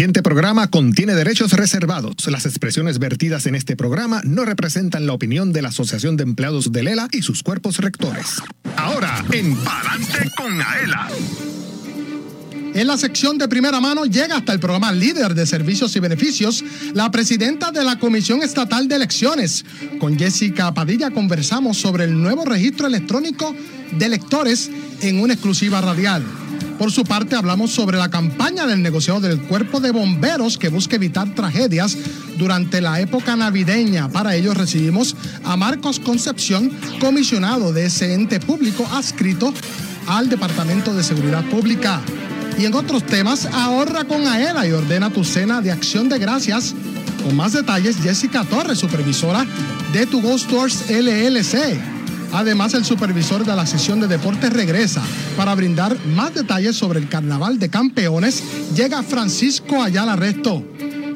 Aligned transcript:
siguiente 0.00 0.22
programa 0.22 0.70
contiene 0.70 1.14
derechos 1.14 1.52
reservados. 1.52 2.14
Las 2.28 2.46
expresiones 2.46 2.98
vertidas 2.98 3.44
en 3.44 3.54
este 3.54 3.76
programa 3.76 4.22
no 4.24 4.46
representan 4.46 5.06
la 5.06 5.12
opinión 5.12 5.52
de 5.52 5.60
la 5.60 5.68
Asociación 5.68 6.16
de 6.16 6.22
Empleados 6.22 6.72
de 6.72 6.82
Lela 6.82 7.06
y 7.12 7.20
sus 7.20 7.42
cuerpos 7.42 7.76
rectores. 7.76 8.42
Ahora, 8.76 9.22
en 9.30 9.54
Palante 9.56 10.30
con 10.38 10.58
Aela. 10.58 11.06
En 12.72 12.86
la 12.86 12.96
sección 12.96 13.36
de 13.36 13.46
primera 13.46 13.78
mano 13.78 14.06
llega 14.06 14.36
hasta 14.36 14.54
el 14.54 14.58
programa 14.58 14.90
líder 14.90 15.34
de 15.34 15.44
servicios 15.44 15.94
y 15.96 16.00
beneficios 16.00 16.64
la 16.94 17.10
presidenta 17.10 17.70
de 17.70 17.84
la 17.84 17.98
Comisión 17.98 18.42
Estatal 18.42 18.88
de 18.88 18.94
Elecciones. 18.94 19.66
Con 19.98 20.18
Jessica 20.18 20.72
Padilla 20.72 21.10
conversamos 21.10 21.76
sobre 21.76 22.04
el 22.04 22.18
nuevo 22.18 22.46
registro 22.46 22.86
electrónico 22.86 23.54
de 23.92 24.06
electores 24.06 24.70
en 25.02 25.20
una 25.20 25.34
exclusiva 25.34 25.82
radial. 25.82 26.24
Por 26.80 26.90
su 26.90 27.04
parte, 27.04 27.36
hablamos 27.36 27.72
sobre 27.72 27.98
la 27.98 28.08
campaña 28.08 28.66
del 28.66 28.80
negociado 28.80 29.20
del 29.20 29.38
cuerpo 29.42 29.80
de 29.80 29.90
bomberos 29.90 30.56
que 30.56 30.70
busca 30.70 30.96
evitar 30.96 31.34
tragedias 31.34 31.94
durante 32.38 32.80
la 32.80 33.00
época 33.00 33.36
navideña. 33.36 34.08
Para 34.08 34.34
ello 34.34 34.54
recibimos 34.54 35.14
a 35.44 35.58
Marcos 35.58 36.00
Concepción, 36.00 36.72
comisionado 36.98 37.74
de 37.74 37.84
ese 37.84 38.14
ente 38.14 38.40
público 38.40 38.88
adscrito 38.92 39.52
al 40.06 40.30
Departamento 40.30 40.94
de 40.94 41.02
Seguridad 41.02 41.44
Pública. 41.50 42.00
Y 42.58 42.64
en 42.64 42.72
otros 42.72 43.04
temas, 43.04 43.44
ahorra 43.44 44.04
con 44.04 44.26
AELA 44.26 44.66
y 44.66 44.72
ordena 44.72 45.10
tu 45.10 45.22
cena 45.22 45.60
de 45.60 45.72
acción 45.72 46.08
de 46.08 46.18
gracias. 46.18 46.74
Con 47.22 47.36
más 47.36 47.52
detalles, 47.52 47.98
Jessica 48.02 48.42
Torres, 48.44 48.78
supervisora 48.78 49.44
de 49.92 50.06
Tu 50.06 50.22
Go 50.22 50.38
Stores 50.38 50.86
LLC. 50.88 51.99
Además, 52.32 52.74
el 52.74 52.84
supervisor 52.84 53.44
de 53.44 53.56
la 53.56 53.66
sesión 53.66 54.00
de 54.00 54.06
deportes 54.06 54.52
regresa 54.52 55.02
para 55.36 55.54
brindar 55.54 55.96
más 56.06 56.34
detalles 56.34 56.76
sobre 56.76 57.00
el 57.00 57.08
Carnaval 57.08 57.58
de 57.58 57.68
Campeones. 57.68 58.42
Llega 58.74 59.02
Francisco 59.02 59.82
Ayala 59.82 60.16
Resto. 60.16 60.64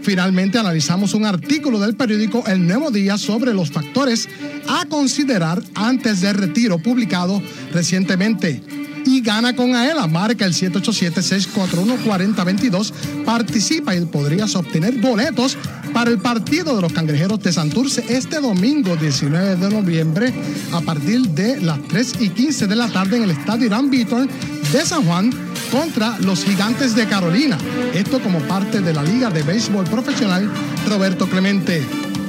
Finalmente 0.02 0.58
analizamos 0.58 1.14
un 1.14 1.24
artículo 1.24 1.78
del 1.80 1.96
periódico 1.96 2.44
El 2.46 2.66
Nuevo 2.66 2.90
Día 2.90 3.16
sobre 3.16 3.54
los 3.54 3.70
factores 3.70 4.28
a 4.68 4.84
considerar 4.86 5.62
antes 5.74 6.20
del 6.20 6.34
retiro 6.34 6.78
publicado 6.78 7.42
recientemente 7.72 8.83
y 9.14 9.20
gana 9.20 9.54
con 9.54 9.74
AELA. 9.74 10.06
Marca 10.06 10.44
el 10.44 10.52
787-641-4022. 10.52 12.92
Participa 13.24 13.94
y 13.94 14.04
podrías 14.04 14.54
obtener 14.56 15.00
boletos 15.00 15.56
para 15.92 16.10
el 16.10 16.18
partido 16.18 16.74
de 16.74 16.82
los 16.82 16.92
cangrejeros 16.92 17.40
de 17.40 17.52
Santurce 17.52 18.04
este 18.08 18.40
domingo 18.40 18.96
19 18.96 19.54
de 19.56 19.70
noviembre 19.70 20.34
a 20.72 20.80
partir 20.80 21.20
de 21.28 21.60
las 21.60 21.78
3 21.88 22.14
y 22.20 22.30
15 22.30 22.66
de 22.66 22.76
la 22.76 22.88
tarde 22.88 23.18
en 23.18 23.22
el 23.22 23.30
estadio 23.30 23.66
Irán 23.66 23.90
Beaton 23.90 24.28
de 24.72 24.84
San 24.84 25.04
Juan 25.04 25.30
contra 25.70 26.18
los 26.18 26.44
gigantes 26.44 26.96
de 26.96 27.06
Carolina. 27.06 27.56
Esto 27.94 28.20
como 28.20 28.40
parte 28.40 28.80
de 28.80 28.92
la 28.92 29.04
Liga 29.04 29.30
de 29.30 29.42
Béisbol 29.42 29.84
Profesional 29.84 30.50
Roberto 30.88 31.28
Clemente. 31.28 31.82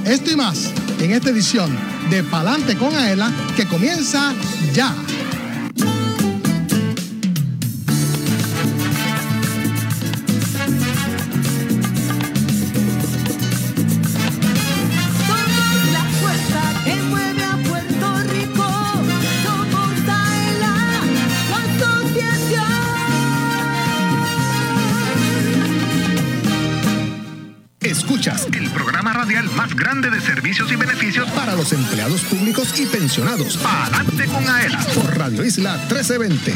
Esto 0.05 0.31
y 0.31 0.35
más 0.35 0.71
en 0.99 1.11
esta 1.11 1.31
edición 1.31 1.75
de 2.11 2.21
Palante 2.23 2.77
con 2.77 2.95
Aela 2.95 3.31
que 3.55 3.65
comienza 3.65 4.33
ya. 4.73 4.93
De 30.01 30.19
servicios 30.19 30.71
y 30.71 30.75
beneficios 30.75 31.29
para 31.31 31.55
los 31.55 31.71
empleados 31.71 32.21
públicos 32.21 32.77
y 32.77 32.85
pensionados. 32.85 33.57
Adelante 33.65 34.25
con 34.25 34.47
AELA 34.47 34.79
por 34.93 35.17
Radio 35.17 35.43
Isla 35.43 35.77
1320. 35.89 36.53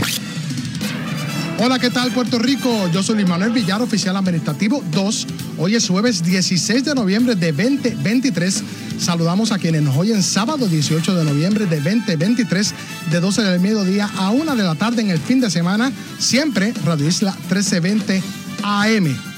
Hola, 1.60 1.80
¿qué 1.80 1.90
tal 1.90 2.12
Puerto 2.12 2.38
Rico? 2.38 2.90
Yo 2.92 3.02
soy 3.02 3.24
Manuel 3.26 3.52
Villar, 3.52 3.82
oficial 3.82 4.16
administrativo 4.18 4.84
2. 4.92 5.28
Hoy 5.58 5.76
es 5.76 5.88
jueves 5.88 6.24
16 6.24 6.84
de 6.84 6.96
noviembre 6.96 7.36
de 7.36 7.52
2023. 7.52 8.64
Saludamos 9.00 9.52
a 9.52 9.58
quienes 9.58 9.84
nos 9.84 9.96
oyen 9.96 10.22
sábado 10.22 10.68
18 10.68 11.16
de 11.16 11.24
noviembre 11.24 11.66
de 11.66 11.78
2023 11.78 12.74
de 13.10 13.20
12 13.20 13.42
del 13.42 13.60
mediodía 13.62 14.10
a 14.18 14.32
1 14.32 14.56
de 14.56 14.64
la 14.64 14.76
tarde 14.76 15.02
en 15.02 15.12
el 15.12 15.20
fin 15.20 15.40
de 15.40 15.50
semana. 15.50 15.92
Siempre 16.18 16.74
Radio 16.84 17.08
Isla 17.08 17.32
1320 17.32 18.22
AM. 18.64 19.29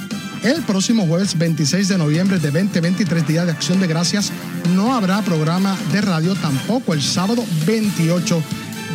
El 0.43 0.63
próximo 0.63 1.05
jueves 1.05 1.37
26 1.37 1.87
de 1.87 1.97
noviembre 1.99 2.39
de 2.39 2.49
2023, 2.49 3.27
Día 3.27 3.45
de 3.45 3.51
Acción 3.51 3.79
de 3.79 3.85
Gracias, 3.85 4.31
no 4.75 4.95
habrá 4.95 5.21
programa 5.21 5.77
de 5.91 6.01
radio 6.01 6.33
tampoco 6.33 6.95
el 6.95 7.01
sábado 7.03 7.45
28 7.67 8.41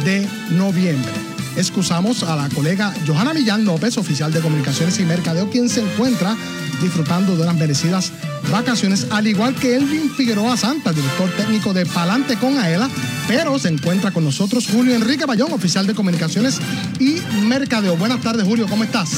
de 0.04 0.28
noviembre. 0.50 1.12
Excusamos 1.56 2.24
a 2.24 2.34
la 2.34 2.48
colega 2.48 2.92
Johanna 3.06 3.32
Millán 3.32 3.64
López, 3.64 3.96
oficial 3.96 4.32
de 4.32 4.40
Comunicaciones 4.40 4.98
y 4.98 5.04
Mercadeo, 5.04 5.48
quien 5.48 5.68
se 5.68 5.82
encuentra 5.82 6.36
disfrutando 6.82 7.36
de 7.36 7.44
unas 7.44 7.54
merecidas 7.54 8.10
vacaciones, 8.50 9.06
al 9.10 9.28
igual 9.28 9.54
que 9.54 9.76
Elvin 9.76 10.10
Figueroa 10.10 10.56
Santa, 10.56 10.92
director 10.92 11.30
técnico 11.36 11.72
de 11.72 11.86
Palante 11.86 12.36
con 12.36 12.58
Aela, 12.58 12.90
pero 13.28 13.56
se 13.60 13.68
encuentra 13.68 14.10
con 14.10 14.24
nosotros 14.24 14.66
Julio 14.66 14.96
Enrique 14.96 15.26
Bayón, 15.26 15.52
oficial 15.52 15.86
de 15.86 15.94
Comunicaciones 15.94 16.58
y 16.98 17.20
Mercadeo. 17.44 17.96
Buenas 17.96 18.20
tardes, 18.20 18.44
Julio, 18.44 18.66
¿cómo 18.68 18.82
estás? 18.82 19.10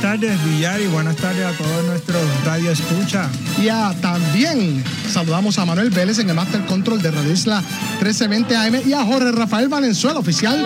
Buenas 0.00 0.20
tardes, 0.20 0.44
Villar, 0.44 0.80
y 0.80 0.86
buenas 0.86 1.16
tardes 1.16 1.44
a 1.44 1.50
todos 1.58 1.84
nuestros 1.84 2.22
Radio 2.44 2.70
Escucha. 2.70 3.28
Y 3.60 3.66
también 4.00 4.84
saludamos 5.10 5.58
a 5.58 5.64
Manuel 5.64 5.90
Vélez 5.90 6.20
en 6.20 6.28
el 6.28 6.36
Master 6.36 6.64
Control 6.66 7.02
de 7.02 7.10
Radio 7.10 7.32
Isla 7.32 7.64
1320 8.00 8.56
AM 8.56 8.88
y 8.88 8.92
a 8.92 9.04
Jorge 9.04 9.32
Rafael 9.32 9.66
Valenzuela, 9.66 10.20
oficial 10.20 10.64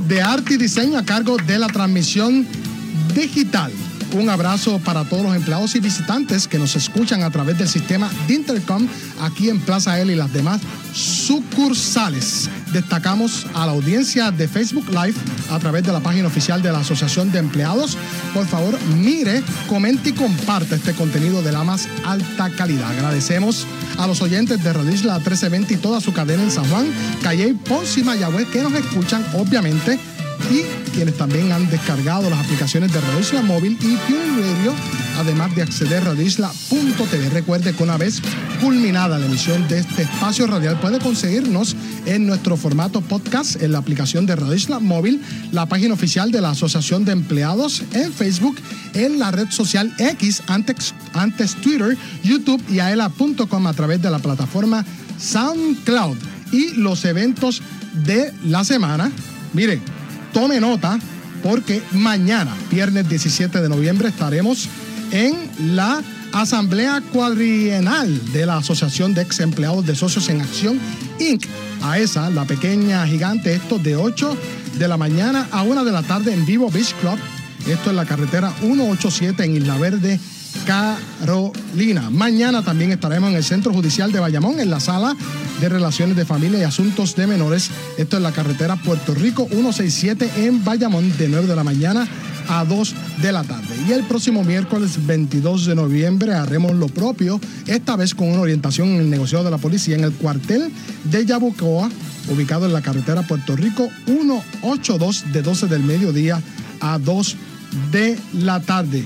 de 0.00 0.20
arte 0.20 0.54
y 0.54 0.56
diseño 0.56 0.98
a 0.98 1.04
cargo 1.04 1.36
de 1.36 1.60
la 1.60 1.68
transmisión 1.68 2.44
digital. 3.14 3.70
Un 4.12 4.28
abrazo 4.28 4.80
para 4.80 5.04
todos 5.04 5.22
los 5.22 5.36
empleados 5.36 5.76
y 5.76 5.80
visitantes 5.80 6.48
que 6.48 6.58
nos 6.58 6.74
escuchan 6.74 7.22
a 7.22 7.30
través 7.30 7.56
del 7.58 7.68
sistema 7.68 8.10
de 8.26 8.34
Intercom 8.34 8.86
aquí 9.20 9.48
en 9.48 9.60
Plaza 9.60 10.00
L 10.00 10.12
y 10.12 10.16
las 10.16 10.32
demás 10.32 10.60
sucursales. 10.92 12.50
Destacamos 12.72 13.46
a 13.54 13.66
la 13.66 13.72
audiencia 13.72 14.32
de 14.32 14.48
Facebook 14.48 14.88
Live 14.88 15.14
a 15.50 15.58
través 15.60 15.84
de 15.84 15.92
la 15.92 16.00
página 16.00 16.26
oficial 16.26 16.60
de 16.60 16.72
la 16.72 16.80
Asociación 16.80 17.30
de 17.30 17.38
Empleados. 17.38 17.96
Por 18.34 18.46
favor, 18.46 18.76
mire, 18.96 19.44
comente 19.68 20.10
y 20.10 20.12
comparte 20.12 20.74
este 20.74 20.92
contenido 20.94 21.42
de 21.42 21.52
la 21.52 21.62
más 21.62 21.86
alta 22.04 22.50
calidad. 22.50 22.90
Agradecemos 22.90 23.64
a 23.96 24.08
los 24.08 24.22
oyentes 24.22 24.62
de 24.64 24.72
Radio 24.72 24.92
Isla 24.92 25.14
1320 25.18 25.74
y 25.74 25.76
toda 25.76 26.00
su 26.00 26.12
cadena 26.12 26.42
en 26.42 26.50
San 26.50 26.68
Juan, 26.68 26.86
Calle, 27.22 27.54
Ponce 27.54 28.00
y 28.00 28.04
Mayagüez 28.04 28.48
que 28.48 28.62
nos 28.62 28.72
escuchan, 28.72 29.24
obviamente 29.34 30.00
y 30.50 30.62
quienes 30.90 31.16
también 31.16 31.52
han 31.52 31.70
descargado 31.70 32.28
las 32.28 32.44
aplicaciones 32.44 32.92
de 32.92 33.00
Radio 33.00 33.20
Isla 33.20 33.42
Móvil 33.42 33.78
y 33.80 33.96
TuneIn 33.96 34.36
Radio, 34.36 34.74
además 35.18 35.54
de 35.54 35.62
acceder 35.62 36.02
a 36.02 36.06
radioisla.tv. 36.06 37.30
Recuerde 37.30 37.72
que 37.72 37.82
una 37.82 37.96
vez 37.96 38.20
culminada 38.60 39.18
la 39.18 39.26
emisión 39.26 39.66
de 39.68 39.78
este 39.78 40.02
espacio 40.02 40.46
radial 40.46 40.80
puede 40.80 40.98
conseguirnos 40.98 41.76
en 42.06 42.26
nuestro 42.26 42.56
formato 42.56 43.00
podcast 43.00 43.62
en 43.62 43.72
la 43.72 43.78
aplicación 43.78 44.26
de 44.26 44.36
Radio 44.36 44.54
Isla 44.54 44.80
Móvil, 44.80 45.22
la 45.52 45.66
página 45.66 45.94
oficial 45.94 46.32
de 46.32 46.40
la 46.40 46.50
Asociación 46.50 47.04
de 47.04 47.12
Empleados 47.12 47.82
en 47.92 48.12
Facebook, 48.12 48.56
en 48.94 49.18
la 49.18 49.30
red 49.30 49.50
social 49.50 49.94
X, 49.98 50.42
antes, 50.48 50.94
antes 51.12 51.54
Twitter, 51.56 51.96
YouTube 52.24 52.62
y 52.68 52.80
aela.com 52.80 53.66
a 53.66 53.72
través 53.72 54.02
de 54.02 54.10
la 54.10 54.18
plataforma 54.18 54.84
SoundCloud 55.18 56.16
y 56.50 56.74
los 56.74 57.04
eventos 57.04 57.62
de 58.04 58.32
la 58.44 58.64
semana. 58.64 59.12
Mire, 59.52 59.80
tome 60.32 60.60
nota 60.60 60.98
porque 61.42 61.82
mañana, 61.92 62.54
viernes 62.70 63.08
17 63.08 63.60
de 63.60 63.68
noviembre, 63.68 64.08
estaremos 64.08 64.68
en 65.10 65.34
la 65.74 66.02
Asamblea 66.32 67.02
Cuadrienal 67.12 68.32
de 68.32 68.46
la 68.46 68.58
Asociación 68.58 69.14
de 69.14 69.22
Ex 69.22 69.40
Empleados 69.40 69.84
de 69.86 69.96
Socios 69.96 70.28
en 70.28 70.40
Acción, 70.40 70.78
Inc. 71.18 71.44
A 71.82 71.98
esa, 71.98 72.28
la 72.30 72.44
pequeña 72.44 73.06
gigante, 73.06 73.54
esto 73.54 73.78
de 73.78 73.96
8 73.96 74.36
de 74.78 74.88
la 74.88 74.96
mañana 74.96 75.48
a 75.50 75.62
1 75.62 75.84
de 75.84 75.92
la 75.92 76.02
tarde 76.02 76.32
en 76.34 76.44
Vivo 76.44 76.70
Beach 76.70 76.94
Club. 77.00 77.18
Esto 77.66 77.90
en 77.90 77.96
la 77.96 78.04
carretera 78.04 78.52
187 78.60 79.44
en 79.44 79.56
Isla 79.56 79.76
Verde, 79.78 80.20
Carolina. 80.66 82.10
Mañana 82.10 82.62
también 82.62 82.92
estaremos 82.92 83.30
en 83.30 83.36
el 83.36 83.44
Centro 83.44 83.72
Judicial 83.72 84.12
de 84.12 84.20
Bayamón, 84.20 84.60
en 84.60 84.70
la 84.70 84.80
sala 84.80 85.16
de 85.60 85.68
Relaciones 85.68 86.16
de 86.16 86.24
Familia 86.24 86.60
y 86.60 86.62
Asuntos 86.62 87.16
de 87.16 87.26
Menores. 87.26 87.70
Esto 87.98 88.16
es 88.16 88.22
la 88.22 88.32
carretera 88.32 88.76
Puerto 88.76 89.14
Rico 89.14 89.46
167 89.48 90.46
en 90.46 90.64
Bayamón, 90.64 91.16
de 91.16 91.28
9 91.28 91.46
de 91.46 91.56
la 91.56 91.64
mañana 91.64 92.08
a 92.48 92.64
2 92.64 92.94
de 93.22 93.32
la 93.32 93.44
tarde. 93.44 93.74
Y 93.88 93.92
el 93.92 94.04
próximo 94.04 94.42
miércoles 94.42 95.06
22 95.06 95.66
de 95.66 95.74
noviembre 95.74 96.34
haremos 96.34 96.72
lo 96.72 96.88
propio, 96.88 97.40
esta 97.66 97.96
vez 97.96 98.14
con 98.14 98.28
una 98.28 98.40
orientación 98.40 98.88
en 98.88 98.96
el 98.96 99.10
negociado 99.10 99.44
de 99.44 99.50
la 99.50 99.58
policía 99.58 99.94
en 99.96 100.04
el 100.04 100.12
cuartel 100.12 100.70
de 101.04 101.26
Yabucoa, 101.26 101.88
ubicado 102.28 102.66
en 102.66 102.72
la 102.72 102.82
carretera 102.82 103.22
Puerto 103.22 103.56
Rico 103.56 103.88
182 104.06 105.32
de 105.32 105.42
12 105.42 105.66
del 105.66 105.82
mediodía 105.82 106.40
a 106.80 106.98
2 106.98 107.36
de 107.92 108.18
la 108.32 108.60
tarde. 108.60 109.04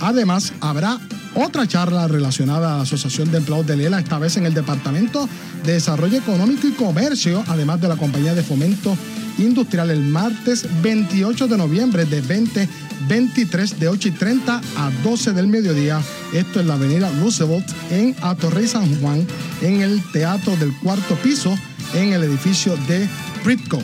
Además, 0.00 0.52
habrá 0.60 0.98
otra 1.34 1.66
charla 1.66 2.08
relacionada 2.08 2.74
a 2.74 2.76
la 2.78 2.82
Asociación 2.82 3.30
de 3.30 3.38
Empleados 3.38 3.66
de 3.66 3.76
Lela, 3.76 4.00
esta 4.00 4.18
vez 4.18 4.36
en 4.36 4.46
el 4.46 4.54
Departamento 4.54 5.28
de 5.64 5.74
Desarrollo 5.74 6.18
Económico 6.18 6.66
y 6.66 6.72
Comercio, 6.72 7.44
además 7.46 7.80
de 7.80 7.88
la 7.88 7.96
Compañía 7.96 8.34
de 8.34 8.42
Fomento 8.42 8.96
Industrial, 9.38 9.90
el 9.90 10.00
martes 10.00 10.66
28 10.82 11.48
de 11.48 11.56
noviembre 11.56 12.04
de 12.04 12.20
2023 12.20 13.78
de 13.78 13.88
8 13.88 14.08
y 14.08 14.10
30 14.12 14.60
a 14.76 14.90
12 15.04 15.32
del 15.32 15.46
mediodía. 15.46 16.00
Esto 16.32 16.60
en 16.60 16.68
la 16.68 16.74
avenida 16.74 17.10
Roosevelt 17.20 17.66
en 17.90 18.16
Atorrey 18.22 18.66
San 18.66 19.00
Juan, 19.00 19.26
en 19.62 19.82
el 19.82 20.02
Teatro 20.12 20.56
del 20.56 20.74
Cuarto 20.78 21.14
Piso, 21.16 21.56
en 21.94 22.12
el 22.12 22.24
edificio 22.24 22.76
de 22.88 23.08
Britco. 23.44 23.80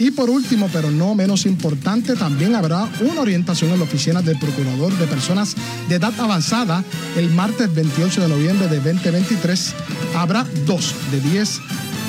Y 0.00 0.12
por 0.12 0.30
último, 0.30 0.70
pero 0.72 0.90
no 0.90 1.14
menos 1.14 1.44
importante, 1.44 2.16
también 2.16 2.54
habrá 2.54 2.88
una 3.00 3.20
orientación 3.20 3.70
en 3.70 3.80
la 3.80 3.84
oficina 3.84 4.22
del 4.22 4.38
Procurador 4.38 4.96
de 4.96 5.06
Personas 5.06 5.54
de 5.90 5.96
Edad 5.96 6.18
Avanzada 6.18 6.82
el 7.18 7.28
martes 7.28 7.72
28 7.74 8.22
de 8.22 8.28
noviembre 8.28 8.66
de 8.68 8.76
2023. 8.76 9.74
Habrá 10.16 10.46
dos 10.64 10.94
de 11.12 11.20
10 11.20 11.60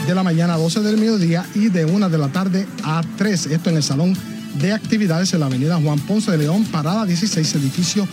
de 0.07 0.15
la 0.15 0.23
mañana 0.23 0.53
a 0.53 0.57
12 0.57 0.79
del 0.79 0.95
mediodía 0.95 1.45
y 1.53 1.67
de 1.67 1.83
1 1.83 2.09
de 2.09 2.17
la 2.17 2.29
tarde 2.29 2.65
a 2.85 3.03
3. 3.17 3.47
Esto 3.47 3.69
en 3.69 3.75
el 3.75 3.83
Salón 3.83 4.17
de 4.61 4.71
Actividades 4.71 5.33
en 5.33 5.41
la 5.41 5.47
Avenida 5.47 5.75
Juan 5.75 5.99
Ponce 5.99 6.31
de 6.31 6.37
León, 6.37 6.63
Parada 6.71 7.05
16, 7.05 7.55
edificio 7.55 8.07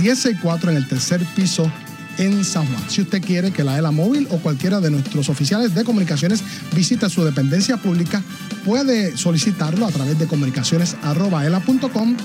104 0.00 0.70
en 0.70 0.76
el 0.76 0.86
tercer 0.86 1.20
piso 1.34 1.68
en 2.18 2.44
San 2.44 2.66
Juan. 2.66 2.82
Si 2.88 3.02
usted 3.02 3.22
quiere 3.22 3.50
que 3.50 3.64
la 3.64 3.78
ELA 3.78 3.90
móvil 3.90 4.28
o 4.30 4.38
cualquiera 4.38 4.80
de 4.80 4.90
nuestros 4.90 5.28
oficiales 5.28 5.74
de 5.74 5.84
comunicaciones 5.84 6.42
visite 6.74 7.10
su 7.10 7.24
dependencia 7.24 7.76
pública, 7.76 8.22
puede 8.64 9.16
solicitarlo 9.16 9.86
a 9.86 9.90
través 9.90 10.16
de 10.18 10.26
comunicaciones.ela.com 10.26 12.16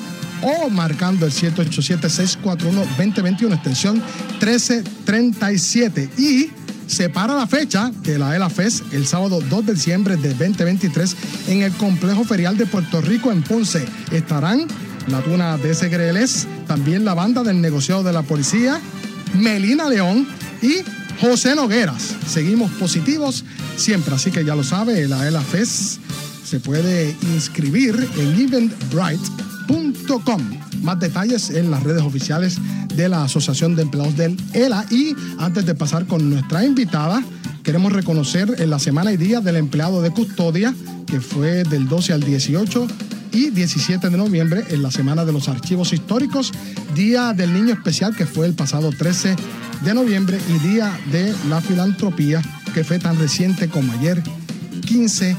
o 0.41 0.69
marcando 0.69 1.25
el 1.25 1.31
787-641-2021, 1.31 3.53
extensión 3.53 3.95
1337. 4.39 6.09
Y 6.17 6.49
separa 6.87 7.35
la 7.35 7.47
fecha 7.47 7.89
de 8.03 8.17
la 8.17 8.35
ELA 8.35 8.49
FES 8.49 8.83
el 8.91 9.07
sábado 9.07 9.39
2 9.49 9.65
de 9.65 9.73
diciembre 9.73 10.17
de 10.17 10.29
2023 10.29 11.15
en 11.47 11.61
el 11.61 11.71
complejo 11.73 12.25
ferial 12.25 12.57
de 12.57 12.65
Puerto 12.65 13.01
Rico 13.01 13.31
en 13.31 13.43
Ponce. 13.43 13.85
Estarán 14.11 14.67
la 15.07 15.21
tuna 15.21 15.57
de 15.57 15.73
Segreles, 15.73 16.47
también 16.67 17.05
la 17.05 17.13
banda 17.13 17.43
del 17.43 17.61
negociado 17.61 18.03
de 18.03 18.11
la 18.13 18.23
policía, 18.23 18.81
Melina 19.33 19.89
León 19.89 20.27
y 20.61 20.77
José 21.19 21.55
Nogueras. 21.55 22.15
Seguimos 22.27 22.71
positivos 22.71 23.45
siempre, 23.75 24.15
así 24.15 24.31
que 24.31 24.43
ya 24.43 24.55
lo 24.55 24.63
sabe, 24.63 25.07
la 25.07 25.27
ELA 25.27 25.41
FES 25.41 25.99
se 26.43 26.59
puede 26.59 27.15
inscribir 27.33 27.95
en 28.17 28.41
eventbrite.com. 28.41 30.41
Más 30.81 30.99
detalles 30.99 31.51
en 31.51 31.71
las 31.71 31.83
redes 31.83 32.01
oficiales 32.01 32.57
de 32.95 33.07
la 33.07 33.23
Asociación 33.23 33.75
de 33.75 33.83
Empleados 33.83 34.17
del 34.17 34.35
ELA. 34.53 34.85
Y 34.89 35.15
antes 35.39 35.65
de 35.65 35.75
pasar 35.75 36.07
con 36.07 36.29
nuestra 36.29 36.65
invitada, 36.65 37.23
queremos 37.63 37.93
reconocer 37.93 38.55
en 38.59 38.69
la 38.69 38.79
semana 38.79 39.13
y 39.13 39.17
día 39.17 39.39
del 39.39 39.55
empleado 39.55 40.01
de 40.01 40.11
custodia, 40.11 40.73
que 41.07 41.21
fue 41.21 41.63
del 41.63 41.87
12 41.87 42.13
al 42.13 42.23
18 42.23 42.87
y 43.31 43.49
17 43.49 44.09
de 44.09 44.17
noviembre 44.17 44.63
en 44.69 44.81
la 44.81 44.91
Semana 44.91 45.25
de 45.25 45.31
los 45.31 45.47
Archivos 45.49 45.93
Históricos, 45.93 46.51
Día 46.95 47.33
del 47.33 47.53
Niño 47.53 47.73
Especial 47.73 48.15
que 48.15 48.25
fue 48.25 48.45
el 48.45 48.53
pasado 48.53 48.91
13 48.91 49.35
de 49.83 49.93
noviembre 49.93 50.39
y 50.49 50.67
Día 50.67 50.97
de 51.11 51.33
la 51.49 51.61
Filantropía 51.61 52.41
que 52.73 52.83
fue 52.83 52.99
tan 52.99 53.17
reciente 53.17 53.69
como 53.69 53.91
ayer 53.93 54.21
15 54.85 55.35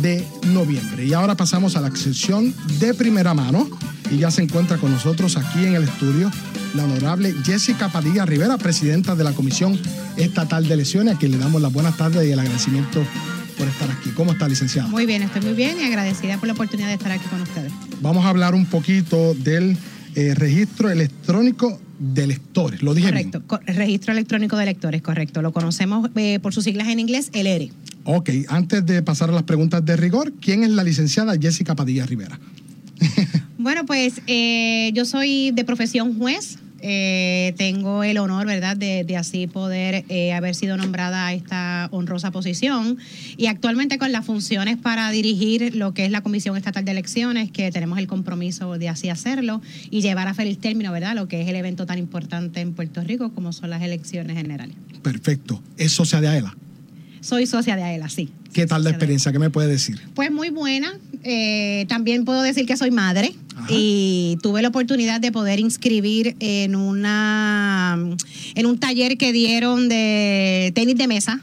de 0.00 0.26
noviembre. 0.48 1.04
Y 1.04 1.12
ahora 1.12 1.36
pasamos 1.36 1.76
a 1.76 1.80
la 1.80 1.94
sección 1.94 2.54
de 2.80 2.94
primera 2.94 3.34
mano 3.34 3.68
y 4.10 4.18
ya 4.18 4.30
se 4.30 4.42
encuentra 4.42 4.78
con 4.78 4.92
nosotros 4.92 5.36
aquí 5.36 5.64
en 5.64 5.74
el 5.74 5.84
estudio 5.84 6.30
la 6.74 6.84
honorable 6.84 7.34
Jessica 7.44 7.90
Padilla 7.90 8.24
Rivera, 8.24 8.56
presidenta 8.56 9.14
de 9.14 9.24
la 9.24 9.32
Comisión 9.32 9.78
Estatal 10.16 10.66
de 10.66 10.74
Elecciones, 10.74 11.16
a 11.16 11.18
quien 11.18 11.32
le 11.32 11.38
damos 11.38 11.60
las 11.60 11.72
buenas 11.72 11.96
tardes 11.96 12.26
y 12.26 12.32
el 12.32 12.38
agradecimiento 12.38 13.04
por 13.56 13.68
estar 13.68 13.90
aquí. 13.90 14.10
¿Cómo 14.10 14.32
está, 14.32 14.48
licenciada? 14.48 14.88
Muy 14.88 15.06
bien, 15.06 15.22
estoy 15.22 15.42
muy 15.42 15.54
bien 15.54 15.76
y 15.80 15.84
agradecida 15.84 16.38
por 16.38 16.46
la 16.46 16.54
oportunidad 16.54 16.88
de 16.88 16.94
estar 16.94 17.12
aquí 17.12 17.26
con 17.28 17.40
ustedes. 17.40 17.72
Vamos 18.00 18.24
a 18.24 18.28
hablar 18.28 18.54
un 18.54 18.66
poquito 18.66 19.34
del 19.34 19.76
eh, 20.14 20.34
registro 20.34 20.90
electrónico 20.90 21.80
de 21.98 22.24
electores. 22.24 22.82
¿Lo 22.82 22.94
dije 22.94 23.08
correcto, 23.08 23.42
registro 23.66 24.12
electrónico 24.12 24.56
de 24.56 24.64
electores, 24.64 25.02
correcto. 25.02 25.40
Lo 25.40 25.52
conocemos 25.52 26.10
eh, 26.16 26.38
por 26.40 26.52
sus 26.52 26.64
siglas 26.64 26.88
en 26.88 26.98
inglés, 26.98 27.30
el 27.32 27.46
ERE. 27.46 27.70
Ok, 28.04 28.30
antes 28.48 28.84
de 28.84 29.02
pasar 29.02 29.30
a 29.30 29.32
las 29.32 29.44
preguntas 29.44 29.84
de 29.84 29.96
rigor, 29.96 30.32
¿quién 30.40 30.64
es 30.64 30.70
la 30.70 30.82
licenciada 30.82 31.34
Jessica 31.40 31.76
Padilla 31.76 32.04
Rivera? 32.04 32.38
bueno, 33.58 33.86
pues 33.86 34.20
eh, 34.26 34.90
yo 34.94 35.04
soy 35.04 35.52
de 35.52 35.64
profesión 35.64 36.18
juez, 36.18 36.58
eh, 36.82 37.54
tengo 37.56 38.04
el 38.04 38.18
honor, 38.18 38.46
¿verdad?, 38.46 38.76
de, 38.76 39.16
así 39.16 39.46
poder 39.46 40.04
eh, 40.08 40.32
haber 40.32 40.54
sido 40.54 40.76
nombrada 40.76 41.26
a 41.26 41.34
esta 41.34 41.88
honrosa 41.92 42.30
posición 42.30 42.98
y 43.36 43.46
actualmente 43.46 43.98
con 43.98 44.10
las 44.10 44.26
funciones 44.26 44.76
para 44.76 45.10
dirigir 45.10 45.76
lo 45.76 45.94
que 45.94 46.04
es 46.04 46.10
la 46.10 46.22
Comisión 46.22 46.56
Estatal 46.56 46.84
de 46.84 46.90
Elecciones, 46.90 47.50
que 47.50 47.70
tenemos 47.70 47.98
el 47.98 48.06
compromiso 48.06 48.78
de 48.78 48.88
así 48.88 49.08
hacerlo 49.08 49.62
y 49.90 50.02
llevar 50.02 50.28
a 50.28 50.34
feliz 50.34 50.58
término, 50.58 50.92
¿verdad?, 50.92 51.14
lo 51.14 51.28
que 51.28 51.42
es 51.42 51.48
el 51.48 51.56
evento 51.56 51.86
tan 51.86 51.98
importante 51.98 52.60
en 52.60 52.74
Puerto 52.74 53.02
Rico 53.02 53.32
como 53.32 53.52
son 53.52 53.70
las 53.70 53.82
elecciones 53.82 54.36
generales. 54.36 54.74
Perfecto. 55.02 55.62
¿Es 55.76 55.92
socia 55.92 56.20
de 56.20 56.28
AELA? 56.28 56.56
Soy 57.20 57.46
socia 57.46 57.76
de 57.76 57.84
AELA, 57.84 58.08
sí. 58.08 58.30
¿Qué 58.52 58.66
tal 58.66 58.84
la 58.84 58.90
experiencia? 58.90 59.32
¿Qué 59.32 59.38
me 59.38 59.50
puede 59.50 59.68
decir? 59.68 60.00
Pues 60.14 60.30
muy 60.30 60.50
buena. 60.50 60.92
Eh, 61.24 61.86
también 61.88 62.24
puedo 62.24 62.42
decir 62.42 62.66
que 62.66 62.76
soy 62.76 62.90
madre 62.90 63.32
y 63.68 64.38
tuve 64.42 64.60
la 64.60 64.68
oportunidad 64.68 65.20
de 65.20 65.30
poder 65.30 65.60
inscribir 65.60 66.34
en 66.40 66.74
una 66.74 67.96
en 68.54 68.66
un 68.66 68.78
taller 68.78 69.16
que 69.16 69.32
dieron 69.32 69.88
de 69.88 70.72
tenis 70.74 70.96
de 70.96 71.06
mesa 71.06 71.40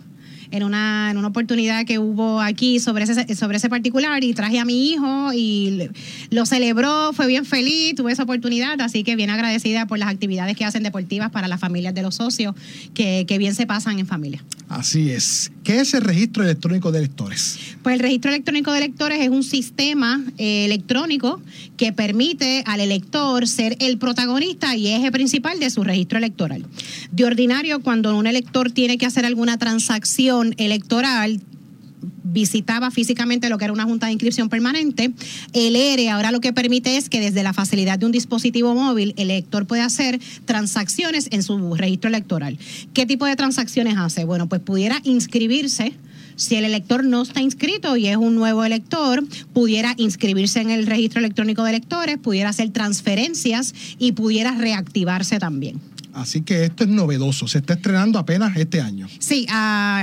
en 0.52 0.64
una, 0.64 1.12
en 1.12 1.18
una 1.18 1.28
oportunidad 1.28 1.86
que 1.86 2.00
hubo 2.00 2.42
aquí 2.42 2.80
sobre 2.80 3.04
ese, 3.04 3.36
sobre 3.36 3.58
ese 3.58 3.70
particular 3.70 4.24
y 4.24 4.34
traje 4.34 4.60
a 4.60 4.66
mi 4.66 4.92
hijo 4.92 5.32
y 5.34 5.90
lo 6.32 6.46
celebró, 6.46 7.14
fue 7.14 7.28
bien 7.28 7.46
feliz, 7.46 7.96
tuve 7.96 8.12
esa 8.12 8.24
oportunidad, 8.24 8.80
así 8.82 9.04
que 9.04 9.16
bien 9.16 9.30
agradecida 9.30 9.86
por 9.86 10.00
las 10.00 10.10
actividades 10.10 10.56
que 10.56 10.66
hacen 10.66 10.84
deportivas 10.84 11.32
para 11.32 11.48
las 11.48 11.60
familias 11.60 11.94
de 11.94 12.02
los 12.02 12.16
socios, 12.16 12.56
que, 12.94 13.26
que 13.28 13.38
bien 13.38 13.56
se 13.56 13.66
pasan 13.66 14.00
en 14.00 14.08
familia. 14.08 14.44
Así 14.70 15.10
es. 15.10 15.52
¿Qué 15.64 15.80
es 15.80 15.94
el 15.96 16.02
registro 16.02 16.44
electrónico 16.44 16.92
de 16.92 17.00
electores? 17.00 17.60
Pues 17.82 17.94
el 17.94 18.00
registro 18.00 18.30
electrónico 18.32 18.72
de 18.72 18.78
electores 18.78 19.20
es 19.20 19.30
un 19.30 19.44
sistema 19.44 20.24
eh, 20.38 20.66
electrónico 20.66 21.42
que 21.76 21.92
permite 21.92 22.64
al 22.66 22.80
elector 22.80 23.48
ser 23.48 23.76
el 23.80 23.98
protagonista 23.98 24.76
y 24.76 24.88
eje 24.88 25.12
principal 25.12 25.60
de 25.60 25.70
su 25.70 25.84
registro 25.84 26.18
electoral. 26.18 26.66
De 27.12 27.26
ordinario, 27.26 27.82
cuando 27.82 28.16
un 28.16 28.28
elector 28.28 28.72
tiene 28.72 28.98
que 28.98 29.06
hacer 29.06 29.26
alguna 29.26 29.58
transacción, 29.58 30.39
electoral 30.58 31.42
visitaba 32.24 32.92
físicamente 32.92 33.50
lo 33.50 33.58
que 33.58 33.66
era 33.66 33.74
una 33.74 33.84
junta 33.84 34.08
de 34.08 34.14
inscripción 34.14 34.50
permanente. 34.50 35.12
El 35.54 35.76
ERE 35.76 36.10
ahora 36.10 36.32
lo 36.32 36.42
que 36.42 36.54
permite 36.54 36.98
es 36.98 37.10
que 37.10 37.20
desde 37.20 37.44
la 37.44 37.54
facilidad 37.54 38.00
de 38.00 38.06
un 38.06 38.12
dispositivo 38.12 38.74
móvil 38.76 39.14
el 39.18 39.32
elector 39.32 39.66
puede 39.66 39.82
hacer 39.82 40.20
transacciones 40.46 41.28
en 41.32 41.44
su 41.44 41.76
registro 41.76 42.10
electoral. 42.10 42.58
¿Qué 42.94 43.06
tipo 43.06 43.26
de 43.26 43.36
transacciones 43.36 43.96
hace? 43.98 44.26
Bueno, 44.26 44.48
pues 44.48 44.62
pudiera 44.62 45.02
inscribirse. 45.04 45.94
Si 46.36 46.56
el 46.56 46.64
elector 46.64 47.04
no 47.04 47.22
está 47.22 47.42
inscrito 47.42 47.98
y 47.98 48.08
es 48.08 48.16
un 48.16 48.36
nuevo 48.36 48.64
elector, 48.64 49.26
pudiera 49.52 49.94
inscribirse 49.98 50.62
en 50.62 50.70
el 50.70 50.88
registro 50.88 51.20
electrónico 51.20 51.64
de 51.64 51.72
electores, 51.72 52.18
pudiera 52.18 52.50
hacer 52.50 52.70
transferencias 52.70 53.74
y 53.98 54.14
pudiera 54.14 54.56
reactivarse 54.56 55.38
también. 55.38 55.82
Así 56.14 56.42
que 56.42 56.66
esto 56.66 56.84
es 56.84 56.90
novedoso, 56.90 57.48
se 57.48 57.60
está 57.60 57.74
estrenando 57.74 58.18
apenas 58.20 58.56
este 58.58 58.82
año. 58.82 59.08
Sí, 59.20 59.46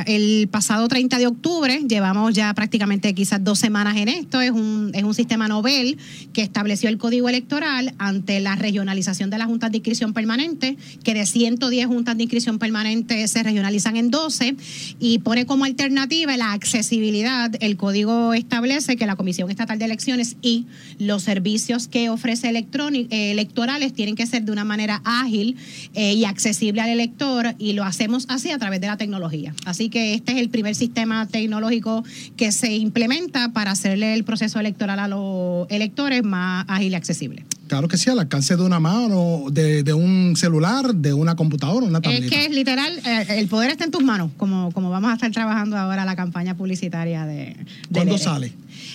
el 0.06 0.48
pasado 0.48 0.86
30 0.88 1.18
de 1.18 1.26
octubre, 1.26 1.82
llevamos 1.88 2.34
ya 2.34 2.54
prácticamente 2.54 3.14
quizás 3.14 3.42
dos 3.42 3.58
semanas 3.58 3.96
en 3.96 4.08
esto, 4.08 4.40
es 4.40 4.50
un, 4.50 4.92
es 4.94 5.02
un 5.02 5.14
sistema 5.14 5.48
novel 5.48 5.98
que 6.32 6.42
estableció 6.42 6.88
el 6.88 6.98
código 6.98 7.28
electoral 7.28 7.94
ante 7.98 8.40
la 8.40 8.56
regionalización 8.56 9.30
de 9.30 9.38
las 9.38 9.48
juntas 9.48 9.70
de 9.70 9.78
inscripción 9.78 10.12
permanente, 10.12 10.76
que 11.02 11.14
de 11.14 11.26
110 11.26 11.86
juntas 11.86 12.16
de 12.16 12.22
inscripción 12.22 12.58
permanente 12.58 13.26
se 13.26 13.42
regionalizan 13.42 13.96
en 13.96 14.10
12 14.10 14.56
y 15.00 15.18
pone 15.18 15.44
como 15.44 15.64
alternativa 15.64 16.36
la 16.36 16.52
accesibilidad. 16.52 17.50
El 17.60 17.76
código 17.76 18.32
establece 18.34 18.96
que 18.96 19.06
la 19.06 19.16
Comisión 19.16 19.50
Estatal 19.50 19.78
de 19.78 19.86
Elecciones 19.86 20.36
y 20.40 20.66
los 20.98 21.22
servicios 21.24 21.88
que 21.88 22.10
ofrece 22.10 22.48
electorales 22.48 23.92
tienen 23.92 24.14
que 24.14 24.26
ser 24.26 24.44
de 24.44 24.52
una 24.52 24.64
manera 24.64 25.02
ágil 25.04 25.56
eh, 25.94 26.05
y 26.12 26.24
accesible 26.24 26.80
al 26.80 26.90
elector 26.90 27.54
y 27.58 27.72
lo 27.72 27.84
hacemos 27.84 28.26
así 28.28 28.50
a 28.50 28.58
través 28.58 28.80
de 28.80 28.86
la 28.86 28.96
tecnología. 28.96 29.54
Así 29.64 29.88
que 29.88 30.14
este 30.14 30.32
es 30.32 30.38
el 30.38 30.48
primer 30.48 30.74
sistema 30.74 31.26
tecnológico 31.26 32.04
que 32.36 32.52
se 32.52 32.74
implementa 32.74 33.52
para 33.52 33.70
hacerle 33.70 34.14
el 34.14 34.24
proceso 34.24 34.60
electoral 34.60 34.98
a 34.98 35.08
los 35.08 35.66
electores 35.70 36.22
más 36.22 36.64
ágil 36.68 36.92
y 36.92 36.94
accesible. 36.94 37.44
Claro 37.68 37.88
que 37.88 37.96
sí, 37.96 38.08
al 38.10 38.18
alcance 38.20 38.56
de 38.56 38.62
una 38.62 38.78
mano, 38.80 39.44
de, 39.50 39.82
de 39.82 39.92
un 39.92 40.34
celular, 40.36 40.94
de 40.94 41.12
una 41.12 41.34
computadora, 41.34 41.86
una 41.86 42.00
tableta. 42.00 42.24
Es 42.26 42.30
que 42.30 42.44
es 42.46 42.50
literal, 42.52 42.92
eh, 43.04 43.26
el 43.38 43.48
poder 43.48 43.70
está 43.70 43.84
en 43.84 43.90
tus 43.90 44.04
manos, 44.04 44.30
como, 44.36 44.70
como 44.72 44.88
vamos 44.90 45.10
a 45.10 45.14
estar 45.14 45.30
trabajando 45.32 45.76
ahora 45.76 46.04
la 46.04 46.14
campaña 46.14 46.56
publicitaria 46.56 47.26
de... 47.26 47.34
de 47.34 47.56
¿Cuándo 47.92 48.18
sale? 48.18 48.52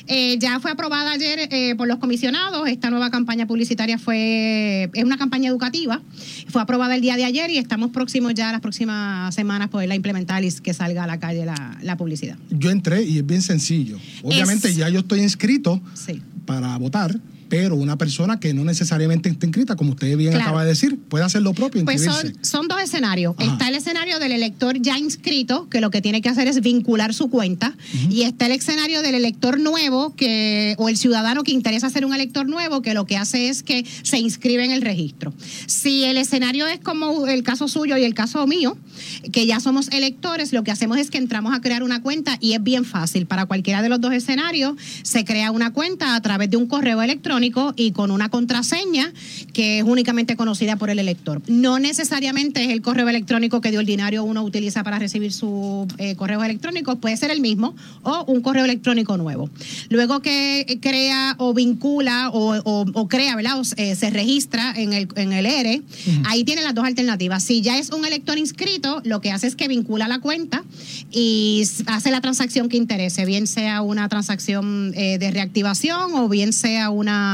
Eh, 0.07 0.37
ya 0.39 0.59
fue 0.59 0.71
aprobada 0.71 1.11
ayer 1.11 1.47
eh, 1.51 1.75
por 1.75 1.87
los 1.87 1.97
comisionados. 1.99 2.67
Esta 2.69 2.89
nueva 2.89 3.09
campaña 3.11 3.45
publicitaria 3.45 3.97
fue 3.97 4.89
es 4.93 5.03
una 5.03 5.17
campaña 5.17 5.49
educativa. 5.49 6.01
Fue 6.47 6.61
aprobada 6.61 6.95
el 6.95 7.01
día 7.01 7.15
de 7.17 7.25
ayer 7.25 7.49
y 7.49 7.57
estamos 7.57 7.91
próximos 7.91 8.33
ya 8.33 8.51
las 8.51 8.61
próximas 8.61 9.33
semanas 9.35 9.69
poderla 9.69 9.95
implementar 9.95 10.43
y 10.43 10.51
que 10.51 10.73
salga 10.73 11.03
a 11.03 11.07
la 11.07 11.19
calle 11.19 11.45
la, 11.45 11.77
la 11.81 11.97
publicidad. 11.97 12.37
Yo 12.51 12.69
entré 12.69 13.03
y 13.03 13.17
es 13.19 13.25
bien 13.25 13.41
sencillo. 13.41 13.97
Obviamente 14.23 14.69
Es- 14.69 14.75
ya 14.75 14.89
yo 14.89 14.99
estoy 14.99 15.21
inscrito 15.21 15.81
Sí. 15.93 16.21
para 16.45 16.77
votar, 16.77 17.19
pero 17.51 17.75
una 17.75 17.98
persona 17.98 18.39
que 18.39 18.53
no 18.53 18.63
necesariamente 18.63 19.27
está 19.27 19.46
inscrita, 19.46 19.75
como 19.75 19.91
usted 19.91 20.15
bien 20.15 20.31
Claro. 20.31 20.46
acaba 20.46 20.63
de 20.63 20.70
decir, 20.70 20.98
puede 21.10 21.25
hacer 21.25 21.41
lo 21.41 21.53
propio, 21.53 21.84
Pues 21.84 22.01
son, 22.01 22.34
son 22.41 22.70
dos 22.70 22.81
escenarios. 22.81 23.36
Ajá. 23.38 23.51
Está 23.51 23.67
el 23.67 23.75
escenario 23.75 24.20
del 24.20 24.31
elector 24.31 24.81
ya 24.81 24.98
inscrito, 24.98 25.67
que 25.67 25.81
lo 25.81 25.91
que 25.91 26.01
tiene 26.01 26.22
que 26.22 26.29
hacer 26.29 26.48
es 26.48 26.62
vincular 26.62 27.13
su 27.13 27.29
cuenta, 27.29 27.75
y 28.10 28.22
está 28.22 28.46
el 28.46 28.53
escenario 28.53 29.01
del 29.01 29.15
elector 29.15 29.60
nuevo, 29.60 30.15
que 30.15 30.75
o 30.77 30.88
el 30.88 30.96
ciudadano 30.96 31.43
que 31.43 31.51
interesa 31.51 31.89
ser 31.89 32.05
un 32.05 32.13
elector 32.13 32.48
nuevo, 32.48 32.81
que 32.81 32.93
lo 32.93 33.05
que 33.05 33.17
hace 33.17 33.50
es 33.50 33.63
que 33.63 33.86
se 34.01 34.17
inscribe 34.17 34.63
en 34.63 34.72
el 34.72 34.81
registro. 34.81 35.34
Si 35.65 36.05
el 36.05 36.15
escenario 36.15 36.67
es 36.67 36.79
como 36.79 37.27
el 37.27 37.43
caso 37.43 37.67
suyo 37.67 37.98
y 37.98 38.05
el 38.05 38.13
caso 38.13 38.48
mío, 38.48 38.77
que 39.34 39.46
ya 39.46 39.60
somos 39.60 39.89
electores, 39.89 40.53
lo 40.53 40.63
que 40.63 40.72
hacemos 40.72 40.98
es 41.00 41.12
que 41.12 41.17
entramos 41.17 41.53
a 41.53 41.60
crear 41.60 41.84
una 41.84 42.01
cuenta 42.01 42.38
y 42.39 42.53
es 42.53 42.63
bien 42.63 42.86
fácil. 42.86 43.25
Para 43.25 43.46
cualquiera 43.46 43.81
de 43.81 43.89
los 43.89 44.00
dos 44.00 44.13
escenarios, 44.13 44.75
se 45.03 45.25
crea 45.25 45.51
una 45.51 45.74
cuenta 45.74 46.15
a 46.15 46.22
través 46.22 46.50
de 46.50 46.55
un 46.55 46.67
correo 46.67 47.01
electrónico 47.01 47.40
y 47.75 47.91
con 47.91 48.12
una 48.12 48.29
contraseña 48.29 49.12
que 49.53 49.79
es 49.79 49.83
únicamente 49.83 50.36
conocida 50.36 50.75
por 50.75 50.89
el 50.89 51.00
elector. 51.00 51.41
No 51.48 51.79
necesariamente 51.79 52.63
es 52.65 52.69
el 52.71 52.81
correo 52.81 53.07
electrónico 53.10 53.62
que 53.62 53.71
de 53.71 53.77
ordinario 53.79 54.24
uno 54.24 54.43
utiliza 54.43 54.83
para 54.83 55.00
recibir 55.00 55.31
su 55.33 55.88
eh, 55.98 56.15
correo 56.15 56.43
electrónico, 56.43 56.95
puede 56.98 57.17
ser 57.17 57.31
el 57.31 57.41
mismo 57.41 57.75
o 58.03 58.24
un 58.27 58.41
correo 58.41 58.65
electrónico 58.65 59.17
nuevo. 59.17 59.50
Luego 59.89 60.21
que 60.21 60.79
crea 60.81 61.36
o 61.38 61.53
vincula 61.53 62.29
o, 62.29 62.55
o- 62.63 62.86
o 62.93 63.07
crea, 63.07 63.36
¿verdad? 63.36 63.60
O, 63.60 63.63
eh, 63.77 63.95
se 63.95 64.10
registra 64.10 64.74
en 64.75 64.93
el, 64.93 65.07
en 65.15 65.33
el 65.33 65.45
ERE, 65.45 65.81
ahí 66.25 66.43
tiene 66.43 66.62
las 66.62 66.75
dos 66.75 66.86
alternativas. 66.86 67.43
Si 67.43 67.62
ya 67.62 67.77
es 67.77 67.89
un 67.91 68.05
elector 68.05 68.38
inscrito, 68.38 69.01
lo 69.05 69.21
que 69.21 69.31
hace 69.31 69.48
es 69.48 69.55
que 69.55 69.67
vincula 69.67 70.07
la 70.07 70.19
cuenta 70.19 70.63
y 71.12 71.63
hace 71.88 72.12
la 72.12 72.21
transacción 72.21 72.69
que 72.69 72.77
interese, 72.77 73.25
bien 73.25 73.48
sea 73.48 73.81
una 73.81 74.07
transacción 74.10 74.93
eh, 74.95 75.17
de 75.17 75.31
reactivación 75.31 76.13
o 76.15 76.29
bien 76.29 76.53
sea 76.53 76.89
una, 76.89 77.30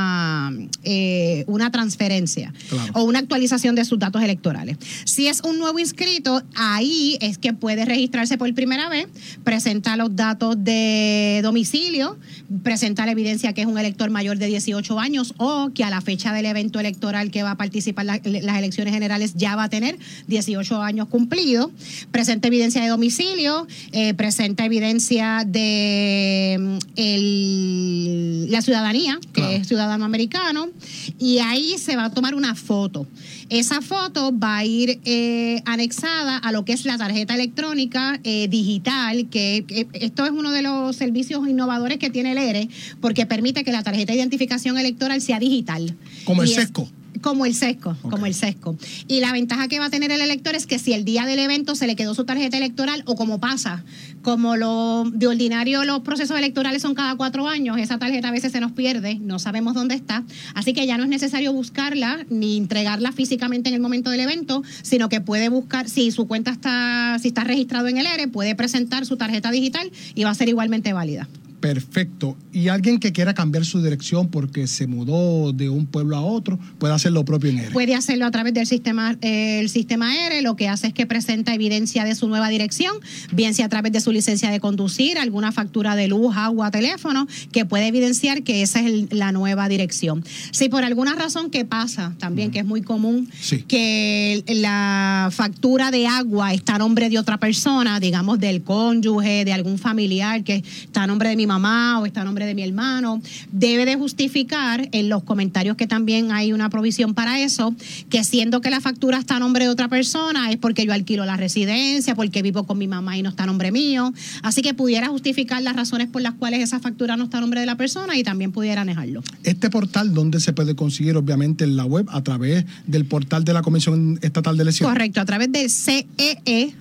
eh, 0.84 1.44
una 1.48 1.72
transferencia 1.72 2.54
Claro. 2.70 2.92
o 2.96 3.04
una 3.04 3.20
actualización 3.20 3.76
de 3.76 3.86
sus 3.86 4.00
datos 4.00 4.22
electorales. 4.24 4.78
Si 5.06 5.28
es 5.28 5.42
un 5.44 5.58
nuevo 5.60 5.80
inscrito, 5.80 6.42
ahí 6.56 7.18
es 7.22 7.38
que 7.38 7.54
puede 7.54 7.86
registrarse 7.86 8.38
por 8.38 8.54
primera 8.54 8.90
vez, 8.90 9.08
presenta 9.44 9.96
los 9.98 10.16
datos 10.16 10.56
de 10.64 11.42
domicilio, 11.44 12.18
presenta 12.64 13.06
la 13.06 13.12
evidencia 13.12 13.54
que 13.54 13.62
es 13.62 13.68
un 13.68 13.78
elector 13.78 14.10
mayor 14.10 14.38
de 14.38 14.48
18 14.48 15.00
años 15.00 15.34
o 15.38 15.70
que 15.74 15.84
a 15.84 15.90
la 15.90 16.02
fecha 16.02 16.34
del 16.34 16.46
evento 16.46 16.80
electoral 16.80 17.32
que 17.32 17.44
va 17.44 17.52
a 17.52 17.58
participar 17.58 18.06
en 18.24 18.46
las 18.46 18.58
elecciones 18.58 18.94
generales 18.94 19.34
ya 19.36 19.56
va 19.56 19.64
a 19.66 19.70
tener 19.70 19.98
18 20.28 20.82
años 20.82 21.08
cumplidos, 21.08 21.70
presenta 22.12 22.48
evidencia 22.48 22.82
de 22.82 22.88
domicilio, 22.90 23.68
eh, 23.92 24.14
presenta 24.14 24.66
evidencia 24.66 25.44
de 25.46 26.58
mm, 26.60 26.78
el- 26.96 28.52
la 28.52 28.62
ciudadanía, 28.62 29.20
que 29.34 29.42
Claro. 29.42 29.52
es 29.52 29.68
ciudadano 29.88 30.06
americano, 30.06 30.70
y 31.18 31.40
ahí 31.40 31.78
se 31.78 31.96
va 31.96 32.06
a 32.06 32.12
tomar 32.12 32.36
una 32.36 32.56
foto. 32.56 33.08
Esa 33.50 33.82
foto 33.82 34.38
va 34.38 34.58
a 34.58 34.66
ir 34.66 35.00
eh, 35.06 35.62
anexada 35.66 36.38
a 36.38 36.52
lo 36.52 36.66
que 36.66 36.74
es 36.74 36.84
la 36.84 36.98
tarjeta 36.98 37.36
electrónica 37.36 38.20
eh, 38.24 38.48
digital, 38.50 39.30
que, 39.30 39.64
que 39.66 39.88
esto 39.94 40.26
es 40.26 40.32
uno 40.32 40.52
de 40.52 40.62
los 40.62 40.96
servicios 40.96 41.48
innovadores 41.48 41.98
que 41.98 42.10
tiene 42.10 42.34
el 42.34 42.38
ERE, 42.38 42.70
porque 43.00 43.26
permite 43.26 43.64
que 43.64 43.72
la 43.72 43.84
tarjeta 43.84 44.12
de 44.12 44.20
identificación 44.20 44.78
electoral 44.78 45.22
sea 45.22 45.40
digital. 45.40 45.96
Como 46.26 46.44
el 46.44 46.50
Y 46.50 46.54
sesco. 46.54 46.90
Como 47.20 47.46
el 47.46 47.54
sesco, 47.54 47.96
como 48.02 48.26
el 48.26 48.34
sesco. 48.34 48.78
Y 49.08 49.20
la 49.20 49.32
ventaja 49.32 49.68
que 49.68 49.80
va 49.80 49.86
a 49.86 49.90
tener 49.90 50.12
el 50.12 50.22
elector 50.22 50.56
es 50.56 50.66
que 50.66 50.80
si 50.80 50.94
el 50.94 51.06
día 51.06 51.26
del 51.26 51.40
evento 51.40 51.76
se 51.76 51.88
le 51.88 51.96
quedó 51.96 52.14
su 52.14 52.26
tarjeta 52.26 52.58
electoral 52.58 53.04
o 53.06 53.16
como 53.16 53.40
pasa, 53.40 53.84
como 54.22 54.56
lo 54.56 55.06
de 55.14 55.28
ordinario 55.28 55.84
los 55.86 56.02
procesos 56.02 56.38
electorales 56.38 56.82
son 56.82 56.96
cada 56.96 57.16
cuatro 57.16 57.48
años, 57.48 57.78
esa 57.78 57.98
tarjeta 57.98 58.30
a 58.30 58.32
veces 58.32 58.52
se 58.52 58.60
nos 58.60 58.72
pierde, 58.72 59.20
no 59.20 59.40
sabemos 59.40 59.74
dónde 59.74 59.96
está, 59.96 60.24
así 60.54 60.74
que 60.74 60.86
ya 60.86 60.98
no 60.98 61.04
es 61.04 61.10
necesario 61.10 61.54
buscarla 61.54 62.26
ni 62.30 62.58
entregarla 62.58 63.12
físicamente 63.12 63.70
en 63.70 63.76
el 63.76 63.82
momento 63.82 64.10
del 64.10 64.22
evento, 64.22 64.64
sino 64.82 65.10
que 65.10 65.22
puede 65.22 65.50
buscar, 65.50 65.90
si 65.90 66.12
su 66.12 66.28
cuenta 66.28 66.52
está, 66.52 67.18
si 67.22 67.30
está 67.30 67.44
registrado 67.44 67.88
en 67.88 67.98
el 67.98 68.06
ERE, 68.06 68.28
puede 68.28 68.56
presentar 68.56 69.06
su 69.06 69.18
tarjeta 69.18 69.52
digital 69.52 69.92
y 70.16 70.24
va 70.24 70.32
a 70.32 70.36
ser 70.36 70.50
igualmente 70.50 70.94
válida. 70.94 71.28
Perfecto. 71.60 72.38
Y 72.54 72.68
alguien 72.68 73.00
que 73.00 73.12
quiera 73.12 73.34
cambiar 73.34 73.66
su 73.66 73.82
dirección 73.82 74.28
porque 74.30 74.68
se 74.68 74.86
mudó 74.88 75.52
de 75.54 75.70
un 75.70 75.86
pueblo 75.88 76.16
a 76.16 76.22
otro, 76.22 76.60
puede 76.78 76.94
hacer 76.94 77.12
lo 77.12 77.26
propio 77.26 77.50
en 77.50 77.60
él. 77.60 77.72
Puede 77.74 77.96
hacerlo 77.96 78.26
a 78.26 78.32
través 78.32 78.54
del 78.54 78.68
sistema, 78.68 79.18
eh, 79.22 79.60
el 79.60 79.70
sistema 79.70 80.16
R, 80.28 80.42
lo 80.44 80.56
que 80.56 80.68
hace 80.68 80.88
es 80.88 80.94
que 80.94 81.06
presenta 81.08 81.54
evidencia 81.54 82.04
de 82.06 82.14
su 82.16 82.28
nueva 82.28 82.50
dirección, 82.50 82.96
bien 83.32 83.54
sea 83.54 83.66
a 83.66 83.70
través 83.70 83.92
de 83.92 84.02
su 84.02 84.12
licencia 84.12 84.50
de 84.52 84.60
conducir, 84.60 85.18
alguna 85.18 85.52
factura 85.52 85.96
de 85.96 86.08
luz, 86.08 86.36
agua, 86.38 86.70
teléfono, 86.72 87.28
que 87.52 87.66
puede 87.66 87.88
evidenciar 87.88 88.44
que 88.44 88.62
esa 88.62 88.80
es 88.80 88.86
el- 88.88 89.08
la 89.12 89.32
nueva 89.32 89.68
dirección. 89.68 90.24
Si 90.52 90.70
por 90.70 90.84
alguna 90.84 91.16
razón 91.16 91.50
que 91.50 91.66
pasa 91.66 92.14
también, 92.20 92.52
que 92.52 92.60
es 92.60 92.66
muy 92.66 92.82
común, 92.82 93.30
Sí. 93.40 93.64
que 93.68 94.44
la 94.48 95.30
factura 95.32 95.92
de 95.92 96.08
agua 96.08 96.54
está 96.54 96.76
a 96.76 96.78
nombre 96.78 97.10
de 97.10 97.18
otra 97.20 97.38
persona, 97.40 98.00
digamos 98.00 98.40
del 98.40 98.62
cónyuge, 98.64 99.44
de 99.46 99.54
algún 99.54 99.78
familiar 99.80 100.44
que 100.44 100.64
está 100.84 101.04
a 101.04 101.08
nombre 101.08 101.30
de 101.30 101.36
mi 101.48 101.48
mamá 101.48 102.02
o 102.02 102.06
está 102.06 102.22
a 102.22 102.26
nombre 102.26 102.46
de 102.46 102.54
mi 102.54 102.64
hermano, 102.64 103.22
debe 103.52 103.86
de 103.86 103.96
justificar 103.96 104.90
en 104.92 105.08
los 105.08 105.24
comentarios 105.24 105.78
que 105.78 105.88
también 105.88 106.34
hay 106.34 106.52
una 106.52 106.70
provisión 106.70 107.14
para 107.14 107.42
eso, 107.42 107.74
que 108.10 108.26
siendo 108.26 108.60
que 108.60 108.70
la 108.70 108.82
factura 108.82 109.18
está 109.18 109.38
a 109.38 109.40
nombre 109.40 109.64
de 109.64 109.70
otra 109.70 109.88
persona 109.88 110.52
es 110.52 110.58
porque 110.58 110.86
yo 110.86 110.92
alquilo 110.92 111.24
la 111.26 111.38
residencia, 111.38 112.16
porque 112.16 112.42
vivo 112.42 112.66
con 112.66 112.78
mi 112.78 112.88
mamá 112.88 113.18
y 113.18 113.24
no 113.24 113.30
está 113.30 113.44
a 113.44 113.46
nombre 113.46 113.72
mío, 113.72 114.14
así 114.44 114.62
que 114.62 114.74
pudiera 114.74 115.08
justificar 115.08 115.62
las 115.62 115.74
razones 115.76 116.10
por 116.10 116.22
las 116.22 116.34
cuales 116.34 116.62
esa 116.62 116.82
factura 116.82 117.16
no 117.16 117.26
está 117.26 117.38
a 117.38 117.42
nombre 117.42 117.62
de 117.62 117.66
la 117.66 117.78
persona 117.78 118.18
y 118.18 118.24
también 118.24 118.52
pudiera 118.52 118.84
negarlo. 118.84 119.24
Este 119.44 119.70
portal, 119.70 120.14
¿dónde 120.14 120.42
se 120.42 120.52
puede 120.52 120.76
conseguir? 120.76 121.16
Obviamente 121.16 121.64
en 121.64 121.78
la 121.78 121.86
web, 121.86 122.08
a 122.10 122.22
través 122.24 122.66
del 122.86 123.06
portal 123.06 123.46
de 123.46 123.54
la 123.54 123.62
Comisión 123.62 124.20
Estatal 124.22 124.58
de 124.58 124.64
Elecciones. 124.64 124.94
Correcto, 124.94 125.22
a 125.22 125.26
través 125.26 125.50
del 125.50 125.72
E 126.18 126.74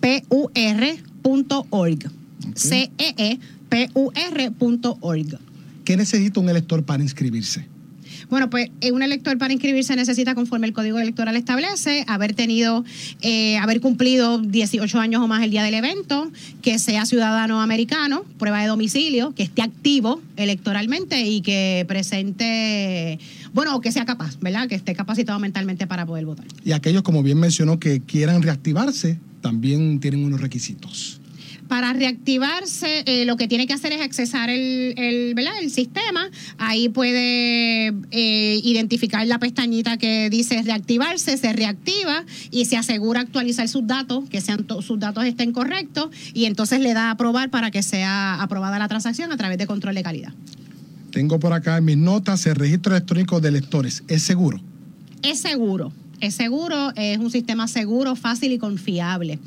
ceepur.org. 0.00 2.10
E 2.98 3.38
ceepur.org. 3.70 5.38
¿Qué 5.84 5.96
necesita 5.96 6.40
un 6.40 6.48
elector 6.48 6.84
para 6.84 7.02
inscribirse? 7.02 7.66
Bueno, 8.28 8.50
pues 8.50 8.70
eh, 8.80 8.90
un 8.92 9.02
elector 9.02 9.38
para 9.38 9.52
inscribirse 9.52 9.94
necesita, 9.94 10.34
conforme 10.34 10.66
el 10.66 10.72
Código 10.72 10.98
Electoral 10.98 11.36
establece, 11.36 12.04
haber 12.08 12.34
tenido, 12.34 12.84
eh, 13.22 13.56
haber 13.58 13.80
cumplido 13.80 14.38
18 14.38 14.98
años 14.98 15.22
o 15.22 15.28
más 15.28 15.44
el 15.44 15.50
día 15.50 15.62
del 15.62 15.74
evento, 15.74 16.30
que 16.60 16.78
sea 16.78 17.06
ciudadano 17.06 17.60
americano, 17.60 18.24
prueba 18.38 18.60
de 18.60 18.66
domicilio, 18.66 19.32
que 19.34 19.44
esté 19.44 19.62
activo 19.62 20.20
electoralmente 20.36 21.22
y 21.22 21.40
que 21.40 21.84
presente, 21.86 23.18
bueno, 23.52 23.76
o 23.76 23.80
que 23.80 23.92
sea 23.92 24.04
capaz, 24.04 24.38
¿verdad? 24.40 24.68
Que 24.68 24.74
esté 24.74 24.94
capacitado 24.94 25.38
mentalmente 25.38 25.86
para 25.86 26.04
poder 26.04 26.26
votar. 26.26 26.46
Y 26.64 26.72
aquellos, 26.72 27.02
como 27.02 27.22
bien 27.22 27.38
mencionó, 27.38 27.78
que 27.78 28.00
quieran 28.00 28.42
reactivarse, 28.42 29.18
también 29.40 30.00
tienen 30.00 30.24
unos 30.24 30.40
requisitos. 30.40 31.20
Para 31.68 31.92
reactivarse, 31.92 33.02
eh, 33.06 33.24
lo 33.24 33.36
que 33.36 33.48
tiene 33.48 33.66
que 33.66 33.72
hacer 33.72 33.92
es 33.92 34.00
accesar 34.00 34.50
el, 34.50 34.94
el, 34.96 35.34
¿verdad? 35.34 35.54
el 35.60 35.70
sistema. 35.70 36.28
Ahí 36.58 36.88
puede 36.88 37.88
eh, 38.10 38.60
identificar 38.62 39.26
la 39.26 39.38
pestañita 39.38 39.96
que 39.96 40.30
dice 40.30 40.62
reactivarse, 40.62 41.36
se 41.36 41.52
reactiva 41.52 42.24
y 42.50 42.66
se 42.66 42.76
asegura 42.76 43.20
actualizar 43.20 43.68
sus 43.68 43.86
datos, 43.86 44.28
que 44.28 44.40
sean 44.40 44.66
sus 44.80 44.98
datos 44.98 45.24
estén 45.24 45.52
correctos 45.52 46.10
y 46.34 46.44
entonces 46.44 46.80
le 46.80 46.94
da 46.94 47.08
a 47.08 47.10
aprobar 47.12 47.50
para 47.50 47.70
que 47.70 47.82
sea 47.82 48.42
aprobada 48.42 48.78
la 48.78 48.88
transacción 48.88 49.32
a 49.32 49.36
través 49.36 49.58
de 49.58 49.66
control 49.66 49.94
de 49.94 50.02
calidad. 50.02 50.32
Tengo 51.10 51.40
por 51.40 51.52
acá 51.52 51.78
en 51.78 51.84
mis 51.84 51.96
notas 51.96 52.46
el 52.46 52.56
registro 52.56 52.94
electrónico 52.94 53.40
de 53.40 53.48
electores. 53.48 54.02
¿Es 54.08 54.22
seguro? 54.22 54.60
Es 55.22 55.40
seguro. 55.40 55.92
Es 56.20 56.34
seguro, 56.34 56.92
es 56.96 57.18
un 57.18 57.30
sistema 57.30 57.68
seguro, 57.68 58.16
fácil 58.16 58.52
y 58.52 58.58
confiable. 58.58 59.38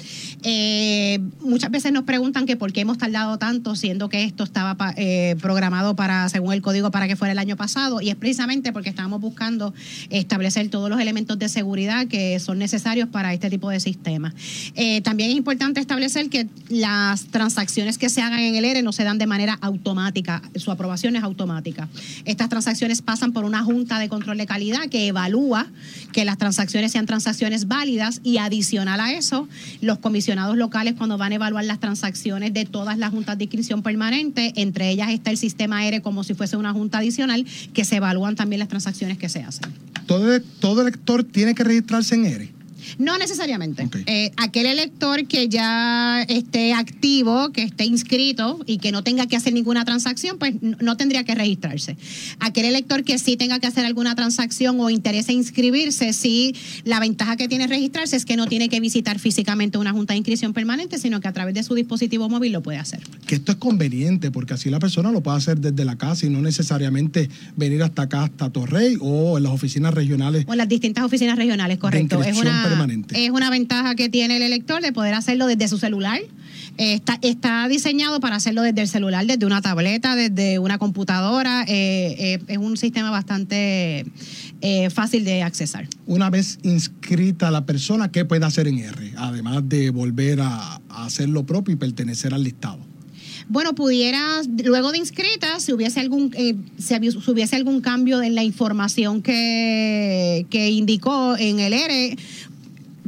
Eh, 0.43 1.19
muchas 1.41 1.71
veces 1.71 1.91
nos 1.91 2.03
preguntan 2.03 2.45
que 2.45 2.55
por 2.55 2.71
qué 2.71 2.81
hemos 2.81 2.97
tardado 2.97 3.37
tanto, 3.37 3.75
siendo 3.75 4.09
que 4.09 4.23
esto 4.23 4.43
estaba 4.43 4.75
eh, 4.95 5.35
programado 5.41 5.95
para, 5.95 6.29
según 6.29 6.53
el 6.53 6.61
código, 6.61 6.91
para 6.91 7.07
que 7.07 7.15
fuera 7.15 7.31
el 7.31 7.39
año 7.39 7.57
pasado, 7.57 8.01
y 8.01 8.09
es 8.09 8.15
precisamente 8.15 8.71
porque 8.71 8.89
estábamos 8.89 9.21
buscando 9.21 9.73
establecer 10.09 10.69
todos 10.69 10.89
los 10.89 10.99
elementos 10.99 11.39
de 11.39 11.49
seguridad 11.49 12.07
que 12.07 12.39
son 12.39 12.59
necesarios 12.59 13.09
para 13.09 13.33
este 13.33 13.49
tipo 13.49 13.69
de 13.69 13.79
sistemas. 13.79 14.33
Eh, 14.75 15.01
también 15.01 15.31
es 15.31 15.37
importante 15.37 15.79
establecer 15.79 16.29
que 16.29 16.47
las 16.69 17.25
transacciones 17.25 17.97
que 17.97 18.09
se 18.09 18.21
hagan 18.21 18.39
en 18.39 18.55
el 18.55 18.65
ERE 18.65 18.83
no 18.83 18.91
se 18.91 19.03
dan 19.03 19.17
de 19.17 19.27
manera 19.27 19.57
automática, 19.61 20.41
su 20.55 20.71
aprobación 20.71 21.15
es 21.15 21.23
automática. 21.23 21.89
Estas 22.25 22.49
transacciones 22.49 23.01
pasan 23.01 23.33
por 23.33 23.45
una 23.45 23.63
junta 23.63 23.99
de 23.99 24.09
control 24.09 24.37
de 24.37 24.45
calidad 24.45 24.87
que 24.89 25.07
evalúa 25.07 25.67
que 26.11 26.25
las 26.25 26.37
transacciones 26.37 26.58
sean 26.67 27.05
transacciones 27.05 27.67
válidas 27.67 28.21
y 28.23 28.37
adicional 28.37 28.99
a 28.99 29.13
eso, 29.13 29.47
los 29.81 29.99
comisionados 29.99 30.57
locales 30.57 30.95
cuando 30.97 31.17
van 31.17 31.31
a 31.31 31.35
evaluar 31.35 31.65
las 31.65 31.79
transacciones 31.79 32.53
de 32.53 32.65
todas 32.65 32.97
las 32.97 33.11
juntas 33.11 33.37
de 33.37 33.45
inscripción 33.45 33.81
permanente, 33.83 34.53
entre 34.55 34.89
ellas 34.89 35.09
está 35.09 35.31
el 35.31 35.37
sistema 35.37 35.85
ERE 35.85 36.01
como 36.01 36.23
si 36.23 36.33
fuese 36.33 36.57
una 36.57 36.73
junta 36.73 36.97
adicional, 36.97 37.45
que 37.73 37.85
se 37.85 37.97
evalúan 37.97 38.35
también 38.35 38.59
las 38.59 38.67
transacciones 38.67 39.17
que 39.17 39.29
se 39.29 39.41
hacen. 39.43 39.71
Todo, 40.05 40.41
todo 40.59 40.81
elector 40.81 41.23
tiene 41.23 41.55
que 41.55 41.63
registrarse 41.63 42.15
en 42.15 42.25
ERE. 42.25 42.58
No 42.97 43.17
necesariamente. 43.17 43.89
Eh, 44.05 44.31
aquel 44.37 44.65
elector 44.65 45.25
que 45.27 45.49
ya 45.49 46.23
esté 46.23 46.73
activo, 46.73 47.51
que 47.51 47.63
esté 47.63 47.85
inscrito 47.85 48.59
y 48.65 48.77
que 48.77 48.91
no 48.91 49.03
tenga 49.03 49.27
que 49.27 49.35
hacer 49.35 49.53
ninguna 49.53 49.85
transacción, 49.85 50.37
pues 50.37 50.55
no 50.61 50.97
tendría 50.97 51.23
que 51.23 51.35
registrarse. 51.35 51.97
Aquel 52.39 52.65
elector 52.65 53.03
que 53.03 53.17
sí 53.17 53.37
tenga 53.37 53.59
que 53.59 53.67
hacer 53.67 53.85
alguna 53.85 54.15
transacción 54.15 54.79
o 54.79 54.89
interese 54.89 55.33
inscribirse, 55.33 56.13
sí, 56.13 56.55
la 56.83 56.99
ventaja 56.99 57.37
que 57.37 57.47
tiene 57.47 57.67
registrarse 57.67 58.15
es 58.15 58.25
que 58.25 58.35
no 58.35 58.47
tiene 58.47 58.69
que 58.69 58.79
visitar 58.79 59.19
físicamente 59.19 59.77
una 59.77 59.91
junta 59.91 60.13
de 60.13 60.17
inscripción 60.17 60.53
permanente, 60.53 60.97
sino 60.97 61.19
que 61.19 61.27
a 61.27 61.33
través 61.33 61.53
de 61.53 61.63
su 61.63 61.75
dispositivo 61.75 62.29
móvil 62.29 62.51
lo 62.51 62.61
puede 62.61 62.77
hacer. 62.77 63.01
Que 63.25 63.35
esto 63.35 63.51
es 63.51 63.57
conveniente, 63.57 64.31
porque 64.31 64.53
así 64.53 64.69
la 64.69 64.79
persona 64.79 65.11
lo 65.11 65.21
puede 65.21 65.37
hacer 65.37 65.59
desde 65.59 65.85
la 65.85 65.97
casa 65.97 66.25
y 66.25 66.29
no 66.29 66.41
necesariamente 66.41 67.29
venir 67.55 67.83
hasta 67.83 68.03
acá, 68.03 68.23
hasta 68.23 68.49
Torrey 68.49 68.97
o 68.99 69.37
en 69.37 69.43
las 69.43 69.51
oficinas 69.51 69.93
regionales. 69.93 70.45
O 70.47 70.53
en 70.53 70.57
las 70.57 70.69
distintas 70.69 71.03
oficinas 71.03 71.37
regionales, 71.37 71.77
correcto. 71.77 72.21
Es 72.23 72.37
una 72.37 72.63
es 73.13 73.29
una 73.31 73.49
ventaja 73.49 73.95
que 73.95 74.09
tiene 74.09 74.37
el 74.37 74.43
elector 74.43 74.81
de 74.81 74.91
poder 74.91 75.13
hacerlo 75.13 75.47
desde 75.47 75.67
su 75.67 75.77
celular. 75.77 76.19
Está, 76.77 77.19
está 77.21 77.67
diseñado 77.67 78.21
para 78.21 78.37
hacerlo 78.37 78.61
desde 78.61 78.79
el 78.81 78.87
celular, 78.87 79.25
desde 79.25 79.45
una 79.45 79.61
tableta, 79.61 80.15
desde 80.15 80.59
una 80.59 80.77
computadora. 80.77 81.63
Eh, 81.63 82.15
eh, 82.17 82.39
es 82.47 82.57
un 82.57 82.77
sistema 82.77 83.11
bastante 83.11 84.05
eh, 84.61 84.89
fácil 84.89 85.25
de 85.25 85.43
accesar. 85.43 85.87
Una 86.05 86.29
vez 86.29 86.57
inscrita 86.63 87.51
la 87.51 87.65
persona, 87.65 88.11
¿qué 88.11 88.23
puede 88.23 88.45
hacer 88.45 88.69
en 88.69 88.79
R? 88.79 89.13
Además 89.17 89.67
de 89.67 89.89
volver 89.89 90.39
a, 90.39 90.79
hacer 90.89 91.27
lo 91.27 91.45
propio 91.45 91.73
y 91.73 91.77
pertenecer 91.77 92.33
al 92.33 92.43
listado 92.43 92.79
bueno, 93.51 93.73
pudiera, 93.73 94.41
luego 94.63 94.91
de 94.91 94.99
inscrita, 94.99 95.59
si 95.59 95.73
hubiese 95.73 95.99
algún, 95.99 96.31
si 96.77 96.93
hubiese 97.31 97.55
algún 97.55 97.81
cambio 97.81 98.21
en 98.21 98.35
la 98.35 98.43
información 98.43 99.23
que, 99.23 100.45
que 100.51 100.69
indicó 100.69 101.35
en 101.35 101.59
el 101.59 101.73
ERE, 101.73 102.15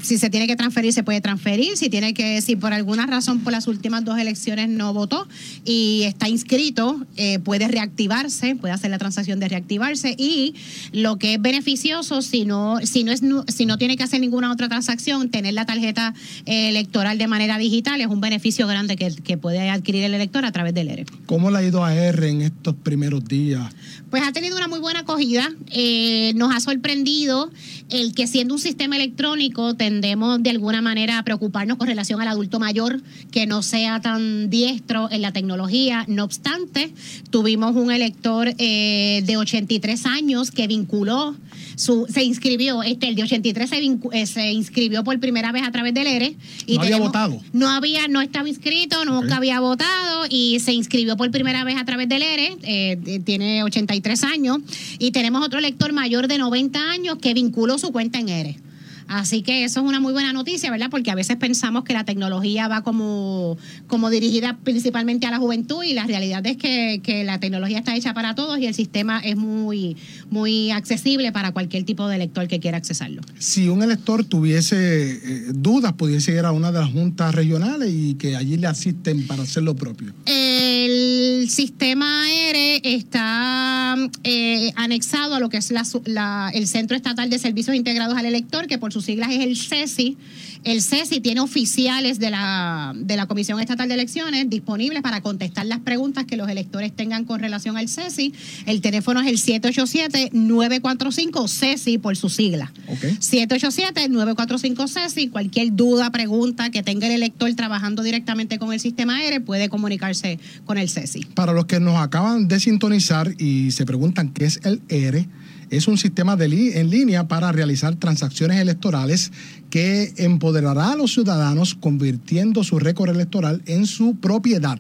si 0.02 0.18
se 0.18 0.30
tiene 0.30 0.48
que 0.48 0.56
transferir, 0.56 0.94
se 0.94 1.04
puede 1.04 1.22
transferir. 1.22 1.78
Si 1.78 1.90
tiene 1.90 2.14
que, 2.14 2.42
si 2.42 2.56
por 2.56 2.74
alguna 2.74 3.06
razón 3.06 3.40
por 3.40 3.52
las 3.52 3.68
últimas 3.68 4.04
dos 4.04 4.18
elecciones 4.20 4.70
no 4.70 4.94
votó 4.94 5.28
y 5.66 6.04
está 6.04 6.28
inscrito, 6.30 7.06
eh, 7.18 7.40
puede 7.40 7.68
reactivarse, 7.68 8.56
puede 8.56 8.74
hacer 8.74 8.92
la 8.92 8.98
transacción 8.98 9.40
de 9.40 9.48
reactivarse. 9.48 10.16
Y 10.18 10.56
lo 10.92 11.18
que 11.18 11.36
es 11.36 11.42
beneficioso, 11.42 12.22
si 12.22 12.46
no, 12.46 12.80
si 12.84 13.04
no 13.04 13.12
es, 13.12 13.22
si 13.48 13.66
no 13.66 13.78
tiene 13.78 13.98
que 13.98 14.04
hacer 14.04 14.20
ninguna 14.22 14.52
otra 14.52 14.70
transacción, 14.70 15.30
tener 15.30 15.54
la 15.54 15.66
tarjeta 15.66 16.14
eh, 16.46 16.70
electoral 16.70 17.18
de 17.18 17.28
manera 17.28 17.58
digital 17.58 18.02
es 18.02 18.08
un 18.08 18.22
beneficio 18.22 18.68
grande 18.68 18.96
que, 18.96 19.12
que 19.12 19.38
puede 19.38 19.70
adquirir 19.70 20.04
el 20.04 20.14
elector 20.14 20.46
a 20.46 20.52
través 20.52 20.74
del 20.74 20.90
ERE. 20.90 21.06
¿Cómo 21.26 21.52
le 21.52 21.58
ha 21.58 21.64
ido 21.64 21.84
a 21.84 21.96
R 21.96 22.30
en 22.30 22.42
estos 22.42 22.76
primeros 22.76 23.26
días? 23.26 23.64
Pues 24.10 24.24
ha 24.24 24.34
tenido 24.34 24.58
una 24.58 24.68
muy 24.68 24.80
buena 24.80 25.00
acogida. 25.00 25.50
Eh, 25.72 26.34
nos 26.36 26.54
ha 26.54 26.60
sorprendido 26.60 27.50
el 27.90 28.14
que 28.14 28.28
siendo 28.28 28.54
un 28.54 28.60
sistema 28.60 28.98
electrónico 28.98 29.74
tendemos 29.92 30.42
de 30.42 30.50
alguna 30.52 30.82
manera 30.82 31.18
a 31.18 31.24
preocuparnos 31.24 31.78
con 31.78 31.86
relación 31.86 32.22
al 32.22 32.30
adulto 32.30 32.62
mayor 32.62 33.02
que 33.30 33.46
no 33.46 33.62
sea 33.62 34.00
tan 34.00 34.50
diestro 34.50 35.10
en 35.12 35.22
la 35.22 35.34
tecnología. 35.34 36.06
No 36.08 36.24
obstante, 36.24 36.94
tuvimos 37.30 37.76
un 37.76 37.92
elector 37.92 38.54
eh, 38.58 39.22
de 39.26 39.36
83 39.36 40.06
años 40.06 40.50
que 40.52 40.68
vinculó 40.68 41.36
se 41.76 42.24
inscribió, 42.24 42.84
este, 42.84 43.08
el 43.08 43.16
de 43.16 43.24
83 43.24 43.70
se, 43.70 43.98
eh, 44.12 44.26
se, 44.28 44.52
inscribió 44.52 45.04
por 45.04 45.20
primera 45.20 45.52
vez 45.52 45.64
a 45.64 45.72
través 45.72 45.94
del 45.94 46.06
ERE. 46.06 46.36
Y 46.68 46.76
no 46.76 46.84
había 46.84 46.98
votado. 47.00 47.42
No 47.54 47.70
había, 47.70 48.08
no 48.08 48.22
estaba 48.22 48.48
inscrito, 48.48 49.04
nunca 49.04 49.38
había 49.38 49.60
votado 49.60 50.26
y 50.30 50.60
se 50.60 50.74
inscribió 50.74 51.18
por 51.18 51.32
primera 51.32 51.64
vez 51.64 51.78
a 51.78 51.86
través 51.86 52.08
del 52.08 52.22
ERE. 52.22 52.58
Eh, 52.64 53.22
tiene 53.26 53.64
83 53.64 54.24
años. 54.24 54.60
Y 55.00 55.12
tenemos 55.12 55.44
otro 55.44 55.58
elector 55.58 55.92
mayor 55.92 56.28
de 56.28 56.38
90 56.38 56.80
años 56.92 57.18
que 57.20 57.34
vinculó 57.34 57.80
su 57.80 57.92
cuenta 57.92 58.20
en 58.20 58.30
ERE. 58.30 58.71
Así 59.12 59.42
que 59.42 59.66
eso 59.66 59.82
es 59.82 59.86
una 59.86 60.00
muy 60.00 60.14
buena 60.14 60.32
noticia, 60.32 60.72
¿verdad? 60.72 60.90
Porque 60.90 61.12
a 61.12 61.16
veces 61.16 61.36
pensamos 61.36 61.84
que 61.84 61.92
la 61.92 62.06
tecnología 62.06 62.70
va 62.70 62.82
como, 62.82 63.58
como 63.88 64.10
dirigida 64.10 64.58
principalmente 64.64 65.28
a 65.28 65.32
la 65.32 65.38
juventud 65.38 65.84
y 65.84 65.94
la 65.94 66.06
realidad 66.06 66.46
es 66.46 66.56
que, 66.56 67.02
la 67.26 67.42
tecnología 67.42 67.78
está 67.78 67.94
hecha 67.94 68.14
para 68.14 68.36
todos 68.36 68.58
y 68.60 68.68
el 68.68 68.74
sistema 68.74 69.20
es 69.20 69.36
muy, 69.36 69.98
muy 70.30 70.72
accesible 70.72 71.34
para 71.34 71.52
cualquier 71.52 71.84
tipo 71.84 72.08
de 72.08 72.16
elector 72.16 72.48
que 72.48 72.62
quiera 72.62 72.78
accesarlo. 72.78 73.22
Si 73.38 73.68
un 73.68 73.84
elector 73.84 74.24
tuviese 74.24 75.12
eh, 75.12 75.52
dudas, 75.54 75.92
pudiese 75.94 76.32
ir 76.32 76.46
a 76.46 76.54
una 76.54 76.72
de 76.72 76.80
las 76.80 76.90
juntas 76.90 77.36
regionales 77.36 77.92
y 77.94 78.14
que 78.14 78.38
allí 78.38 78.56
le 78.56 78.68
asisten 78.68 79.28
para 79.28 79.44
hacer 79.44 79.64
lo 79.64 79.76
propio. 79.76 80.14
El 80.26 81.50
sistema 81.50 82.32
ERE 82.32 82.80
está 82.84 83.98
eh, 84.24 84.72
anexado 84.78 85.36
a 85.36 85.40
lo 85.42 85.50
que 85.50 85.58
es 85.58 85.70
el 85.70 86.68
Centro 86.68 86.96
Estatal 86.96 87.30
de 87.30 87.40
Servicios 87.40 87.76
Integrados 87.76 88.18
al 88.18 88.26
Elector, 88.26 88.68
que 88.68 88.78
por 88.78 88.94
su 88.94 89.01
siglas 89.06 89.32
es 89.32 89.40
el 89.40 89.58
CESI. 89.58 90.18
El 90.64 90.82
CESI 90.82 91.20
tiene 91.22 91.42
oficiales 91.42 92.20
de 92.20 92.30
la, 92.30 92.94
de 92.96 93.18
la 93.18 93.26
Comisión 93.26 93.60
Estatal 93.60 93.88
de 93.88 93.96
Elecciones 93.96 94.48
disponibles 94.50 95.02
para 95.02 95.22
contestar 95.22 95.66
las 95.66 95.80
preguntas 95.80 96.26
que 96.26 96.38
los 96.38 96.48
electores 96.50 96.96
tengan 96.96 97.26
con 97.26 97.40
relación 97.40 97.78
al 97.78 97.90
CESI. 97.90 98.32
El 98.68 98.82
teléfono 98.82 99.22
es 99.22 99.28
el 99.28 99.38
787-945-CESI 99.38 102.00
por 102.00 102.16
su 102.16 102.30
sigla. 102.30 102.72
787-945-CESI. 102.88 105.32
Cualquier 105.32 105.76
duda, 105.76 106.12
pregunta 106.12 106.70
que 106.70 106.84
tenga 106.84 107.08
el 107.08 107.14
elector 107.14 107.52
trabajando 107.56 108.04
directamente 108.04 108.60
con 108.60 108.72
el 108.72 108.80
sistema 108.80 109.18
aéreo 109.18 109.44
puede 109.44 109.68
comunicarse 109.70 110.38
con 110.66 110.78
el 110.78 110.90
CESI. 110.90 111.26
Para 111.34 111.54
los 111.54 111.66
que 111.66 111.80
nos 111.80 111.98
acaban 111.98 112.48
de 112.48 112.60
sintonizar 112.60 113.34
y 113.40 113.72
se 113.72 113.84
preguntan 113.86 114.30
qué 114.30 114.46
es 114.46 114.60
el 114.64 114.82
ERE, 114.90 115.28
es 115.72 115.88
un 115.88 115.98
sistema 115.98 116.36
de 116.36 116.52
en 116.52 116.90
línea 116.90 117.28
para 117.28 117.52
realizar 117.52 117.96
transacciones 117.96 118.60
electorales 118.60 119.32
que 119.70 120.14
empoderará 120.18 120.92
a 120.92 120.96
los 120.96 121.14
ciudadanos 121.14 121.76
convirtiendo 121.76 122.64
su 122.64 122.78
récord 122.78 123.10
electoral 123.10 123.64
en 123.66 123.88
su 123.88 124.16
propiedad 124.16 124.80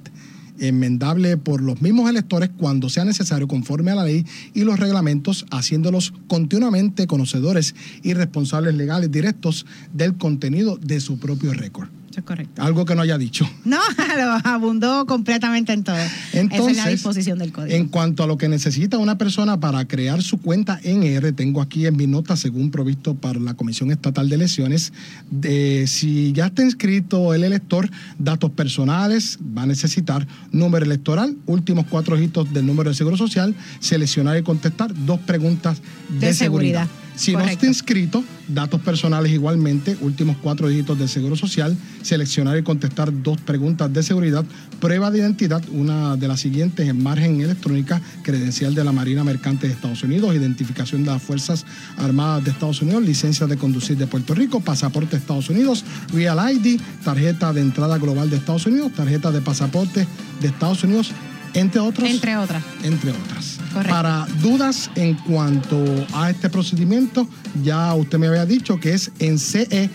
enmendable 0.60 1.38
por 1.38 1.62
los 1.62 1.82
mismos 1.82 2.10
electores 2.10 2.52
cuando 2.56 2.90
sea 2.90 3.06
necesario 3.06 3.48
conforme 3.48 3.92
a 3.92 3.96
la 3.96 4.04
ley 4.04 4.26
y 4.54 4.64
los 4.64 4.80
reglamentos, 4.80 5.46
haciéndolos 5.50 6.14
continuamente 6.28 7.08
conocedores 7.08 7.74
y 8.04 8.14
responsables 8.14 8.76
legales 8.76 9.12
directos 9.12 9.66
del 9.94 10.18
contenido 10.18 10.78
de 10.78 11.00
su 11.00 11.18
propio 11.18 11.54
récord 11.54 11.90
es 12.20 12.26
correcto. 12.26 12.62
Algo 12.62 12.86
que 12.86 12.96
no 12.96 13.02
haya 13.02 13.18
dicho. 13.18 13.50
No, 13.66 13.80
lo 14.18 14.50
abundó 14.50 15.06
completamente 15.06 15.74
en 15.74 15.84
todo. 15.84 15.96
Entonces, 16.34 16.60
Esa 16.60 16.72
es 16.72 16.78
la 16.78 16.92
disposición 16.92 17.40
del 17.40 17.52
código. 17.52 17.76
En 17.76 17.88
cuanto 17.88 18.24
a 18.24 18.28
lo 18.28 18.38
que 18.38 18.50
necesita 18.50 18.98
una 18.98 19.18
persona 19.18 19.60
para 19.60 19.86
crear 19.88 20.22
su 20.22 20.40
cuenta 20.40 20.80
en 20.84 21.04
R, 21.04 21.32
tengo 21.34 21.62
aquí 21.62 21.86
en 21.86 21.96
mi 21.96 22.08
nota, 22.08 22.36
según 22.36 22.72
provisto 22.72 23.16
para 23.16 23.40
la 23.40 23.54
Comisión 23.54 23.92
Estatal 23.92 24.30
de 24.30 24.36
Elecciones, 24.36 24.94
de, 25.30 25.86
si 25.88 26.34
ya 26.34 26.48
está 26.48 26.64
inscrito 26.64 27.34
el 27.34 27.44
elector, 27.44 27.90
datos 28.20 28.52
personales, 28.52 29.40
va 29.58 29.64
a 29.64 29.66
necesitar 29.66 30.28
número 30.52 30.86
electoral, 30.86 31.36
últimos 31.46 31.86
cuatro 31.88 32.16
dígitos 32.16 32.52
del 32.54 32.66
número 32.66 32.90
de 32.90 32.96
seguro 32.96 33.18
social, 33.18 33.56
seleccionar 33.80 34.38
y 34.38 34.44
contestar 34.44 34.94
dos 35.06 35.20
preguntas 35.20 35.82
de, 36.20 36.34
seguridad. 36.34 36.88
Si 37.16 37.34
no 37.34 37.42
está 37.42 37.68
inscrito, 37.68 38.24
datos 38.48 38.82
personales 38.82 39.32
igualmente, 39.32 39.98
últimos 40.02 40.38
cuatro 40.38 40.68
dígitos 40.68 40.98
del 40.98 41.10
Seguro 41.10 41.36
Social, 41.36 41.78
seleccionar 42.02 42.58
y 42.58 42.64
contestar 42.64 43.12
dos 43.22 43.40
preguntas 43.40 43.92
de 43.94 44.04
seguridad, 44.04 44.46
prueba 44.80 45.12
de 45.12 45.20
identidad, 45.20 45.62
una 45.72 46.16
de 46.18 46.28
las 46.28 46.40
siguientes 46.40 46.88
en 46.88 47.02
margen 47.02 47.42
electrónica, 47.42 48.02
credencial 48.24 48.74
de 48.76 48.84
la 48.84 48.92
Marina 48.92 49.24
Mercante 49.24 49.68
de 49.68 49.74
Estados 49.74 50.04
Unidos, 50.04 50.36
identificación 50.36 51.04
de 51.04 51.12
las 51.12 51.22
Fuerzas 51.22 51.66
Armadas 51.98 52.44
de 52.44 52.52
Estados 52.52 52.82
Unidos, 52.82 53.04
licencia 53.04 53.48
de 53.48 53.58
conducir 53.58 53.98
de 53.98 54.08
Puerto 54.08 54.34
Rico, 54.34 54.60
pasaporte 54.60 55.12
de 55.12 55.18
Estados 55.18 55.50
Unidos, 55.50 55.84
Real 56.14 56.40
ID, 56.54 56.80
tarjeta 57.04 57.54
de 57.54 57.62
entrada 57.62 57.98
global 57.98 58.30
de 58.30 58.38
Estados 58.38 58.66
Unidos, 58.66 58.92
tarjeta 58.94 59.32
de 59.32 59.42
pasaporte 59.42 60.08
de 60.42 60.48
Estados 60.48 60.84
Unidos, 60.84 61.12
entre 61.54 61.80
otros. 61.80 62.10
Entre 62.10 62.36
otras. 62.36 62.64
Entre 62.84 63.12
otras. 63.12 63.61
Para 63.74 64.28
dudas 64.42 64.90
en 64.96 65.16
cuanto 65.16 65.84
a 66.14 66.30
este 66.30 66.50
procedimiento, 66.50 67.28
ya 67.64 67.94
usted 67.94 68.18
me 68.18 68.28
había 68.28 68.46
dicho 68.46 68.78
que 68.80 68.94
es 68.94 69.12
en 69.20 69.40
cee.pr.gov. 69.40 69.92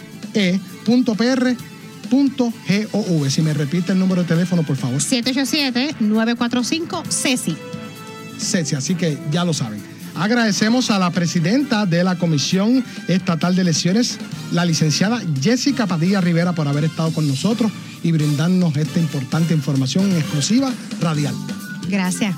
Si 3.30 3.42
me 3.42 3.52
repite 3.52 3.92
el 3.92 3.98
número 3.98 4.22
de 4.22 4.28
teléfono, 4.28 4.62
por 4.62 4.76
favor. 4.76 5.00
787-945-CECI. 5.00 7.56
CECI, 8.38 8.76
así 8.76 8.94
que 8.94 9.18
ya 9.30 9.44
lo 9.44 9.52
saben. 9.52 9.82
Agradecemos 10.14 10.90
a 10.90 10.98
la 10.98 11.10
presidenta 11.10 11.84
de 11.84 12.02
la 12.02 12.16
Comisión 12.16 12.82
Estatal 13.06 13.54
de 13.54 13.60
Elecciones, 13.62 14.18
la 14.50 14.64
licenciada 14.64 15.20
Jessica 15.42 15.86
Padilla 15.86 16.22
Rivera, 16.22 16.54
por 16.54 16.68
haber 16.68 16.84
estado 16.84 17.12
con 17.12 17.28
nosotros 17.28 17.70
y 18.02 18.12
brindarnos 18.12 18.74
esta 18.76 18.98
importante 18.98 19.52
información 19.52 20.10
exclusiva 20.12 20.72
radial. 21.00 21.34
Gracias. 21.88 22.34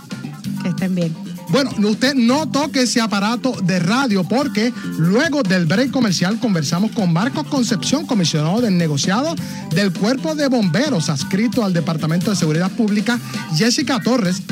Que 0.62 0.70
estén 0.70 0.96
bien. 0.96 1.27
Bueno, 1.50 1.70
usted 1.88 2.14
no 2.14 2.48
toque 2.48 2.82
ese 2.82 3.00
aparato 3.00 3.52
de 3.62 3.78
radio 3.78 4.22
porque 4.24 4.72
luego 4.98 5.42
del 5.42 5.64
break 5.66 5.90
comercial 5.90 6.38
conversamos 6.38 6.90
con 6.92 7.12
Marcos 7.12 7.46
Concepción, 7.46 8.06
comisionado 8.06 8.60
del 8.60 8.76
negociado 8.76 9.34
del 9.74 9.92
Cuerpo 9.92 10.34
de 10.34 10.48
Bomberos 10.48 11.08
adscrito 11.08 11.64
al 11.64 11.72
Departamento 11.72 12.30
de 12.30 12.36
Seguridad 12.36 12.70
Pública, 12.72 13.18
Jessica 13.56 14.00
Torres, 14.00 14.42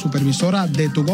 supervisora 0.00 0.66
de 0.66 0.88
To 0.88 1.04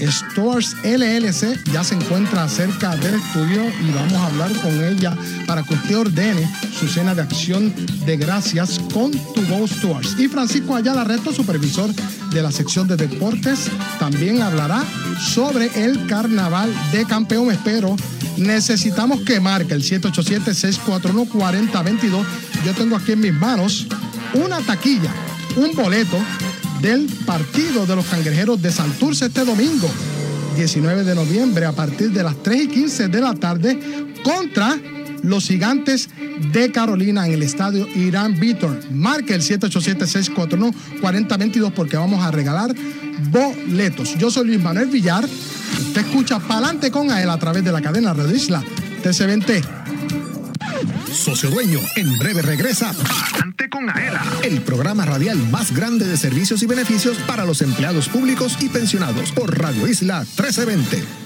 Stores 0.00 0.74
LLC 0.84 1.62
ya 1.72 1.82
se 1.84 1.94
encuentra 1.94 2.46
cerca 2.48 2.96
del 2.96 3.14
estudio 3.14 3.68
y 3.68 3.92
vamos 3.92 4.14
a 4.14 4.26
hablar 4.26 4.52
con 4.60 4.84
ella 4.84 5.16
para 5.46 5.62
que 5.62 5.74
usted 5.74 5.96
ordene 5.96 6.50
su 6.78 6.88
cena 6.88 7.14
de 7.14 7.22
acción 7.22 7.72
de 8.04 8.16
gracias 8.16 8.80
con 8.92 9.12
To 9.12 9.42
Go 9.48 9.64
Stores. 9.66 10.16
Y 10.18 10.26
Francisco 10.28 10.74
Ayala 10.74 11.04
Reto, 11.04 11.32
supervisor 11.32 11.90
de 12.30 12.42
la 12.42 12.52
sección 12.52 12.88
de 12.88 12.96
deportes, 12.96 13.70
también 13.98 14.42
hablará 14.42 14.84
sobre 15.18 15.70
el 15.84 16.06
carnaval 16.06 16.72
de 16.92 17.04
campeón. 17.04 17.50
Espero, 17.50 17.96
necesitamos 18.36 19.20
que 19.20 19.40
marque 19.40 19.74
el 19.74 19.82
787-641-4022. 19.82 22.24
Yo 22.64 22.72
tengo 22.74 22.96
aquí 22.96 23.12
en 23.12 23.20
mis 23.20 23.32
manos 23.32 23.86
una 24.34 24.58
taquilla, 24.60 25.12
un 25.56 25.74
boleto 25.74 26.18
del 26.80 27.06
partido 27.24 27.86
de 27.86 27.96
los 27.96 28.04
cangrejeros 28.06 28.60
de 28.60 28.70
Santurce 28.70 29.26
este 29.26 29.44
domingo, 29.44 29.88
19 30.56 31.04
de 31.04 31.14
noviembre, 31.14 31.66
a 31.66 31.72
partir 31.72 32.10
de 32.10 32.22
las 32.22 32.42
3 32.42 32.64
y 32.64 32.68
15 32.68 33.08
de 33.08 33.20
la 33.20 33.34
tarde, 33.34 33.78
contra 34.22 34.78
los 35.22 35.46
gigantes 35.46 36.08
de 36.52 36.70
Carolina 36.70 37.26
en 37.26 37.32
el 37.34 37.42
estadio 37.42 37.86
Irán 37.94 38.38
Víctor. 38.38 38.78
Marque 38.90 39.34
el 39.34 39.42
787-641-4022 39.42 41.72
porque 41.72 41.96
vamos 41.96 42.24
a 42.24 42.30
regalar 42.30 42.74
boletos. 43.30 44.16
Yo 44.18 44.30
soy 44.30 44.46
Luis 44.46 44.60
Manuel 44.60 44.88
Villar. 44.88 45.24
Usted 45.24 46.06
escucha 46.06 46.38
Palante 46.38 46.90
con 46.90 47.10
él 47.10 47.28
a 47.28 47.38
través 47.38 47.64
de 47.64 47.72
la 47.72 47.82
cadena 47.82 48.14
Radio 48.14 48.34
Isla 48.34 48.62
TC20. 49.02 49.62
Socio 51.12 51.50
Dueño, 51.50 51.80
en 51.96 52.18
breve 52.18 52.40
regresa 52.42 52.92
Con 53.70 53.88
Aela, 53.88 54.22
el 54.44 54.60
programa 54.60 55.06
radial 55.06 55.38
más 55.50 55.74
grande 55.74 56.06
de 56.06 56.16
servicios 56.18 56.62
y 56.62 56.66
beneficios 56.66 57.16
para 57.26 57.46
los 57.46 57.62
empleados 57.62 58.08
públicos 58.08 58.56
y 58.60 58.68
pensionados 58.68 59.32
por 59.32 59.58
Radio 59.58 59.88
Isla 59.88 60.20
1320. 60.20 61.25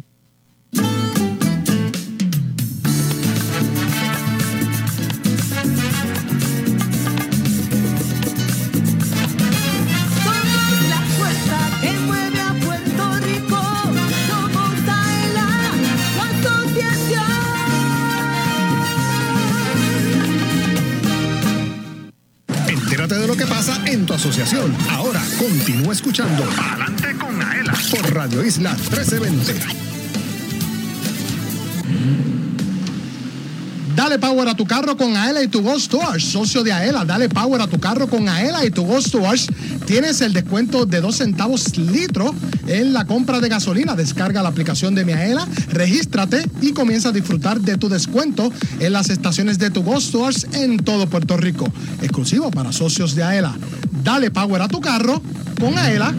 Asociación. 0.71 1.01
Entérate 22.67 23.15
de 23.15 23.27
lo 23.27 23.35
que 23.35 23.45
pasa 23.45 23.81
en 23.85 24.05
tu 24.05 24.13
asociación. 24.13 24.75
Ahora 24.89 25.21
continúa 25.37 25.93
escuchando 25.93 26.43
Adelante 26.57 27.15
con 27.17 27.41
Aela 27.41 27.73
por 27.91 28.13
Radio 28.13 28.43
Isla 28.43 28.73
1320. 28.73 29.90
Dale 33.95 34.17
power 34.19 34.47
a 34.47 34.55
tu 34.55 34.65
carro 34.65 34.95
con 34.95 35.15
Aela 35.17 35.43
y 35.43 35.47
tu 35.47 35.61
Ghost 35.61 35.91
Tours. 35.91 36.23
Socio 36.23 36.63
de 36.63 36.71
Aela, 36.71 37.05
dale 37.05 37.29
power 37.29 37.61
a 37.61 37.67
tu 37.67 37.79
carro 37.79 38.07
con 38.07 38.29
Aela 38.29 38.65
y 38.65 38.71
tu 38.71 38.83
Ghost. 38.85 39.15
Tienes 39.85 40.21
el 40.21 40.33
descuento 40.33 40.85
de 40.85 41.01
2 41.01 41.15
centavos 41.15 41.77
litro 41.77 42.33
en 42.67 42.93
la 42.93 43.05
compra 43.05 43.41
de 43.41 43.49
gasolina. 43.49 43.95
Descarga 43.95 44.41
la 44.41 44.49
aplicación 44.49 44.95
de 44.95 45.03
mi 45.03 45.11
Aela, 45.11 45.45
regístrate 45.69 46.49
y 46.61 46.71
comienza 46.71 47.09
a 47.09 47.11
disfrutar 47.11 47.59
de 47.59 47.77
tu 47.77 47.89
descuento 47.89 48.51
en 48.79 48.93
las 48.93 49.09
estaciones 49.09 49.59
de 49.59 49.69
tu 49.69 49.83
Ghost 49.83 50.15
en 50.53 50.77
todo 50.77 51.07
Puerto 51.07 51.35
Rico. 51.37 51.71
Exclusivo 52.01 52.49
para 52.49 52.71
socios 52.71 53.13
de 53.13 53.23
Aela. 53.23 53.53
Dale 54.03 54.31
power 54.31 54.61
a 54.61 54.67
tu 54.67 54.79
carro 54.79 55.21
con 55.59 55.77
Aela 55.77 56.13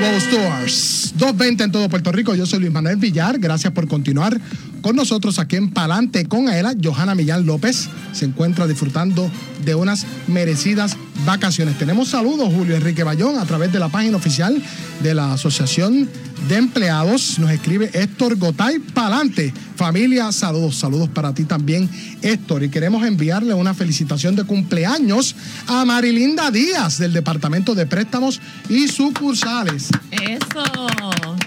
Ghost 0.00 0.30
Tours. 0.30 1.12
220 1.16 1.64
en 1.64 1.72
todo 1.72 1.88
Puerto 1.88 2.12
Rico. 2.12 2.34
Yo 2.34 2.46
soy 2.46 2.60
Luis 2.60 2.72
Manuel 2.72 2.96
Villar. 2.96 3.38
Gracias 3.38 3.72
por 3.72 3.88
continuar 3.88 4.38
con 4.80 4.96
nosotros 4.96 5.38
aquí 5.38 5.56
en 5.56 5.70
Palante 5.70 6.26
con 6.26 6.48
Aela. 6.48 6.74
Johanna 6.82 7.14
Millán 7.14 7.46
López 7.46 7.88
se 8.12 8.24
encuentra 8.24 8.66
disfrutando 8.66 9.30
de 9.64 9.74
unas 9.74 10.06
merecidas 10.26 10.96
vacaciones. 11.26 11.78
Tenemos 11.78 12.08
saludos, 12.08 12.52
Julio 12.52 12.76
Enrique 12.76 13.02
Bayón, 13.02 13.38
a 13.38 13.44
través 13.44 13.72
de 13.72 13.78
la 13.78 13.88
página 13.88 14.16
oficial 14.16 14.62
de 15.02 15.14
la 15.14 15.32
Asociación 15.32 16.08
de 16.48 16.56
Empleados. 16.56 17.38
Nos 17.38 17.50
escribe 17.50 17.90
Héctor 17.92 18.36
Gotay 18.36 18.78
Palante. 18.78 19.52
Familia, 19.76 20.32
saludos, 20.32 20.76
saludos 20.76 21.08
para 21.08 21.34
ti 21.34 21.44
también, 21.44 21.88
Héctor. 22.22 22.62
Y 22.62 22.68
queremos 22.68 23.04
enviarle 23.04 23.54
una 23.54 23.74
felicitación 23.74 24.36
de 24.36 24.44
cumpleaños 24.44 25.34
a 25.66 25.84
Marilinda 25.84 26.50
Díaz 26.50 26.98
del 26.98 27.12
Departamento 27.12 27.74
de 27.74 27.86
Préstamos 27.86 28.40
y 28.68 28.88
Sucursales. 28.88 29.88
Eso. 30.10 30.86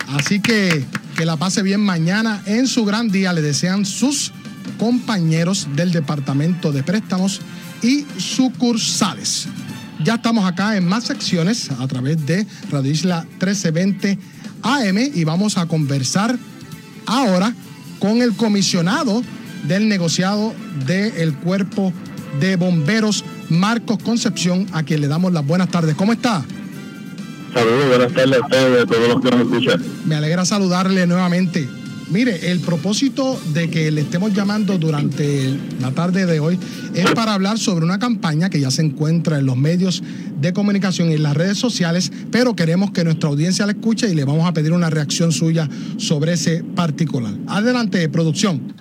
Así 0.08 0.39
que 0.41 0.86
que 1.15 1.26
la 1.26 1.38
pase 1.38 1.63
bien 1.63 1.82
mañana 1.82 2.41
en 2.45 2.67
su 2.67 2.86
gran 2.86 3.10
día. 3.10 3.34
Le 3.34 3.41
desean 3.41 3.86
sus 3.86 4.32
compañeros 4.78 5.67
del 5.76 5.91
Departamento 5.91 6.71
de 6.71 6.84
Préstamos 6.84 7.41
y 7.82 8.06
sucursales. 8.17 9.47
Ya 10.04 10.15
estamos 10.15 10.45
acá 10.45 10.78
en 10.78 10.88
más 10.88 11.04
secciones 11.04 11.69
a 11.71 11.88
través 11.88 12.26
de 12.26 12.47
Radio 12.71 12.91
Isla 12.91 13.21
1320 13.21 14.17
AM 14.63 14.97
y 15.13 15.24
vamos 15.24 15.58
a 15.58 15.67
conversar 15.67 16.38
ahora 17.06 17.54
con 18.00 18.21
el 18.21 18.36
comisionado 18.36 19.21
del 19.67 19.88
negociado 19.88 20.56
del 20.88 21.36
Cuerpo 21.36 21.93
de 22.39 22.56
Bomberos, 22.56 23.24
Marcos 23.50 24.00
Concepción, 24.04 24.65
a 24.71 24.84
quien 24.84 25.02
le 25.02 25.08
damos 25.08 25.34
las 25.34 25.45
buenas 25.45 25.69
tardes. 25.69 25.95
¿Cómo 25.95 26.13
está? 26.13 26.43
Saludos, 27.54 27.88
buenas 27.88 28.14
tardes 28.14 28.38
a 28.38 28.46
ustedes 28.46 28.80
y 28.80 28.82
a 28.82 28.86
todos 28.86 29.08
los 29.10 29.22
que 29.22 29.32
nos 29.32 29.42
escuchan. 29.42 29.84
Me 30.06 30.16
alegra 30.16 30.46
saludarle 30.46 31.06
nuevamente. 31.06 31.68
Mire, 32.10 32.52
el 32.52 32.60
propósito 32.60 33.40
de 33.54 33.70
que 33.70 33.90
le 33.90 34.02
estemos 34.02 34.34
llamando 34.34 34.78
durante 34.78 35.58
la 35.80 35.92
tarde 35.92 36.26
de 36.26 36.42
hoy 36.42 36.60
es 36.94 37.10
para 37.12 37.34
hablar 37.34 37.58
sobre 37.58 37.86
una 37.86 38.00
campaña 38.00 38.50
que 38.50 38.60
ya 38.60 38.70
se 38.70 38.82
encuentra 38.82 39.40
en 39.40 39.46
los 39.46 39.56
medios 39.56 40.04
de 40.42 40.52
comunicación 40.52 41.10
y 41.10 41.14
en 41.14 41.24
las 41.24 41.38
redes 41.38 41.58
sociales, 41.58 42.12
pero 42.30 42.54
queremos 42.54 42.92
que 42.92 43.06
nuestra 43.06 43.30
audiencia 43.30 43.66
la 43.66 43.72
escuche 43.72 44.10
y 44.10 44.16
le 44.16 44.26
vamos 44.26 44.46
a 44.46 44.54
pedir 44.54 44.74
una 44.74 44.90
reacción 44.90 45.32
suya 45.32 45.70
sobre 45.98 46.34
ese 46.34 46.66
particular. 46.76 47.34
Adelante, 47.48 48.10
producción. 48.10 48.74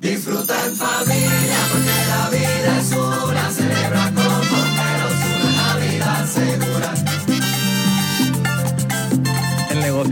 Disfruta 0.00 0.66
en 0.66 0.74
familia 0.74 1.58
porque 1.70 1.86
la 2.08 2.30
vida 2.30 2.80
es 2.80 2.90
una, 2.90 3.50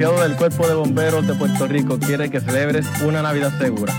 El 0.00 0.06
negociado 0.06 0.28
del 0.28 0.38
Cuerpo 0.38 0.66
de 0.66 0.72
Bomberos 0.72 1.26
de 1.26 1.34
Puerto 1.34 1.66
Rico 1.66 1.98
quiere 1.98 2.30
que 2.30 2.40
celebres 2.40 2.86
una 3.02 3.20
Navidad 3.20 3.52
segura. 3.58 3.92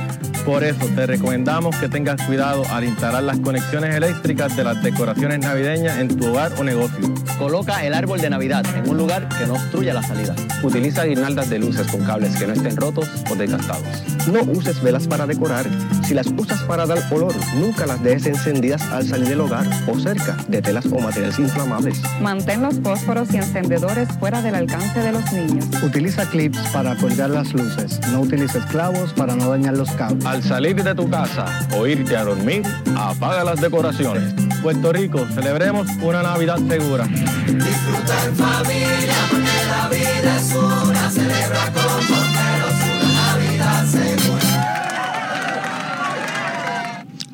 Por 0.46 0.64
eso 0.64 0.86
te 0.96 1.06
recomendamos 1.06 1.76
que 1.76 1.88
tengas 1.88 2.20
cuidado 2.26 2.64
al 2.72 2.84
instalar 2.84 3.24
las 3.24 3.40
conexiones 3.40 3.96
eléctricas 3.96 4.56
de 4.56 4.64
las 4.64 4.82
decoraciones 4.82 5.40
navideñas 5.40 6.00
en 6.00 6.08
tu 6.08 6.28
hogar 6.28 6.52
o 6.58 6.64
negocio. 6.64 7.14
Coloca 7.38 7.86
el 7.86 7.94
árbol 7.94 8.20
de 8.22 8.30
Navidad 8.30 8.66
en 8.76 8.90
un 8.90 8.98
lugar 8.98 9.30
que 9.30 9.46
no 9.46 9.54
obstruya 9.54 9.94
la 9.94 10.02
salida. 10.02 10.36
Utiliza 10.64 11.06
guirnaldas 11.06 11.50
de 11.50 11.60
luces 11.60 11.88
con 11.88 12.04
cables 12.04 12.36
que 12.38 12.48
no 12.48 12.54
estén 12.54 12.76
rotos 12.76 13.08
o 13.32 13.36
desgastados. 13.36 14.04
No 14.28 14.42
uses 14.52 14.82
velas 14.82 15.08
para 15.08 15.28
decorar. 15.28 15.66
Si 16.04 16.14
las 16.14 16.28
usas 16.28 16.62
para 16.64 16.86
dar 16.86 17.00
olor, 17.12 17.34
nunca 17.56 17.86
las 17.86 18.04
dejes 18.04 18.26
encendidas 18.26 18.82
al 18.92 19.08
salir 19.08 19.30
del 19.30 19.42
hogar 19.42 19.66
o 19.88 20.00
cerca 20.00 20.38
de 20.48 20.62
telas 20.62 20.86
o 20.88 21.00
materiales 21.00 21.40
inflamables. 21.40 22.02
Mantén 22.22 22.62
los 22.62 22.80
fósforos 22.80 23.32
y 23.34 23.38
encendedores 23.38 24.10
fuera 24.20 24.42
del 24.42 24.56
alcance 24.56 25.00
de 25.00 25.12
los 25.12 25.32
niños. 25.32 25.66
Utiliza 25.84 26.26
clips 26.30 26.60
para 26.74 26.96
colgar 26.96 27.30
las 27.30 27.54
luces. 27.54 28.00
No 28.12 28.22
utilices 28.22 28.66
clavos 28.66 29.14
para 29.14 29.36
no 29.36 29.50
dañar 29.50 29.78
los 29.78 29.92
cables. 29.92 30.26
Al 30.32 30.42
salir 30.42 30.82
de 30.82 30.96
tu 30.96 31.10
casa 31.10 31.46
o 31.76 31.86
irte 31.86 32.16
a 32.16 32.24
dormir, 32.24 32.64
apaga 32.96 33.44
las 33.44 33.60
decoraciones. 33.60 34.34
Puerto 34.62 34.94
Rico, 34.94 35.28
celebremos 35.34 35.90
una 36.02 36.24
Navidad 36.24 36.58
segura. 36.70 37.06
Disfruta 37.06 38.26
en 38.26 38.36
familia 38.38 39.14
porque 39.30 39.66
la 39.68 39.90
vida 39.90 40.38
es 40.38 40.56
una, 40.56 41.10
celebra 41.12 41.74
con 41.74 42.08
bomberos 42.08 42.76
una 43.04 43.34
Navidad 43.34 43.86
segura. 43.88 44.48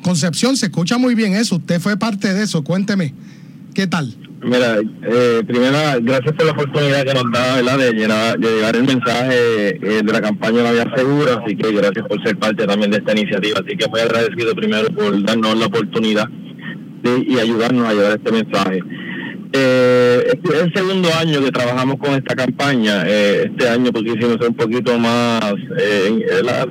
Concepción, 0.02 0.56
se 0.56 0.66
escucha 0.66 0.98
muy 0.98 1.14
bien 1.14 1.34
eso. 1.36 1.54
Usted 1.54 1.80
fue 1.80 1.96
parte 1.96 2.34
de 2.34 2.42
eso. 2.42 2.64
Cuénteme, 2.64 3.14
¿qué 3.78 3.86
tal? 3.86 4.12
Mira, 4.42 4.80
eh, 4.80 5.40
primero, 5.46 5.78
gracias 6.00 6.34
por 6.34 6.46
la 6.46 6.50
oportunidad 6.50 7.04
que 7.04 7.14
nos 7.14 7.30
da. 7.30 7.76
De, 7.76 7.92
llenar, 7.92 8.36
de 8.36 8.48
llevar 8.56 8.74
el 8.74 8.82
mensaje 8.82 9.68
eh, 9.68 10.02
de 10.02 10.12
la 10.12 10.20
campaña 10.20 10.64
La 10.64 10.72
Vía 10.72 10.92
Segura, 10.96 11.40
así 11.40 11.54
que 11.54 11.70
gracias 11.70 12.04
por 12.08 12.20
ser 12.24 12.36
parte 12.38 12.66
también 12.66 12.90
de 12.90 12.96
esta 12.96 13.12
iniciativa. 13.12 13.60
Así 13.64 13.76
que 13.76 13.86
muy 13.86 14.00
agradecido 14.00 14.52
primero 14.56 14.88
por 14.88 15.22
darnos 15.22 15.56
la 15.56 15.66
oportunidad 15.66 16.26
de, 16.28 17.24
y 17.24 17.38
ayudarnos 17.38 17.86
a 17.86 17.94
llevar 17.94 18.18
este 18.18 18.32
mensaje. 18.32 18.80
Eh, 19.52 20.24
es 20.28 20.60
el 20.60 20.72
segundo 20.74 21.08
año 21.18 21.40
que 21.42 21.50
trabajamos 21.50 21.96
con 21.96 22.14
esta 22.14 22.34
campaña. 22.34 23.04
Eh, 23.06 23.50
este 23.50 23.68
año 23.68 23.90
pues 23.92 24.04
quisimos 24.04 24.36
ser 24.38 24.48
un 24.48 24.56
poquito 24.56 24.98
más, 24.98 25.54
eh, 25.78 26.26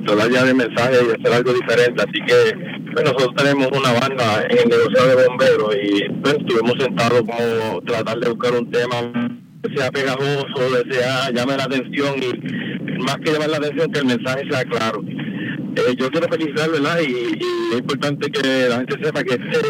hablar 0.08 0.30
ya 0.30 0.44
de 0.44 0.54
mensaje 0.54 0.96
y 1.02 1.20
hacer 1.20 1.32
algo 1.32 1.52
diferente. 1.52 2.02
Así 2.02 2.20
que 2.24 2.78
pues, 2.92 3.04
nosotros 3.04 3.34
tenemos 3.36 3.68
una 3.76 3.92
banda 3.92 4.44
en 4.48 4.58
el 4.58 4.68
negocio 4.68 5.16
de 5.16 5.26
bomberos 5.26 5.76
y 5.82 6.08
pues, 6.22 6.34
estuvimos 6.34 6.74
sentados 6.78 7.20
como 7.22 7.80
tratar 7.82 8.18
de 8.18 8.28
buscar 8.30 8.52
un 8.54 8.70
tema 8.70 9.12
que 9.62 9.76
sea 9.76 9.90
pegajoso, 9.90 10.54
que 10.54 10.94
sea 10.94 11.30
llame 11.32 11.56
la 11.56 11.64
atención 11.64 12.14
y 12.22 12.98
más 13.02 13.16
que 13.16 13.32
llamar 13.32 13.50
la 13.50 13.56
atención 13.56 13.90
que 13.90 13.98
el 13.98 14.06
mensaje 14.06 14.42
sea 14.50 14.64
claro. 14.64 15.02
Eh, 15.78 15.94
yo 15.96 16.10
quiero 16.10 16.28
felicitar, 16.28 16.70
¿verdad? 16.70 16.98
Y, 17.00 17.38
es 17.72 17.78
importante 17.78 18.30
que 18.30 18.68
la 18.68 18.76
gente 18.78 18.96
sepa 19.04 19.22
que 19.22 19.34
este, 19.34 19.60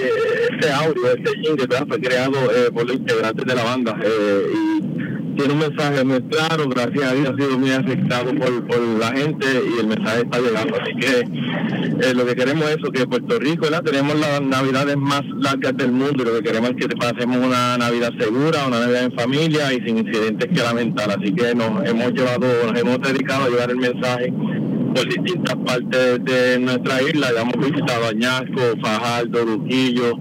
este 0.52 0.70
audio, 0.70 1.06
este 1.08 1.32
jingle, 1.40 1.66
¿verdad? 1.66 1.86
Fue 1.86 2.00
creado 2.00 2.36
eh, 2.50 2.70
por 2.72 2.86
los 2.86 2.96
integrantes 2.96 3.44
de 3.44 3.54
la 3.54 3.64
banda 3.64 3.98
eh, 4.02 4.42
y 4.54 5.36
tiene 5.36 5.52
un 5.52 5.58
mensaje 5.58 6.04
muy 6.04 6.20
claro, 6.22 6.68
gracias 6.68 7.04
a 7.04 7.14
Dios 7.14 7.28
ha 7.28 7.36
sido 7.36 7.58
muy 7.58 7.70
aceptado 7.70 8.34
por, 8.34 8.80
la 8.98 9.12
gente 9.12 9.46
y 9.46 9.80
el 9.80 9.86
mensaje 9.86 10.22
está 10.22 10.40
llegando. 10.40 10.76
Así 10.80 10.92
que 10.98 12.14
lo 12.14 12.26
que 12.26 12.34
queremos 12.34 12.70
es 12.70 12.76
que 12.92 13.06
Puerto 13.06 13.38
Rico, 13.38 13.62
¿verdad? 13.62 13.82
Tenemos 13.82 14.18
las 14.18 14.40
navidades 14.40 14.96
más 14.96 15.22
largas 15.40 15.76
del 15.76 15.92
mundo 15.92 16.22
y 16.22 16.26
lo 16.26 16.34
que 16.34 16.42
queremos 16.42 16.70
es 16.70 16.76
que 16.76 16.96
pasemos 16.96 17.36
una 17.36 17.78
Navidad 17.78 18.10
segura, 18.18 18.66
una 18.66 18.80
Navidad 18.80 19.04
en 19.04 19.12
familia 19.12 19.72
y 19.72 19.80
sin 19.82 19.98
incidentes 19.98 20.48
que 20.48 20.60
lamentar. 20.60 21.10
Así 21.10 21.32
que 21.32 21.54
nos 21.54 21.88
hemos 21.88 22.12
llevado, 22.12 22.46
nos 22.66 22.80
hemos 22.80 23.00
dedicado 23.00 23.44
a 23.44 23.48
llevar 23.48 23.70
el 23.70 23.76
mensaje 23.76 24.32
por 24.98 25.08
distintas 25.08 25.56
partes 25.56 26.24
de 26.24 26.58
nuestra 26.58 27.02
isla. 27.02 27.28
Ya 27.34 27.42
hemos 27.42 27.56
visitado 27.58 28.06
Añasco, 28.06 28.60
Fajardo, 28.82 29.44
Luquillo. 29.44 30.12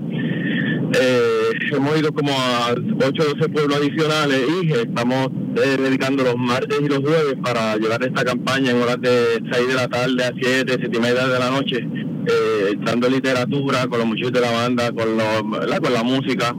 Eh, 0.94 1.50
hemos 1.74 2.00
ido 2.00 2.14
como 2.14 2.32
a 2.32 2.72
8 2.72 3.24
o 3.24 3.36
12 3.36 3.50
pueblos 3.50 3.78
adicionales 3.78 4.42
y 4.64 4.72
estamos 4.72 5.30
eh, 5.56 5.78
dedicando 5.78 6.24
los 6.24 6.38
martes 6.38 6.80
y 6.80 6.88
los 6.88 7.00
jueves 7.00 7.36
para 7.44 7.76
llevar 7.76 8.02
esta 8.04 8.24
campaña 8.24 8.72
en 8.72 8.82
horas 8.82 9.02
de 9.02 9.42
6 9.52 9.68
de 9.68 9.74
la 9.74 9.88
tarde 9.88 10.24
a 10.24 10.32
7, 10.40 10.76
7 10.80 10.90
y 10.94 11.00
media 11.00 11.28
de 11.28 11.40
la 11.40 11.50
noche, 11.50 11.78
eh, 11.78 12.76
dando 12.86 13.10
literatura 13.10 13.86
con 13.88 14.00
los 14.00 14.08
muchachos 14.08 14.32
de 14.32 14.42
la 14.42 14.52
banda, 14.52 14.92
con, 14.92 15.18
los, 15.18 15.80
con 15.80 15.94
la 15.94 16.04
música 16.04 16.56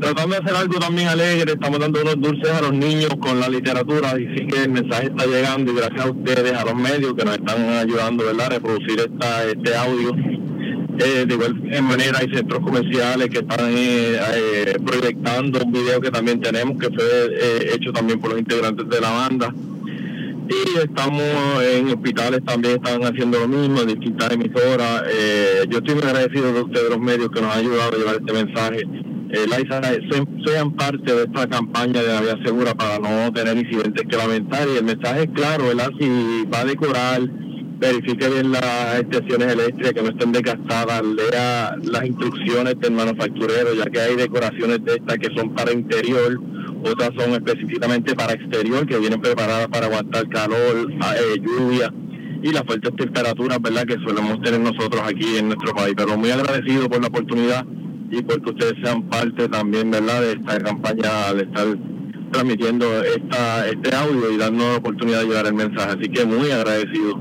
tratando 0.00 0.36
de 0.36 0.42
hacer 0.42 0.56
algo 0.56 0.78
también 0.78 1.08
alegre, 1.08 1.52
estamos 1.52 1.78
dando 1.78 2.00
unos 2.00 2.20
dulces 2.20 2.50
a 2.50 2.62
los 2.62 2.72
niños 2.72 3.10
con 3.20 3.40
la 3.40 3.48
literatura 3.48 4.18
y 4.18 4.26
sí 4.36 4.46
que 4.46 4.64
el 4.64 4.70
mensaje 4.70 5.06
está 5.06 5.26
llegando 5.26 5.72
y 5.72 5.76
gracias 5.76 6.06
a 6.06 6.10
ustedes, 6.10 6.52
a 6.52 6.64
los 6.64 6.74
medios 6.74 7.14
que 7.14 7.24
nos 7.24 7.34
están 7.34 7.68
ayudando 7.70 8.24
¿verdad? 8.24 8.46
a 8.46 8.48
reproducir 8.50 9.00
esta, 9.00 9.44
este 9.44 9.76
audio. 9.76 10.14
Eh, 10.98 11.26
de 11.26 11.34
igual 11.34 11.54
manera 11.82 12.18
hay 12.20 12.34
centros 12.34 12.60
comerciales 12.60 13.28
que 13.28 13.40
están 13.40 13.68
eh, 13.68 14.18
eh, 14.34 14.76
proyectando 14.82 15.60
un 15.62 15.70
video 15.70 16.00
que 16.00 16.10
también 16.10 16.40
tenemos 16.40 16.78
que 16.78 16.88
fue 16.88 17.74
hecho 17.74 17.92
también 17.92 18.18
por 18.18 18.30
los 18.30 18.38
integrantes 18.38 18.88
de 18.88 19.00
la 19.02 19.10
banda 19.10 19.54
y 20.48 20.78
estamos 20.78 21.22
en 21.70 21.88
hospitales 21.88 22.40
también 22.46 22.76
están 22.76 23.04
haciendo 23.04 23.40
lo 23.40 23.46
mismo 23.46 23.82
en 23.82 23.88
distintas 23.88 24.32
emisoras 24.32 25.02
yo 25.68 25.78
estoy 25.78 25.94
muy 25.96 26.04
agradecido 26.04 26.50
de 26.50 26.62
ustedes 26.62 26.88
los 26.88 27.00
medios 27.00 27.28
que 27.28 27.42
nos 27.42 27.52
han 27.52 27.58
ayudado 27.58 27.92
a 27.92 27.98
llevar 27.98 28.14
este 28.14 28.32
mensaje 28.32 28.82
eh, 29.30 29.46
Laisa, 29.48 29.80
sean 30.44 30.72
parte 30.72 31.14
de 31.14 31.24
esta 31.24 31.46
campaña 31.48 32.02
de 32.02 32.34
la 32.34 32.44
segura 32.44 32.74
para 32.74 32.98
no 32.98 33.32
tener 33.32 33.56
incidentes 33.56 34.04
que 34.08 34.16
lamentar. 34.16 34.68
Y 34.68 34.78
el 34.78 34.84
mensaje 34.84 35.24
es 35.24 35.30
claro, 35.34 35.68
¿verdad? 35.68 35.90
Si 35.98 36.44
va 36.52 36.60
a 36.60 36.64
decorar, 36.64 37.22
verifique 37.78 38.28
bien 38.28 38.52
las 38.52 39.00
extensiones 39.00 39.52
eléctricas, 39.52 39.92
que 39.92 40.02
no 40.02 40.08
estén 40.10 40.32
desgastadas, 40.32 41.02
lea 41.04 41.76
las 41.82 42.06
instrucciones 42.06 42.78
del 42.80 42.92
manufacturero, 42.92 43.74
ya 43.74 43.84
que 43.86 44.00
hay 44.00 44.16
decoraciones 44.16 44.84
de 44.84 44.94
estas 44.94 45.18
que 45.18 45.34
son 45.36 45.54
para 45.54 45.72
interior, 45.72 46.40
otras 46.84 47.10
son 47.18 47.32
específicamente 47.32 48.14
para 48.14 48.32
exterior, 48.32 48.86
que 48.86 48.98
vienen 48.98 49.20
preparadas 49.20 49.68
para 49.68 49.86
aguantar 49.86 50.28
calor, 50.28 50.90
eh, 50.90 51.40
lluvia 51.40 51.92
y 52.42 52.52
las 52.52 52.62
fuertes 52.62 52.94
temperaturas, 52.96 53.60
¿verdad?, 53.60 53.84
que 53.86 53.96
solemos 54.06 54.40
tener 54.40 54.60
nosotros 54.60 55.02
aquí 55.04 55.36
en 55.36 55.48
nuestro 55.48 55.74
país. 55.74 55.94
Pero 55.96 56.16
muy 56.16 56.30
agradecido 56.30 56.88
por 56.88 57.00
la 57.00 57.08
oportunidad 57.08 57.66
y 58.10 58.22
porque 58.22 58.50
ustedes 58.50 58.74
sean 58.82 59.02
parte 59.08 59.48
también, 59.48 59.90
¿verdad?, 59.90 60.20
de 60.20 60.32
esta 60.32 60.58
campaña 60.58 61.28
al 61.28 61.40
estar 61.40 61.78
transmitiendo 62.32 63.02
esta, 63.02 63.68
este 63.68 63.94
audio 63.94 64.30
y 64.32 64.36
darnos 64.36 64.64
la 64.64 64.76
oportunidad 64.76 65.20
de 65.20 65.26
llevar 65.26 65.46
el 65.46 65.54
mensaje. 65.54 65.98
Así 65.98 66.08
que 66.10 66.24
muy 66.24 66.50
agradecido. 66.50 67.18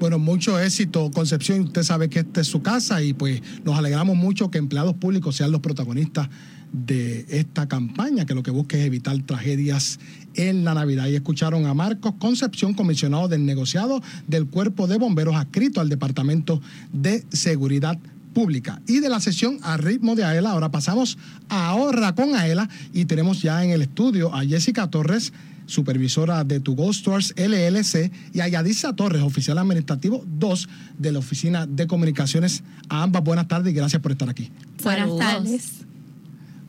Bueno, 0.00 0.18
mucho 0.18 0.58
éxito, 0.58 1.10
Concepción. 1.12 1.60
Usted 1.60 1.82
sabe 1.82 2.08
que 2.08 2.20
esta 2.20 2.40
es 2.40 2.46
su 2.46 2.62
casa 2.62 3.02
y 3.02 3.12
pues 3.14 3.42
nos 3.64 3.78
alegramos 3.78 4.16
mucho 4.16 4.50
que 4.50 4.58
empleados 4.58 4.94
públicos 4.94 5.36
sean 5.36 5.52
los 5.52 5.60
protagonistas 5.60 6.28
de 6.72 7.24
esta 7.28 7.68
campaña, 7.68 8.26
que 8.26 8.34
lo 8.34 8.42
que 8.42 8.50
busca 8.50 8.76
es 8.76 8.84
evitar 8.84 9.16
tragedias 9.22 10.00
en 10.34 10.64
la 10.64 10.74
Navidad. 10.74 11.06
Y 11.06 11.14
escucharon 11.14 11.66
a 11.66 11.74
Marcos 11.74 12.14
Concepción, 12.18 12.74
comisionado 12.74 13.28
del 13.28 13.46
negociado 13.46 14.02
del 14.26 14.46
Cuerpo 14.46 14.88
de 14.88 14.98
Bomberos 14.98 15.36
adscrito 15.36 15.80
al 15.80 15.88
Departamento 15.88 16.60
de 16.92 17.24
Seguridad 17.30 17.96
Pública. 17.96 18.13
Y 18.86 19.00
de 19.00 19.08
la 19.08 19.20
sesión 19.20 19.58
a 19.62 19.76
ritmo 19.76 20.16
de 20.16 20.24
Aela, 20.24 20.50
ahora 20.50 20.70
pasamos 20.70 21.16
a 21.48 21.68
Ahorra 21.68 22.14
con 22.14 22.34
Aela 22.34 22.68
y 22.92 23.04
tenemos 23.04 23.40
ya 23.40 23.64
en 23.64 23.70
el 23.70 23.82
estudio 23.82 24.34
a 24.34 24.44
Jessica 24.44 24.90
Torres, 24.90 25.32
supervisora 25.66 26.42
de 26.42 26.58
Tu 26.60 26.74
Go 26.74 26.92
Stores 26.92 27.32
LLC, 27.36 28.10
y 28.32 28.40
a 28.40 28.48
Yadisa 28.48 28.94
Torres, 28.94 29.22
oficial 29.22 29.56
administrativo 29.58 30.24
2 30.26 30.68
de 30.98 31.12
la 31.12 31.20
Oficina 31.20 31.66
de 31.66 31.86
Comunicaciones. 31.86 32.64
A 32.88 33.04
ambas 33.04 33.22
buenas 33.22 33.46
tardes 33.46 33.72
y 33.72 33.76
gracias 33.76 34.02
por 34.02 34.12
estar 34.12 34.28
aquí. 34.28 34.50
Buenas 34.82 35.16
tardes. 35.16 35.70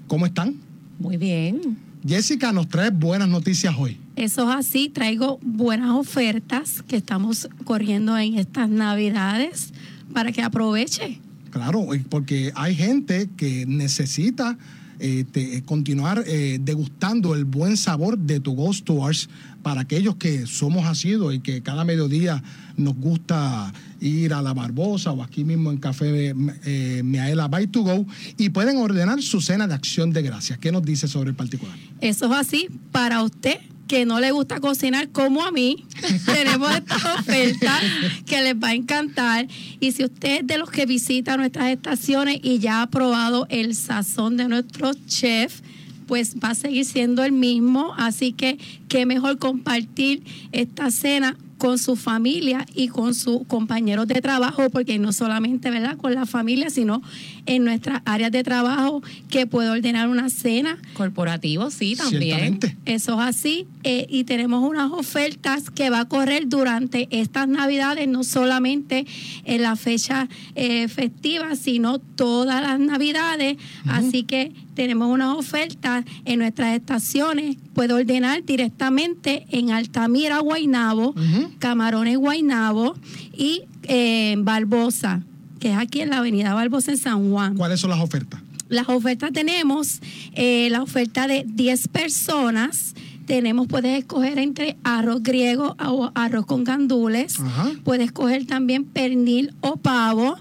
¿Cómo 0.08 0.25
están? 0.28 0.56
Muy 0.99 1.17
bien. 1.17 1.78
Jessica 2.08 2.51
nos 2.51 2.69
trae 2.69 2.91
buenas 2.91 3.28
noticias 3.28 3.73
hoy. 3.78 3.99
Eso 4.15 4.49
es 4.49 4.56
así, 4.56 4.89
traigo 4.89 5.39
buenas 5.41 5.89
ofertas 5.89 6.84
que 6.88 6.95
estamos 6.95 7.49
corriendo 7.63 8.15
en 8.17 8.38
estas 8.38 8.69
navidades 8.69 9.73
para 10.13 10.32
que 10.32 10.43
aproveche. 10.43 11.19
Claro, 11.56 11.88
porque 12.10 12.52
hay 12.54 12.76
gente 12.76 13.30
que 13.38 13.65
necesita 13.65 14.58
eh, 15.00 15.62
continuar 15.63 16.22
eh, 16.28 16.60
degustando 16.62 17.34
el 17.34 17.46
buen 17.46 17.78
sabor 17.78 18.18
de 18.18 18.41
tu 18.41 18.56
Ghost 18.56 18.84
Tours 18.84 19.30
para 19.63 19.80
aquellos 19.80 20.18
que 20.18 20.48
somos 20.48 20.86
asiduos 20.86 21.34
y 21.34 21.39
que 21.39 21.62
cada 21.62 21.86
mediodía 21.86 22.44
nos 22.76 22.98
gusta 22.98 23.72
ir 24.02 24.34
a 24.34 24.41
la 24.41 24.54
Barbosa 24.54 25.13
o 25.13 25.24
aquí 25.24 25.46
mismo 25.46 25.72
en 25.72 25.78
Café 25.78 26.36
eh, 26.65 27.02
Miaela 27.06 27.48
By 27.48 27.68
to 27.68 27.84
Go 27.84 28.06
y 28.38 28.50
pueden 28.50 28.76
ordenar 28.76 29.22
su 29.22 29.39
cena 29.39 29.65
de 29.65 29.76
acción 29.76 30.12
de 30.12 30.24
gracias. 30.24 30.60
¿Qué 30.60 30.74
nos 30.74 30.84
dice 30.84 31.08
sobre 31.08 31.30
el 31.30 31.38
particular? 31.38 31.78
Eso 32.02 32.26
es 32.26 32.32
así, 32.34 32.68
para 32.91 33.24
usted 33.24 33.60
que 33.88 34.06
no 34.06 34.19
le 34.19 34.32
gusta 34.32 34.60
cocinar 34.60 35.10
como 35.10 35.43
a 35.43 35.52
mí, 35.52 35.86
tenemos 36.26 36.71
esta 36.76 37.15
oferta 37.19 37.80
que 38.26 38.41
les 38.41 38.56
va 38.56 38.69
a 38.69 38.74
encantar. 38.74 39.48
Y 39.80 39.91
si 39.91 40.04
usted 40.06 40.41
es 40.41 40.48
de 40.48 40.58
los 40.58 40.71
que 40.71 40.86
visita 40.86 41.38
nuestras 41.38 41.71
estaciones 41.71 42.39
y 42.41 42.60
ya 42.60 42.82
ha 42.82 42.88
probado 42.89 43.48
el 43.50 43.76
sazón 43.76 44.38
de 44.38 44.48
nuestro 44.48 44.91
chef, 45.08 45.62
pues 46.08 46.36
va 46.43 46.50
a 46.50 46.56
seguir 46.56 46.86
siendo 46.86 47.24
el 47.24 47.32
mismo. 47.32 47.93
Así 47.98 48.34
que 48.34 48.58
qué 48.88 49.06
mejor 49.06 49.38
compartir 49.38 50.24
esta 50.52 50.91
cena 50.91 51.38
con 51.58 51.78
su 51.78 51.96
familia 51.96 52.65
y 52.76 52.88
con 52.89 53.13
sus 53.15 53.46
compañeros 53.48 54.08
de 54.08 54.22
trabajo, 54.22 54.70
porque 54.70 55.00
no 55.00 55.13
solamente, 55.13 55.70
¿verdad?, 55.70 55.98
con 55.98 56.13
la 56.13 56.26
familia, 56.26 56.70
sino 56.70 57.02
en 57.46 57.63
nuestras 57.63 58.02
áreas 58.06 58.32
de 58.32 58.44
trabajo, 58.44 59.02
que 59.30 59.48
puede 59.48 59.70
ordenar 59.70 60.10
una 60.10 60.30
cena. 60.30 60.78
Corporativo, 60.94 61.72
sí, 61.72 61.96
también. 61.96 62.22
Ciertamente. 62.22 62.78
Eso 62.86 63.13
es 63.22 63.28
así. 63.28 63.68
eh, 63.84 64.08
y 64.10 64.24
tenemos 64.24 64.68
unas 64.68 64.91
ofertas 64.91 65.70
que 65.70 65.89
va 65.89 66.02
a 66.02 66.06
correr 66.06 66.48
durante 66.50 67.08
estas 67.12 67.48
navidades, 67.48 68.08
no 68.08 68.24
solamente 68.24 69.06
en 69.46 69.62
la 69.62 69.76
fecha 69.76 70.28
eh, 70.56 70.88
festiva, 70.88 71.56
sino 71.56 72.00
todas 72.00 72.62
las 72.62 72.80
navidades. 72.80 73.58
Así 73.88 74.24
que 74.24 74.52
tenemos 74.76 75.12
unas 75.12 75.36
ofertas 75.36 76.06
en 76.26 76.40
nuestras 76.40 76.76
estaciones. 76.76 77.58
Puede 77.74 77.94
ordenar 77.94 78.44
directamente 78.44 79.48
en 79.50 79.72
Altamira, 79.72 80.40
Guaynabo, 80.40 81.16
Camarones, 81.60 82.18
Guaynabo 82.18 82.96
y 83.34 83.64
eh, 83.84 84.36
Barbosa, 84.38 85.24
que 85.60 85.72
es 85.72 85.78
aquí 85.78 86.02
en 86.02 86.12
la 86.12 86.18
avenida 86.18 86.54
Barbosa 86.54 86.92
en 86.92 86.98
San 86.98 87.32
Juan. 87.32 87.56
¿Cuáles 87.56 87.80
son 87.80 87.90
las 87.90 88.00
ofertas? 88.00 88.42
Las 88.70 88.90
ofertas 88.90 89.32
tenemos 89.32 90.02
eh, 90.34 90.70
la 90.72 90.82
oferta 90.82 91.28
de 91.28 91.46
10 91.48 91.88
personas. 91.90 92.96
Tenemos, 93.26 93.68
puedes 93.68 93.98
escoger 93.98 94.38
entre 94.40 94.78
arroz 94.84 95.24
griego 95.24 95.76
o 95.84 96.12
arroz 96.14 96.46
con 96.46 96.64
gandules. 96.64 97.38
Puedes 97.84 98.08
escoger 98.08 98.46
también 98.46 98.86
pernil 98.86 99.54
o 99.62 99.78
pavo. 99.78 100.38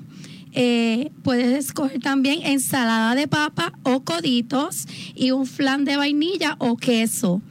Eh, 0.55 1.11
puedes 1.23 1.67
escoger 1.67 2.01
también 2.01 2.41
ensalada 2.45 3.15
de 3.15 3.29
papa 3.29 3.73
o 3.83 4.05
coditos 4.05 4.87
y 5.15 5.33
un 5.33 5.47
flan 5.47 5.85
de 5.85 5.97
vainilla 5.97 6.57
o 6.59 6.77
queso. 6.77 7.43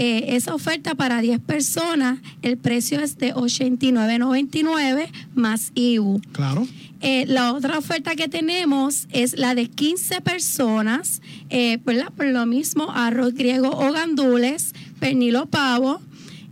Eh, 0.00 0.36
esa 0.36 0.54
oferta 0.54 0.94
para 0.94 1.20
10 1.20 1.40
personas, 1.40 2.20
el 2.42 2.56
precio 2.56 3.00
es 3.00 3.18
de 3.18 3.34
89.99 3.34 5.08
más 5.34 5.72
IBU. 5.74 6.20
Claro. 6.30 6.68
Eh, 7.00 7.26
la 7.26 7.52
otra 7.52 7.78
oferta 7.78 8.14
que 8.14 8.28
tenemos 8.28 9.08
es 9.10 9.36
la 9.36 9.56
de 9.56 9.68
15 9.68 10.20
personas, 10.20 11.20
eh, 11.50 11.78
¿verdad? 11.84 12.12
Por 12.16 12.26
lo 12.26 12.46
mismo, 12.46 12.92
arroz 12.92 13.34
griego 13.34 13.70
o 13.70 13.92
gandules, 13.92 14.72
pernil 15.00 15.34
o 15.34 15.46
pavo, 15.46 16.00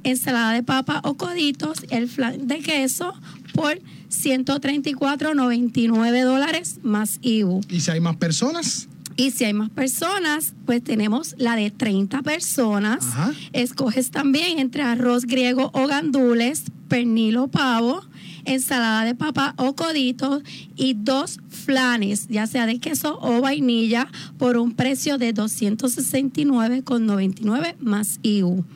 ensalada 0.02 0.52
de 0.52 0.64
papa 0.64 1.00
o 1.04 1.14
coditos, 1.14 1.84
el 1.90 2.08
flan 2.08 2.48
de 2.48 2.58
queso 2.58 3.14
por 3.54 3.80
134.99 4.24 6.24
dólares 6.24 6.78
más 6.82 7.18
IBU. 7.22 7.60
¿Y 7.68 7.80
si 7.80 7.90
hay 7.90 8.00
más 8.00 8.16
personas? 8.16 8.88
Y 9.16 9.30
si 9.30 9.44
hay 9.44 9.54
más 9.54 9.70
personas, 9.70 10.52
pues 10.66 10.84
tenemos 10.84 11.34
la 11.38 11.56
de 11.56 11.70
30 11.70 12.20
personas. 12.22 13.06
Escoges 13.54 14.10
también 14.10 14.58
entre 14.58 14.82
arroz 14.82 15.24
griego 15.24 15.70
o 15.72 15.86
gandules, 15.86 16.64
pernil 16.88 17.38
o 17.38 17.48
pavo, 17.48 18.02
ensalada 18.44 19.04
de 19.04 19.14
papa 19.14 19.54
o 19.56 19.74
coditos 19.74 20.42
y 20.76 20.92
dos 20.94 21.40
flanes, 21.48 22.28
ya 22.28 22.46
sea 22.46 22.66
de 22.66 22.78
queso 22.78 23.18
o 23.22 23.40
vainilla, 23.40 24.06
por 24.36 24.58
un 24.58 24.74
precio 24.74 25.16
de 25.16 25.32
269,99 25.34 27.76
más 27.80 28.20
IU. 28.22 28.66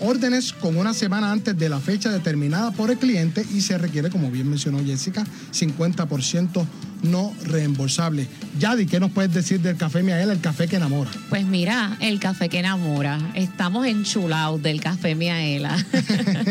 órdenes 0.00 0.52
con 0.52 0.76
una 0.76 0.92
semana 0.94 1.32
antes 1.32 1.58
de 1.58 1.68
la 1.68 1.80
fecha 1.80 2.10
determinada 2.10 2.70
por 2.72 2.90
el 2.90 2.98
cliente 2.98 3.44
y 3.54 3.60
se 3.60 3.78
requiere, 3.78 4.10
como 4.10 4.30
bien 4.30 4.48
mencionó 4.48 4.84
Jessica, 4.84 5.24
50% 5.52 6.66
no 7.02 7.34
reembolsable. 7.44 8.26
Yadi, 8.58 8.86
¿qué 8.86 9.00
nos 9.00 9.10
puedes 9.10 9.32
decir 9.32 9.60
del 9.60 9.76
café 9.76 10.02
Miaela, 10.02 10.32
el 10.32 10.40
café 10.40 10.66
que 10.66 10.76
enamora? 10.76 11.10
Pues 11.28 11.44
mira, 11.44 11.96
el 12.00 12.18
café 12.18 12.48
que 12.48 12.58
enamora. 12.58 13.18
Estamos 13.34 13.86
enchulados 13.86 14.62
del 14.62 14.80
café 14.80 15.14
Miaela. 15.14 15.76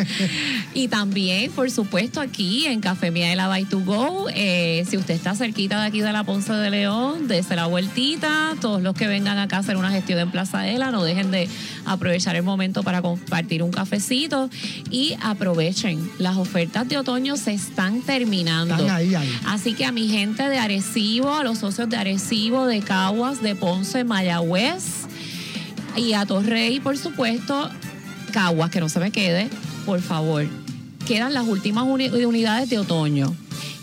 y 0.73 0.87
también, 0.87 1.51
por 1.51 1.71
supuesto, 1.71 2.21
aquí 2.21 2.67
en 2.67 2.79
Café 2.79 3.09
Miaela 3.09 3.47
by 3.47 3.65
to 3.65 3.79
go, 3.79 4.27
eh, 4.33 4.85
si 4.87 4.97
usted 4.97 5.15
está 5.15 5.33
cerquita 5.35 5.81
de 5.81 5.87
aquí 5.87 6.01
de 6.01 6.11
la 6.11 6.23
Ponce 6.23 6.53
de 6.53 6.69
León, 6.69 7.27
dése 7.27 7.55
la 7.55 7.65
vueltita. 7.65 8.55
Todos 8.61 8.81
los 8.83 8.93
que 8.93 9.07
vengan 9.07 9.39
acá 9.39 9.57
a 9.57 9.59
hacer 9.59 9.77
una 9.77 9.91
gestión 9.91 10.19
en 10.19 10.29
Plaza 10.29 10.67
Ela, 10.67 10.91
no 10.91 11.03
dejen 11.03 11.31
de 11.31 11.49
aprovechar 11.85 12.35
el 12.35 12.43
momento 12.43 12.83
para 12.83 13.01
compartir 13.01 13.63
un 13.63 13.71
cafecito 13.71 14.49
y 14.91 15.15
aprovechen. 15.21 16.09
Las 16.19 16.37
ofertas 16.37 16.87
de 16.87 16.97
otoño 16.97 17.35
se 17.37 17.53
están 17.53 18.01
terminando. 18.01 18.75
Están 18.75 18.95
ahí, 18.95 19.15
ahí. 19.15 19.39
Así 19.45 19.73
que 19.73 19.85
a 19.85 19.91
mi 19.91 20.07
gente 20.07 20.34
de 20.43 20.57
Arecibo, 20.57 21.33
a 21.33 21.43
los 21.43 21.59
socios 21.59 21.89
de 21.89 21.97
Arecibo, 21.97 22.65
de 22.67 22.81
Caguas, 22.81 23.41
de 23.41 23.55
Ponce, 23.55 24.03
Mayagüez 24.03 24.83
y 25.95 26.13
a 26.13 26.25
Torrey, 26.25 26.79
por 26.79 26.97
supuesto, 26.97 27.69
Caguas, 28.31 28.69
que 28.69 28.79
no 28.81 28.89
se 28.89 28.99
me 28.99 29.11
quede, 29.11 29.49
por 29.85 30.01
favor. 30.01 30.45
Quedan 31.07 31.33
las 31.33 31.47
últimas 31.47 31.85
uni- 31.85 32.09
unidades 32.09 32.69
de 32.69 32.79
otoño. 32.79 33.33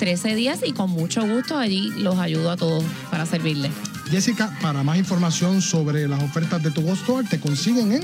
1310 0.00 0.60
y 0.66 0.72
con 0.72 0.90
mucho 0.90 1.26
gusto 1.26 1.56
allí 1.56 1.90
los 1.96 2.18
ayudo 2.18 2.50
a 2.50 2.58
todos 2.58 2.84
para 3.10 3.24
servirles. 3.24 3.72
Jessica, 4.10 4.54
para 4.60 4.82
más 4.82 4.98
información 4.98 5.62
sobre 5.62 6.08
las 6.08 6.20
ofertas 6.22 6.62
de 6.62 6.70
tu 6.70 6.82
Go 6.82 6.92
Store, 6.94 7.26
te 7.28 7.38
consiguen 7.38 7.92
en 7.92 8.02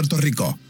Puerto 0.00 0.16
Rico. 0.16 0.69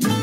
Somos 0.00 0.14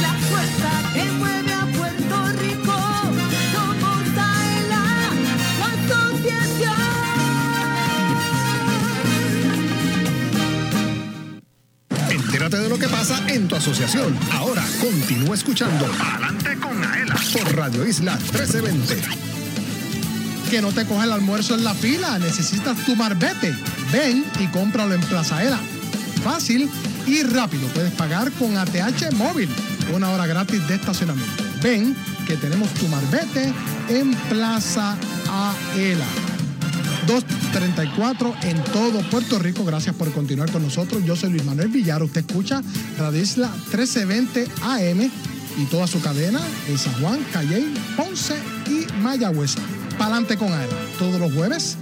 la 0.00 0.14
fuerza 0.30 0.70
que 0.94 1.04
mueve 1.12 1.52
a 1.52 1.66
Puerto 1.76 2.16
Rico. 2.40 2.76
Somos 3.52 4.04
Aela 4.16 4.86
con 5.60 5.76
conciencia. 5.88 6.74
Entérate 12.10 12.56
de 12.58 12.68
lo 12.68 12.78
que 12.78 12.88
pasa 12.88 13.22
en 13.28 13.48
tu 13.48 13.56
asociación. 13.56 14.16
Ahora 14.32 14.64
continúa 14.80 15.34
escuchando. 15.34 15.86
Adelante 16.00 16.56
con 16.58 16.82
Aela 16.84 17.16
por 17.32 17.54
Radio 17.56 17.86
Isla 17.86 18.16
1320. 18.16 19.33
Que 20.50 20.60
no 20.62 20.72
te 20.72 20.84
coja 20.84 21.04
el 21.04 21.12
almuerzo 21.12 21.54
en 21.54 21.64
la 21.64 21.74
fila, 21.74 22.18
necesitas 22.18 22.84
tu 22.84 22.94
marbete. 22.96 23.54
Ven 23.92 24.24
y 24.40 24.46
cómpralo 24.48 24.94
en 24.94 25.00
Plaza 25.00 25.38
Aela. 25.38 25.58
Fácil 26.22 26.70
y 27.06 27.22
rápido. 27.22 27.66
Puedes 27.68 27.92
pagar 27.92 28.30
con 28.32 28.56
ATH 28.56 29.12
móvil. 29.14 29.48
Una 29.94 30.10
hora 30.10 30.26
gratis 30.26 30.66
de 30.68 30.74
estacionamiento. 30.76 31.44
Ven 31.62 31.96
que 32.26 32.36
tenemos 32.36 32.72
tu 32.74 32.86
marbete 32.88 33.52
en 33.88 34.14
Plaza 34.28 34.96
Aela. 35.28 36.06
234 37.06 38.34
en 38.42 38.64
todo 38.64 39.00
Puerto 39.10 39.38
Rico. 39.38 39.64
Gracias 39.64 39.94
por 39.94 40.10
continuar 40.12 40.50
con 40.50 40.62
nosotros. 40.62 41.04
Yo 41.04 41.16
soy 41.16 41.30
Luis 41.30 41.44
Manuel 41.44 41.68
Villar. 41.68 42.02
Usted 42.02 42.24
escucha 42.26 42.62
Radio 42.98 43.20
Isla 43.20 43.48
1320 43.48 44.48
AM 44.62 45.10
y 45.56 45.64
toda 45.66 45.86
su 45.86 46.00
cadena 46.00 46.40
en 46.68 46.78
San 46.78 46.94
Juan, 47.00 47.20
Calley, 47.32 47.74
Ponce 47.96 48.36
y 48.66 48.86
Mayagüez. 49.00 49.56
Pa'lante 49.98 50.36
con 50.36 50.52
AELA. 50.52 50.74
Todos 50.98 51.20
los 51.20 51.32
jueves 51.32 51.76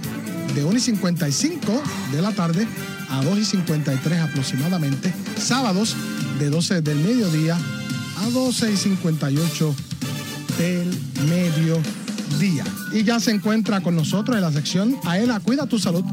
de 0.55 0.63
1 0.63 0.77
y 0.77 0.79
55 0.79 1.83
de 2.11 2.21
la 2.21 2.31
tarde 2.31 2.67
a 3.09 3.23
2 3.23 3.39
y 3.39 3.45
53 3.45 4.19
aproximadamente. 4.19 5.13
Sábados 5.37 5.95
de 6.39 6.49
12 6.49 6.81
del 6.81 6.97
mediodía 6.97 7.57
a 8.17 8.29
12 8.29 8.71
y 8.71 8.77
58 8.77 9.75
del 10.57 10.99
mediodía. 11.27 12.63
Y 12.91 13.03
ya 13.03 13.19
se 13.19 13.31
encuentra 13.31 13.81
con 13.81 13.95
nosotros 13.95 14.35
en 14.35 14.41
la 14.41 14.51
sección 14.51 14.95
Aela 15.05 15.39
Cuida 15.39 15.65
tu 15.67 15.79
Salud, 15.79 16.03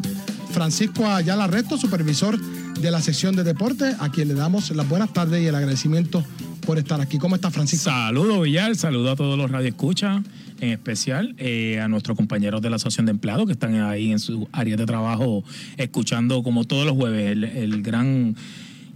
Francisco 0.52 1.06
Ayala 1.06 1.46
Resto, 1.46 1.76
supervisor 1.76 2.38
de 2.38 2.90
la 2.90 3.00
sección 3.02 3.36
de 3.36 3.44
deporte, 3.44 3.94
a 3.98 4.10
quien 4.10 4.28
le 4.28 4.34
damos 4.34 4.70
las 4.70 4.88
buenas 4.88 5.12
tardes 5.12 5.42
y 5.42 5.46
el 5.46 5.54
agradecimiento 5.54 6.24
por 6.66 6.78
estar 6.78 7.00
aquí. 7.00 7.18
¿Cómo 7.18 7.34
está 7.34 7.50
Francisco? 7.50 7.90
Saludos 7.90 8.42
Villar, 8.42 8.76
saludo 8.76 9.10
a 9.10 9.16
todos 9.16 9.36
los 9.36 9.50
radioescuchas, 9.50 10.22
en 10.60 10.70
especial 10.70 11.34
eh, 11.38 11.80
a 11.80 11.88
nuestros 11.88 12.16
compañeros 12.16 12.62
de 12.62 12.70
la 12.70 12.76
Asociación 12.76 13.06
de 13.06 13.12
Empleados 13.12 13.46
que 13.46 13.52
están 13.52 13.74
ahí 13.74 14.12
en 14.12 14.18
su 14.18 14.48
área 14.52 14.76
de 14.76 14.86
trabajo 14.86 15.44
escuchando 15.76 16.42
como 16.42 16.64
todos 16.64 16.86
los 16.86 16.96
jueves 16.96 17.32
el, 17.32 17.44
el 17.44 17.82
gran 17.82 18.36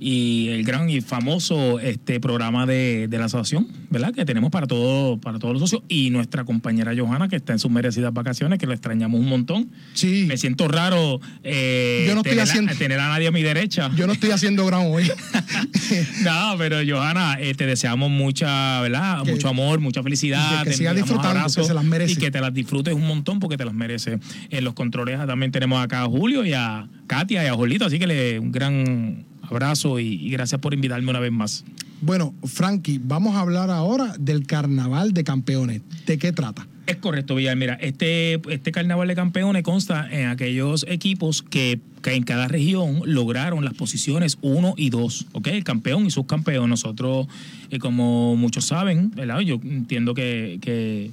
y 0.01 0.49
el 0.49 0.65
gran 0.65 0.89
y 0.91 1.01
famoso 1.01 1.79
este 1.81 2.21
programa 2.21 2.67
de, 2.67 3.09
de 3.09 3.19
la 3.19 3.27
asociación, 3.27 3.69
¿verdad? 3.91 4.13
Que 4.13 4.25
tenemos 4.25 4.51
para 4.51 4.67
todo, 4.67 5.19
para 5.19 5.39
todos 5.39 5.55
los 5.55 5.63
socios. 5.63 5.83
Y 5.89 6.11
nuestra 6.11 6.45
compañera 6.45 6.93
Johanna, 6.97 7.29
que 7.29 7.37
está 7.37 7.53
en 7.53 7.59
sus 7.59 7.71
merecidas 7.71 8.13
vacaciones, 8.13 8.59
que 8.59 8.67
lo 8.67 8.73
extrañamos 8.73 9.21
un 9.21 9.27
montón. 9.29 9.71
Sí. 9.95 10.25
Me 10.29 10.37
siento 10.37 10.69
raro 10.69 11.21
eh, 11.43 12.05
Yo 12.09 12.15
no 12.15 12.21
estoy 12.21 12.33
tener, 12.33 12.45
haciendo- 12.49 12.73
a, 12.73 12.75
tener 12.75 13.01
a 13.01 13.09
nadie 13.09 13.29
a 13.29 13.31
mi 13.31 13.43
derecha. 13.43 13.91
Yo 13.97 14.07
no 14.07 14.13
estoy 14.13 14.31
haciendo 14.31 14.67
gran 14.67 14.83
hoy. 14.87 15.05
no, 16.25 16.55
pero 16.59 16.77
Johanna, 16.87 17.37
eh, 17.41 17.55
te 17.55 17.67
deseamos 17.67 18.11
mucha, 18.11 18.81
¿verdad? 18.81 19.23
Que- 19.23 19.33
mucho 19.33 19.49
amor, 19.49 19.81
mucha 19.81 20.03
felicidad. 20.03 20.63
que- 20.65 20.71
que 20.71 20.77
sigas 20.77 20.95
disfrutando, 20.97 21.31
abrazos 21.31 21.65
que 21.65 21.69
se 21.69 21.75
las 21.75 21.85
merece. 21.85 22.13
Y 22.13 22.17
que 22.17 22.31
te 22.31 22.41
las 22.41 22.53
disfrutes 22.53 22.95
un 22.95 23.07
montón 23.07 23.39
porque 23.41 23.57
te 23.57 23.65
las 23.65 23.75
mereces. 23.75 24.19
En 24.51 24.65
los 24.65 24.75
controles 24.75 25.19
también 25.27 25.53
tenemos 25.53 25.83
acá 25.83 26.03
a 26.03 26.07
Julio 26.07 26.45
y 26.45 26.53
a 26.53 26.89
Katia 27.07 27.45
y 27.45 27.47
a 27.47 27.55
Jolito, 27.55 27.85
así 27.87 27.99
que 27.99 28.07
le 28.07 28.39
un 28.39 28.53
gran 28.53 29.25
abrazo 29.55 29.99
y, 30.01 30.15
y 30.15 30.31
gracias 30.31 30.61
por 30.61 30.75
invitarme 30.75 31.11
una 31.11 31.21
vez 31.21 31.33
más. 31.33 31.65
Bueno, 32.01 32.35
Frankie, 32.45 33.01
vamos 33.03 33.35
a 33.35 33.41
hablar 33.41 33.71
ahora 33.71 34.15
del 34.19 34.47
Carnaval 34.47 35.13
de 35.13 35.25
Campeones. 35.25 35.83
¿De 36.07 36.19
qué 36.19 36.33
trata? 36.33 36.67
Es 36.87 36.97
correcto, 36.97 37.35
Villar. 37.35 37.57
Mira, 37.57 37.75
este, 37.75 38.41
este 38.53 38.71
carnaval 38.71 39.09
de 39.09 39.15
campeones 39.15 39.63
consta 39.63 40.07
en 40.11 40.29
aquellos 40.29 40.85
equipos 40.87 41.43
que, 41.43 41.81
que 42.03 42.13
en 42.13 42.25
cada 42.25 42.47
región 42.47 43.01
lograron 43.07 43.65
las 43.65 43.73
posiciones 43.73 44.37
1 44.43 44.75
y 44.77 44.91
2, 44.91 45.27
¿ok? 45.33 45.47
El 45.49 45.65
campeón 45.65 46.05
y 46.05 46.11
subcampeón. 46.11 46.69
Nosotros, 46.69 47.27
eh, 47.71 47.79
como 47.79 48.37
muchos 48.37 48.67
saben, 48.67 49.11
¿verdad? 49.13 49.41
Yo 49.41 49.55
entiendo 49.65 50.13
que, 50.13 50.59
que, 50.61 51.11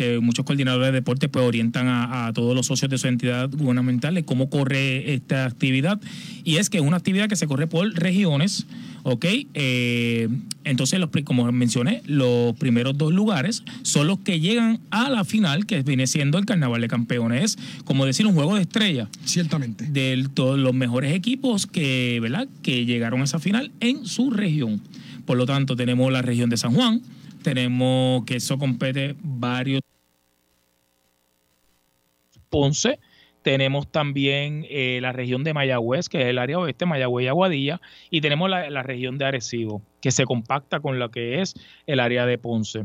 que 0.00 0.18
muchos 0.18 0.46
coordinadores 0.46 0.86
de 0.86 0.92
deportes 0.92 1.28
pues 1.28 1.44
orientan 1.44 1.86
a, 1.86 2.26
a 2.26 2.32
todos 2.32 2.54
los 2.56 2.64
socios 2.64 2.90
de 2.90 2.96
su 2.96 3.06
entidad 3.06 3.50
gubernamental 3.52 4.14
de 4.14 4.24
cómo 4.24 4.48
corre 4.48 5.12
esta 5.12 5.44
actividad. 5.44 6.00
Y 6.42 6.56
es 6.56 6.70
que 6.70 6.78
es 6.78 6.82
una 6.82 6.96
actividad 6.96 7.28
que 7.28 7.36
se 7.36 7.46
corre 7.46 7.66
por 7.66 7.92
regiones, 7.92 8.66
¿ok? 9.02 9.26
Eh, 9.52 10.28
entonces, 10.64 10.98
los, 11.00 11.10
como 11.22 11.52
mencioné, 11.52 12.00
los 12.06 12.56
primeros 12.56 12.96
dos 12.96 13.12
lugares 13.12 13.62
son 13.82 14.06
los 14.06 14.20
que 14.20 14.40
llegan 14.40 14.80
a 14.90 15.10
la 15.10 15.24
final, 15.24 15.66
que 15.66 15.82
viene 15.82 16.06
siendo 16.06 16.38
el 16.38 16.46
Carnaval 16.46 16.80
de 16.80 16.88
Campeones. 16.88 17.44
Es, 17.44 17.58
como 17.84 18.06
decir, 18.06 18.26
un 18.26 18.32
juego 18.32 18.54
de 18.54 18.62
estrella. 18.62 19.06
Ciertamente. 19.26 19.84
De 19.84 20.26
todos 20.32 20.58
los 20.58 20.72
mejores 20.72 21.14
equipos 21.14 21.66
que, 21.66 22.20
¿verdad? 22.22 22.48
que 22.62 22.86
llegaron 22.86 23.20
a 23.20 23.24
esa 23.24 23.38
final 23.38 23.70
en 23.80 24.06
su 24.06 24.30
región. 24.30 24.80
Por 25.26 25.36
lo 25.36 25.44
tanto, 25.44 25.76
tenemos 25.76 26.10
la 26.10 26.22
región 26.22 26.48
de 26.48 26.56
San 26.56 26.72
Juan, 26.72 27.02
tenemos 27.42 28.24
que 28.24 28.36
eso 28.36 28.58
compete 28.58 29.14
varios 29.22 29.82
Ponce. 32.50 32.98
Tenemos 33.42 33.90
también 33.90 34.66
eh, 34.68 34.98
la 35.00 35.12
región 35.12 35.44
de 35.44 35.54
Mayagüez, 35.54 36.10
que 36.10 36.20
es 36.20 36.26
el 36.26 36.38
área 36.38 36.58
oeste, 36.58 36.84
Mayagüez 36.84 37.24
y 37.24 37.28
Aguadilla. 37.28 37.80
Y 38.10 38.20
tenemos 38.20 38.50
la, 38.50 38.68
la 38.68 38.82
región 38.82 39.16
de 39.16 39.24
Arecibo, 39.24 39.80
que 40.02 40.10
se 40.10 40.26
compacta 40.26 40.80
con 40.80 40.98
lo 40.98 41.10
que 41.10 41.40
es 41.40 41.54
el 41.86 42.00
área 42.00 42.26
de 42.26 42.36
Ponce. 42.36 42.84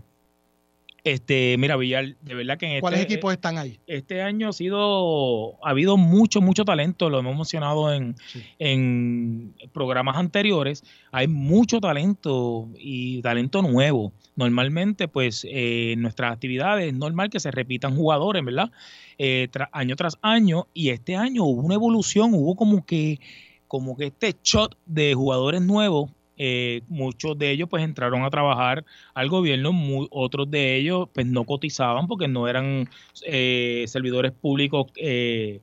Este, 1.05 1.55
mira, 1.59 1.77
Villar, 1.77 2.15
de 2.19 2.33
verdad 2.33 2.57
que 2.57 2.65
en 2.65 2.81
¿Cuáles 2.81 3.01
este, 3.01 3.13
equipos 3.13 3.31
están 3.31 3.59
ahí? 3.59 3.79
este 3.85 4.23
año 4.23 4.49
ha 4.49 4.53
sido, 4.53 5.63
ha 5.63 5.69
habido 5.69 5.97
mucho, 5.97 6.41
mucho 6.41 6.65
talento, 6.65 7.11
lo 7.11 7.19
hemos 7.19 7.35
mencionado 7.35 7.93
en, 7.93 8.15
en 8.57 9.53
programas 9.71 10.17
anteriores, 10.17 10.83
hay 11.11 11.27
mucho 11.27 11.79
talento 11.79 12.69
y 12.79 13.21
talento 13.21 13.61
nuevo. 13.61 14.13
Normalmente, 14.35 15.07
pues, 15.07 15.45
eh, 15.49 15.95
nuestras 15.97 16.33
actividades 16.33 16.87
es 16.87 16.93
normal 16.93 17.29
que 17.29 17.39
se 17.39 17.51
repitan 17.51 17.95
jugadores, 17.95 18.43
¿verdad? 18.43 18.71
Eh, 19.17 19.47
año 19.71 19.95
tras 19.95 20.17
año, 20.21 20.67
y 20.73 20.89
este 20.89 21.15
año 21.15 21.45
hubo 21.45 21.61
una 21.61 21.75
evolución, 21.75 22.33
hubo 22.33 22.55
como 22.55 22.85
que, 22.85 23.19
como 23.67 23.95
que 23.95 24.07
este 24.07 24.35
shot 24.43 24.77
de 24.85 25.13
jugadores 25.13 25.61
nuevos. 25.61 26.11
eh, 26.37 26.81
muchos 26.89 27.37
de 27.37 27.49
ellos 27.51 27.69
pues 27.69 27.81
entraron 27.83 28.23
a 28.23 28.29
trabajar 28.29 28.83
al 29.13 29.29
gobierno, 29.29 29.71
otros 30.11 30.51
de 30.51 30.75
ellos 30.75 31.07
pues 31.13 31.25
no 31.25 31.45
cotizaban 31.45 32.07
porque 32.07 32.27
no 32.27 32.47
eran 32.49 32.89
eh, 33.25 33.85
servidores 33.87 34.33
públicos 34.33 34.87
eh, 34.97 35.61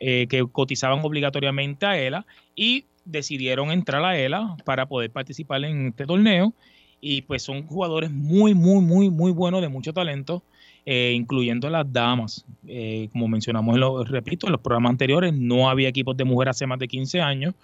que 0.00 0.44
cotizaban 0.50 1.00
obligatoriamente 1.04 1.86
a 1.86 1.96
ELA 1.96 2.26
y 2.56 2.86
decidieron 3.04 3.70
entrar 3.70 4.04
a 4.04 4.18
ELA 4.18 4.56
para 4.64 4.86
poder 4.86 5.12
participar 5.12 5.64
en 5.64 5.88
este 5.88 6.04
torneo 6.06 6.52
y 7.04 7.22
pues 7.22 7.42
son 7.42 7.66
jugadores 7.66 8.10
muy, 8.12 8.54
muy, 8.54 8.80
muy, 8.80 9.10
muy 9.10 9.32
buenos 9.32 9.60
de 9.60 9.68
mucho 9.68 9.92
talento, 9.92 10.42
eh, 10.86 11.12
incluyendo 11.14 11.68
las 11.68 11.92
damas. 11.92 12.44
Eh, 12.66 13.08
como 13.12 13.26
mencionamos, 13.28 13.74
en 13.74 13.80
lo- 13.80 14.04
repito, 14.04 14.46
en 14.46 14.52
los 14.52 14.60
programas 14.60 14.90
anteriores 14.90 15.34
no 15.34 15.68
había 15.68 15.88
equipos 15.88 16.16
de 16.16 16.24
mujeres 16.24 16.52
hace 16.56 16.66
más 16.66 16.78
de 16.78 16.86
15 16.88 17.20
años 17.20 17.54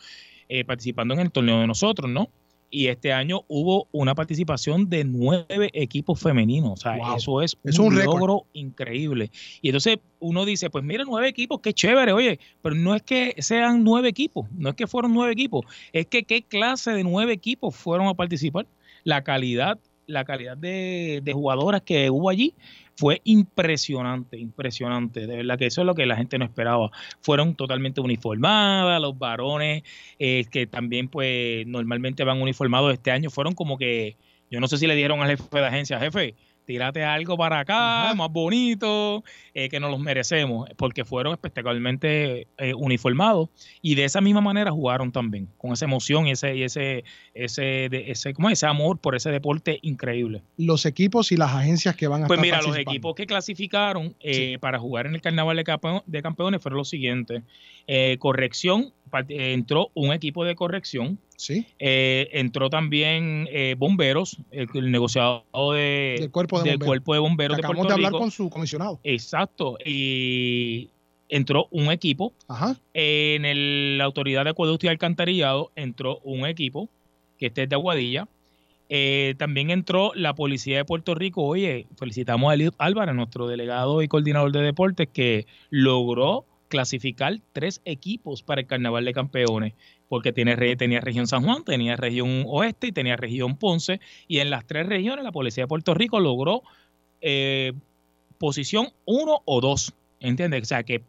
eh, 0.48 0.64
participando 0.64 1.14
en 1.14 1.20
el 1.20 1.30
torneo 1.30 1.60
de 1.60 1.66
nosotros, 1.68 2.10
¿no? 2.10 2.28
Y 2.70 2.88
este 2.88 3.12
año 3.14 3.42
hubo 3.48 3.86
una 3.92 4.14
participación 4.14 4.90
de 4.90 5.04
nueve 5.04 5.70
equipos 5.72 6.20
femeninos. 6.20 6.72
O 6.72 6.76
sea, 6.76 6.96
Wow. 6.98 7.16
eso 7.16 7.40
es 7.42 7.56
Es 7.64 7.78
un, 7.78 7.86
un 7.86 7.96
récord. 7.96 8.14
logro 8.18 8.46
increíble. 8.52 9.30
Y 9.62 9.68
entonces 9.68 9.98
uno 10.20 10.44
dice, 10.44 10.68
pues 10.68 10.84
mira, 10.84 11.04
nueve 11.06 11.28
equipos, 11.28 11.60
qué 11.60 11.72
chévere, 11.72 12.12
oye, 12.12 12.38
pero 12.60 12.74
no 12.74 12.94
es 12.94 13.02
que 13.02 13.34
sean 13.38 13.84
nueve 13.84 14.08
equipos, 14.08 14.46
no 14.52 14.68
es 14.70 14.74
que 14.74 14.86
fueron 14.86 15.14
nueve 15.14 15.32
equipos, 15.32 15.64
es 15.92 16.06
que 16.06 16.24
qué 16.24 16.42
clase 16.42 16.90
de 16.90 17.04
nueve 17.04 17.32
equipos 17.32 17.74
fueron 17.76 18.06
a 18.08 18.14
participar. 18.14 18.66
La 19.08 19.24
calidad, 19.24 19.78
la 20.06 20.26
calidad 20.26 20.58
de, 20.58 21.22
de 21.24 21.32
jugadoras 21.32 21.80
que 21.80 22.10
hubo 22.10 22.28
allí 22.28 22.54
fue 22.94 23.22
impresionante, 23.24 24.36
impresionante. 24.38 25.26
De 25.26 25.36
verdad 25.36 25.56
que 25.56 25.64
eso 25.64 25.80
es 25.80 25.86
lo 25.86 25.94
que 25.94 26.04
la 26.04 26.14
gente 26.14 26.36
no 26.36 26.44
esperaba. 26.44 26.90
Fueron 27.22 27.54
totalmente 27.54 28.02
uniformadas, 28.02 29.00
los 29.00 29.18
varones 29.18 29.82
eh, 30.18 30.44
que 30.50 30.66
también 30.66 31.08
pues 31.08 31.66
normalmente 31.66 32.22
van 32.22 32.42
uniformados 32.42 32.92
este 32.92 33.10
año 33.10 33.30
fueron 33.30 33.54
como 33.54 33.78
que, 33.78 34.18
yo 34.50 34.60
no 34.60 34.68
sé 34.68 34.76
si 34.76 34.86
le 34.86 34.94
dieron 34.94 35.22
al 35.22 35.30
jefe 35.30 35.58
de 35.58 35.66
agencia, 35.66 35.98
jefe, 35.98 36.34
tírate 36.68 37.02
algo 37.02 37.34
para 37.38 37.60
acá, 37.60 38.12
más 38.14 38.30
bonito, 38.30 39.24
eh, 39.54 39.70
que 39.70 39.80
nos 39.80 39.90
los 39.90 39.98
merecemos, 39.98 40.68
porque 40.76 41.02
fueron 41.02 41.32
espectacularmente 41.32 42.46
eh, 42.58 42.74
uniformados 42.74 43.48
y 43.80 43.94
de 43.94 44.04
esa 44.04 44.20
misma 44.20 44.42
manera 44.42 44.70
jugaron 44.70 45.10
también, 45.10 45.48
con 45.56 45.72
esa 45.72 45.86
emoción 45.86 46.26
y 46.26 46.32
ese, 46.32 46.54
y 46.56 46.64
ese, 46.64 47.04
ese, 47.32 47.62
de- 47.88 48.10
ese, 48.10 48.34
¿cómo 48.34 48.50
es? 48.50 48.58
ese 48.58 48.66
amor 48.66 48.98
por 48.98 49.14
ese 49.16 49.30
deporte 49.30 49.78
increíble. 49.80 50.42
Los 50.58 50.84
equipos 50.84 51.32
y 51.32 51.38
las 51.38 51.52
agencias 51.54 51.96
que 51.96 52.06
van 52.06 52.24
a 52.24 52.26
Pues 52.26 52.38
estar 52.38 52.58
mira, 52.60 52.60
los 52.68 52.76
equipos 52.76 53.14
que 53.14 53.26
clasificaron 53.26 54.14
eh, 54.20 54.58
para 54.60 54.78
jugar 54.78 55.06
en 55.06 55.14
el 55.14 55.22
Carnaval 55.22 55.56
de, 55.56 55.64
Campe- 55.64 56.02
de 56.04 56.20
Campeones 56.22 56.60
fueron 56.60 56.76
los 56.76 56.90
siguientes. 56.90 57.42
Corrección, 58.18 58.92
entró 59.28 59.90
un 59.94 60.12
equipo 60.12 60.44
de 60.44 60.54
corrección. 60.54 61.18
Sí. 61.40 61.64
Eh, 61.78 62.28
entró 62.32 62.68
también 62.68 63.46
eh, 63.52 63.76
bomberos, 63.78 64.38
el, 64.50 64.68
el 64.74 64.90
negociado 64.90 65.44
de, 65.72 66.16
Del 66.18 66.30
cuerpo 66.32 66.58
de 66.58 66.70
del 66.70 66.78
bomberos. 66.78 66.86
cuerpo 66.88 67.14
de 67.14 67.20
bomberos 67.20 67.56
de 67.56 67.60
Acabamos 67.60 67.76
Puerto 67.82 67.88
de 67.88 67.94
hablar 67.94 68.10
Rico. 68.12 68.18
con 68.18 68.30
su 68.32 68.50
comisionado. 68.50 68.98
Exacto. 69.04 69.78
Y 69.84 70.88
entró 71.28 71.68
un 71.70 71.92
equipo. 71.92 72.32
Ajá. 72.48 72.76
En 72.92 73.44
el- 73.44 73.98
la 73.98 74.04
autoridad 74.04 74.42
de 74.44 74.50
acueducto 74.50 74.86
y 74.86 74.88
alcantarillado 74.88 75.70
entró 75.76 76.18
un 76.24 76.44
equipo. 76.46 76.88
que 77.38 77.46
este 77.46 77.62
es 77.62 77.68
de 77.68 77.76
Aguadilla. 77.76 78.26
Eh, 78.88 79.36
también 79.38 79.70
entró 79.70 80.10
la 80.16 80.34
Policía 80.34 80.78
de 80.78 80.84
Puerto 80.84 81.14
Rico. 81.14 81.44
Oye, 81.44 81.86
felicitamos 81.96 82.50
a 82.50 82.54
Eliud 82.54 82.72
Álvarez, 82.78 83.14
nuestro 83.14 83.46
delegado 83.46 84.02
y 84.02 84.08
coordinador 84.08 84.50
de 84.50 84.62
deportes, 84.62 85.06
que 85.12 85.46
logró 85.70 86.44
clasificar 86.66 87.38
tres 87.52 87.80
equipos 87.84 88.42
para 88.42 88.62
el 88.62 88.66
Carnaval 88.66 89.04
de 89.04 89.12
Campeones, 89.12 89.74
porque 90.08 90.32
tiene, 90.32 90.56
tenía 90.76 91.00
región 91.00 91.26
San 91.26 91.44
Juan, 91.44 91.64
tenía 91.64 91.96
región 91.96 92.44
Oeste 92.46 92.88
y 92.88 92.92
tenía 92.92 93.16
región 93.16 93.56
Ponce, 93.56 94.00
y 94.26 94.38
en 94.38 94.50
las 94.50 94.66
tres 94.66 94.86
regiones 94.86 95.24
la 95.24 95.32
Policía 95.32 95.64
de 95.64 95.68
Puerto 95.68 95.94
Rico 95.94 96.18
logró 96.20 96.62
eh, 97.20 97.72
posición 98.38 98.88
uno 99.04 99.42
o 99.44 99.60
dos, 99.60 99.94
¿entiendes? 100.20 100.62
O 100.62 100.66
sea, 100.66 100.82
que 100.82 101.02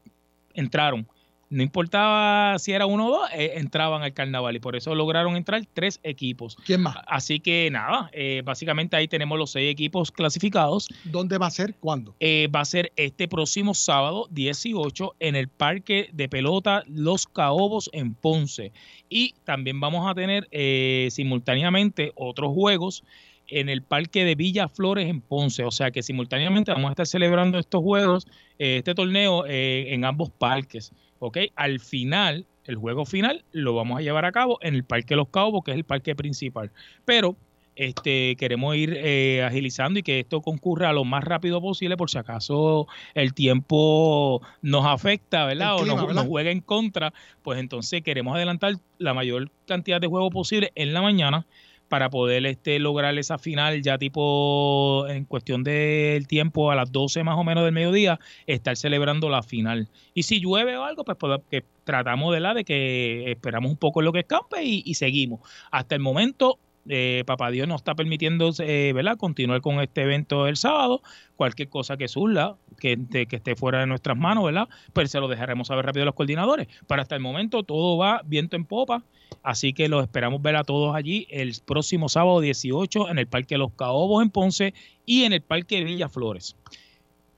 entraron. 0.54 1.08
No 1.50 1.64
importaba 1.64 2.58
si 2.60 2.72
era 2.72 2.86
uno 2.86 3.08
o 3.08 3.12
dos, 3.12 3.30
eh, 3.34 3.54
entraban 3.56 4.04
al 4.04 4.14
carnaval 4.14 4.56
y 4.56 4.60
por 4.60 4.76
eso 4.76 4.94
lograron 4.94 5.36
entrar 5.36 5.64
tres 5.74 6.00
equipos. 6.04 6.56
¿Quién 6.66 6.82
más? 6.82 6.98
Así 7.08 7.40
que 7.40 7.70
nada, 7.72 8.10
eh, 8.14 8.42
básicamente 8.46 8.96
ahí 8.96 9.08
tenemos 9.08 9.38
los 9.38 9.52
seis 9.52 9.72
equipos 9.72 10.12
clasificados. 10.12 10.90
¿Dónde 11.06 11.38
va 11.38 11.48
a 11.48 11.52
ser? 11.52 11.76
¿Cuándo? 11.80 12.16
Eh, 12.20 12.48
va 12.54 12.62
a 12.62 12.66
ser 12.66 12.92
este 12.96 13.28
próximo 13.28 13.74
sábado 13.74 14.28
18 14.32 15.16
en 15.20 15.36
el 15.36 15.48
Parque 15.48 16.10
de 16.14 16.30
Pelota 16.30 16.84
Los 16.88 17.26
Caobos 17.26 17.90
en 17.94 18.14
Ponce. 18.14 18.72
Y 19.10 19.34
también 19.44 19.80
vamos 19.80 20.10
a 20.10 20.14
tener 20.14 20.48
eh, 20.52 21.08
simultáneamente 21.12 22.12
otros 22.16 22.54
juegos 22.54 23.04
en 23.48 23.70
el 23.70 23.82
Parque 23.82 24.24
de 24.24 24.36
Villa 24.36 24.68
Flores 24.68 25.10
en 25.10 25.22
Ponce. 25.22 25.64
O 25.64 25.72
sea 25.72 25.92
que 25.92 26.04
simultáneamente 26.04 26.72
vamos 26.72 26.90
a 26.90 26.92
estar 26.92 27.08
celebrando 27.08 27.58
estos 27.58 27.82
juegos, 27.82 28.28
eh, 28.58 28.78
este 28.78 28.94
torneo 28.94 29.46
eh, 29.48 29.94
en 29.94 30.06
ambos 30.06 30.30
parques. 30.30 30.92
¿Ok? 31.20 31.38
Al 31.56 31.80
final, 31.80 32.46
el 32.66 32.76
juego 32.76 33.06
final 33.06 33.44
lo 33.52 33.76
vamos 33.76 34.00
a 34.00 34.02
llevar 34.02 34.26
a 34.26 34.32
cabo 34.32 34.58
en 34.62 34.76
el 34.76 34.84
Parque 34.84 35.16
Los 35.16 35.30
Caobos, 35.30 35.64
que 35.64 35.72
es 35.72 35.78
el 35.78 35.84
parque 35.84 36.16
principal. 36.16 36.72
Pero 37.06 37.36
este, 37.80 38.36
queremos 38.36 38.76
ir 38.76 38.94
eh, 38.98 39.42
agilizando 39.42 40.00
y 40.00 40.04
que 40.04 40.20
esto 40.20 40.42
concurra 40.42 40.92
lo 40.92 41.06
más 41.06 41.24
rápido 41.24 41.62
posible 41.62 41.96
por 41.96 42.10
si 42.10 42.18
acaso 42.18 42.88
el 43.14 43.34
tiempo 43.34 44.42
nos 44.62 44.86
afecta, 44.86 45.46
¿verdad? 45.46 45.76
O 45.76 45.78
clima, 45.78 45.96
nos, 45.96 46.08
¿verdad? 46.08 46.22
nos 46.22 46.30
juega 46.30 46.52
en 46.52 46.60
contra, 46.60 47.14
pues 47.42 47.58
entonces 47.58 48.02
queremos 48.02 48.36
adelantar 48.36 48.74
la 48.98 49.14
mayor 49.14 49.50
cantidad 49.66 50.02
de 50.02 50.08
juegos 50.08 50.34
posible 50.34 50.74
en 50.76 50.94
la 50.94 51.02
mañana 51.02 51.46
para 51.90 52.10
poder 52.10 52.46
este, 52.46 52.80
lograr 52.80 53.18
esa 53.18 53.38
final 53.38 53.82
ya 53.82 53.98
tipo 53.98 55.08
en 55.08 55.26
cuestión 55.26 55.64
del 55.64 56.28
tiempo 56.28 56.72
a 56.72 56.76
las 56.76 56.92
12 56.92 57.24
más 57.24 57.38
o 57.38 57.44
menos 57.44 57.66
del 57.66 57.74
mediodía, 57.74 58.20
estar 58.48 58.78
celebrando 58.78 59.30
la 59.30 59.44
final. 59.44 59.90
Y 60.14 60.24
si 60.24 60.40
llueve 60.40 60.78
o 60.78 60.84
algo, 60.84 61.04
pues, 61.04 61.18
pues, 61.18 61.42
que 61.50 61.66
tratamos 61.84 62.34
de 62.34 62.40
la 62.40 62.54
de 62.54 62.64
que 62.64 63.32
esperamos 63.32 63.72
un 63.72 63.78
poco 63.78 64.02
en 64.02 64.06
lo 64.06 64.14
que 64.14 64.20
escampe 64.20 64.64
y, 64.64 64.84
y 64.86 64.94
seguimos. 64.94 65.42
Hasta 65.72 65.96
el 65.96 66.02
momento, 66.02 66.60
eh, 66.90 67.24
Papá 67.26 67.52
Dios 67.52 67.68
nos 67.68 67.82
está 67.82 67.96
permitiendo 67.96 68.52
eh, 68.60 68.92
¿verdad? 68.94 69.18
continuar 69.18 69.62
con 69.62 69.80
este 69.80 70.02
evento 70.02 70.48
el 70.48 70.58
sábado. 70.58 71.02
Cualquier 71.36 71.70
cosa 71.70 71.96
que 71.96 72.08
surla, 72.08 72.58
que, 72.80 72.98
que 73.28 73.36
esté 73.36 73.56
fuera 73.56 73.80
de 73.80 73.86
nuestras 73.86 74.18
manos, 74.18 74.44
¿verdad? 74.44 74.68
Pues 74.92 75.12
se 75.12 75.20
lo 75.20 75.28
dejaremos 75.28 75.68
saber 75.68 75.86
rápido 75.86 76.04
a 76.04 76.06
los 76.08 76.16
coordinadores. 76.16 76.68
Pero 76.88 77.02
hasta 77.02 77.16
el 77.16 77.22
momento 77.22 77.64
todo 77.64 77.98
va 77.98 78.22
viento 78.26 78.56
en 78.56 78.66
popa. 78.66 79.04
Así 79.44 79.74
que 79.74 79.88
los 79.88 80.04
esperamos 80.04 80.42
ver 80.42 80.56
a 80.56 80.64
todos 80.64 80.96
allí 80.96 81.28
el 81.30 81.54
próximo 81.66 82.10
sábado 82.10 82.42
18 82.42 83.10
en 83.10 83.20
el 83.20 83.28
Parque 83.28 83.58
Los 83.58 83.72
Caobos 83.74 84.24
en 84.24 84.32
Ponce 84.32 84.74
y 85.06 85.24
en 85.24 85.34
el 85.34 85.42
Parque 85.42 85.84
Villa 85.84 86.10
Flores. 86.10 86.56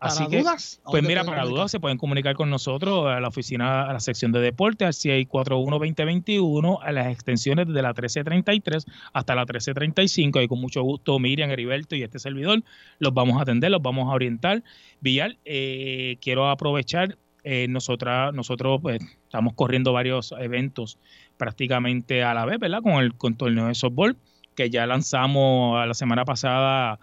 ¿Para 0.01 0.13
Así 0.13 0.27
que, 0.29 0.39
dudas? 0.39 0.81
¿A 0.83 0.89
pues 0.89 1.03
mira, 1.03 1.23
para 1.23 1.35
comunicar? 1.35 1.55
dudas 1.55 1.71
se 1.71 1.79
pueden 1.79 1.99
comunicar 1.99 2.33
con 2.35 2.49
nosotros 2.49 3.05
a 3.05 3.19
la 3.19 3.27
oficina, 3.27 3.83
a 3.83 3.93
la 3.93 3.99
sección 3.99 4.31
de 4.31 4.39
deportes, 4.39 4.87
al 4.87 4.93
641-2021, 4.93 6.79
a 6.81 6.91
las 6.91 7.13
extensiones 7.13 7.67
desde 7.67 7.83
la 7.83 7.89
1333 7.89 8.87
hasta 9.13 9.35
la 9.35 9.41
1335. 9.41 10.41
Y 10.41 10.47
con 10.47 10.59
mucho 10.59 10.81
gusto, 10.81 11.19
Miriam, 11.19 11.51
Heriberto 11.51 11.95
y 11.95 12.01
este 12.01 12.17
servidor 12.17 12.63
los 12.97 13.13
vamos 13.13 13.37
a 13.37 13.43
atender, 13.43 13.69
los 13.69 13.83
vamos 13.83 14.09
a 14.09 14.15
orientar. 14.15 14.63
Villar, 15.01 15.37
eh, 15.45 16.17
quiero 16.19 16.49
aprovechar, 16.49 17.19
eh, 17.43 17.67
nosotras, 17.69 18.33
nosotros 18.33 18.79
pues, 18.81 19.03
estamos 19.25 19.53
corriendo 19.53 19.93
varios 19.93 20.33
eventos 20.39 20.97
prácticamente 21.37 22.23
a 22.23 22.33
la 22.33 22.45
vez, 22.45 22.57
¿verdad? 22.57 22.81
Con 22.81 22.93
el 23.03 23.13
con 23.13 23.35
torneo 23.35 23.67
de 23.67 23.75
softball, 23.75 24.17
que 24.55 24.71
ya 24.71 24.87
lanzamos 24.87 25.79
a 25.79 25.85
la 25.85 25.93
semana 25.93 26.25
pasada 26.25 26.99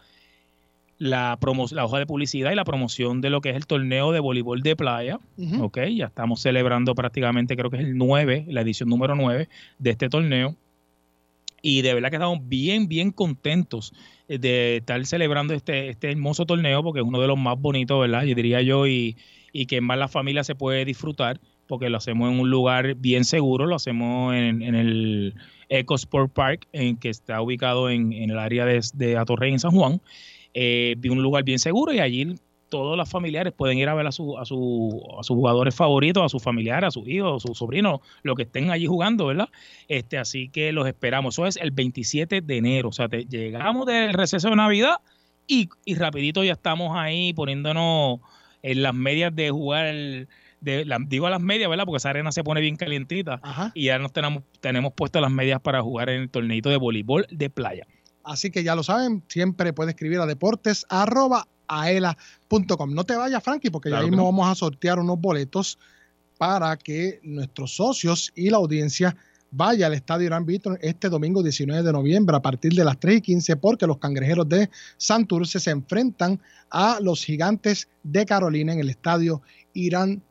la, 0.98 1.38
promo- 1.40 1.70
la 1.72 1.84
hoja 1.84 1.98
de 1.98 2.06
publicidad 2.06 2.50
y 2.50 2.54
la 2.56 2.64
promoción 2.64 3.20
de 3.20 3.30
lo 3.30 3.40
que 3.40 3.50
es 3.50 3.56
el 3.56 3.66
torneo 3.66 4.10
de 4.12 4.20
voleibol 4.20 4.62
de 4.62 4.74
playa. 4.76 5.18
Ujú. 5.36 5.64
Ok, 5.64 5.78
ya 5.94 6.06
estamos 6.06 6.40
celebrando 6.40 6.94
prácticamente, 6.94 7.56
creo 7.56 7.70
que 7.70 7.76
es 7.78 7.84
el 7.84 7.96
9, 7.96 8.46
la 8.48 8.60
edición 8.62 8.88
número 8.88 9.14
9 9.14 9.48
de 9.78 9.90
este 9.90 10.08
torneo. 10.08 10.56
Y 11.60 11.82
de 11.82 11.94
verdad 11.94 12.10
que 12.10 12.16
estamos 12.16 12.40
bien, 12.48 12.86
bien 12.88 13.10
contentos 13.10 13.92
eh, 14.28 14.38
de 14.38 14.76
estar 14.76 15.04
celebrando 15.06 15.54
este, 15.54 15.88
este 15.88 16.10
hermoso 16.10 16.46
torneo 16.46 16.82
porque 16.82 17.00
es 17.00 17.06
uno 17.06 17.20
de 17.20 17.26
los 17.26 17.38
más 17.38 17.60
bonitos, 17.60 18.00
¿verdad? 18.00 18.22
Yo 18.24 18.34
diría 18.34 18.62
yo, 18.62 18.86
y, 18.86 19.16
y 19.52 19.66
que 19.66 19.80
más 19.80 19.98
la 19.98 20.08
familia 20.08 20.44
se 20.44 20.54
puede 20.54 20.84
disfrutar 20.84 21.40
porque 21.66 21.90
lo 21.90 21.98
hacemos 21.98 22.32
en 22.32 22.40
un 22.40 22.48
lugar 22.50 22.94
bien 22.94 23.24
seguro, 23.24 23.66
lo 23.66 23.74
hacemos 23.76 24.34
en, 24.34 24.62
en 24.62 24.74
el 24.74 25.34
Eco 25.68 25.96
Sport 25.96 26.32
Park, 26.32 26.66
en, 26.72 26.96
que 26.96 27.10
está 27.10 27.42
ubicado 27.42 27.90
en, 27.90 28.12
en 28.12 28.30
el 28.30 28.38
área 28.38 28.64
de, 28.64 28.80
de 28.94 29.16
Atorrey, 29.18 29.52
en 29.52 29.58
San 29.58 29.72
Juan. 29.72 30.00
Eh, 30.54 30.94
vi 30.98 31.08
un 31.08 31.22
lugar 31.22 31.44
bien 31.44 31.58
seguro 31.58 31.92
y 31.92 32.00
allí 32.00 32.34
todos 32.68 32.96
los 32.98 33.08
familiares 33.08 33.52
pueden 33.56 33.78
ir 33.78 33.88
a 33.88 33.94
ver 33.94 34.06
a, 34.06 34.12
su, 34.12 34.36
a, 34.38 34.44
su, 34.44 35.02
a 35.18 35.22
sus 35.22 35.34
jugadores 35.36 35.74
favoritos, 35.74 36.22
a 36.22 36.28
sus 36.28 36.42
familiares, 36.42 36.88
a 36.88 36.90
sus 36.90 37.08
hijos, 37.08 37.42
a 37.42 37.48
sus 37.48 37.56
sobrinos, 37.56 38.00
lo 38.22 38.34
que 38.34 38.42
estén 38.42 38.70
allí 38.70 38.86
jugando, 38.86 39.26
¿verdad? 39.26 39.48
Este, 39.88 40.18
así 40.18 40.50
que 40.50 40.70
los 40.72 40.86
esperamos. 40.86 41.34
Eso 41.34 41.46
es 41.46 41.56
el 41.56 41.70
27 41.70 42.42
de 42.42 42.56
enero. 42.58 42.90
O 42.90 42.92
sea, 42.92 43.08
te- 43.08 43.24
llegamos 43.24 43.86
del 43.86 44.12
receso 44.12 44.50
de 44.50 44.56
Navidad 44.56 44.96
y, 45.46 45.68
y 45.86 45.94
rapidito 45.94 46.44
ya 46.44 46.52
estamos 46.52 46.94
ahí 46.94 47.32
poniéndonos 47.32 48.20
en 48.62 48.82
las 48.82 48.92
medias 48.94 49.34
de 49.34 49.50
jugar 49.50 49.86
el- 49.86 50.28
de, 50.60 50.84
la- 50.84 50.98
digo 51.00 51.26
a 51.26 51.30
las 51.30 51.40
medias, 51.40 51.70
¿verdad? 51.70 51.84
Porque 51.86 51.98
esa 51.98 52.10
arena 52.10 52.32
se 52.32 52.42
pone 52.44 52.60
bien 52.60 52.76
calientita 52.76 53.40
y 53.74 53.84
ya 53.84 53.98
nos 53.98 54.12
tenemos, 54.12 54.42
tenemos 54.60 54.92
puestas 54.92 55.22
las 55.22 55.30
medias 55.30 55.60
para 55.60 55.80
jugar 55.80 56.10
en 56.10 56.22
el 56.22 56.30
torneito 56.30 56.68
de 56.68 56.76
voleibol 56.76 57.26
de 57.30 57.48
playa. 57.48 57.86
Así 58.28 58.50
que 58.50 58.62
ya 58.62 58.74
lo 58.74 58.82
saben, 58.82 59.22
siempre 59.28 59.72
puede 59.72 59.90
escribir 59.90 60.20
a 60.20 60.26
deportes 60.26 60.84
arroba 60.90 61.48
aela.com. 61.66 62.92
No 62.94 63.04
te 63.04 63.16
vayas, 63.16 63.42
Frankie, 63.42 63.70
porque 63.70 63.88
Claro 63.88 64.04
ya 64.04 64.10
mismo 64.10 64.24
no. 64.24 64.30
vamos 64.30 64.48
a 64.48 64.54
sortear 64.54 64.98
unos 64.98 65.18
boletos 65.18 65.78
para 66.36 66.76
que 66.76 67.20
nuestros 67.22 67.74
socios 67.74 68.30
y 68.34 68.50
la 68.50 68.58
audiencia 68.58 69.16
vaya 69.50 69.86
al 69.86 69.94
Estadio 69.94 70.26
Irán 70.26 70.44
Víctor 70.44 70.78
este 70.82 71.08
domingo 71.08 71.42
19 71.42 71.82
de 71.82 71.92
noviembre 71.92 72.36
a 72.36 72.42
partir 72.42 72.74
de 72.74 72.84
las 72.84 73.00
3 73.00 73.16
y 73.16 73.20
15 73.22 73.56
porque 73.56 73.86
los 73.86 73.96
cangrejeros 73.98 74.46
de 74.48 74.68
Santurce 74.98 75.58
se 75.58 75.70
enfrentan 75.70 76.38
a 76.70 76.98
los 77.00 77.24
gigantes 77.24 77.88
de 78.02 78.26
Carolina 78.26 78.74
en 78.74 78.80
el 78.80 78.90
Estadio 78.90 79.40
Irán 79.72 80.22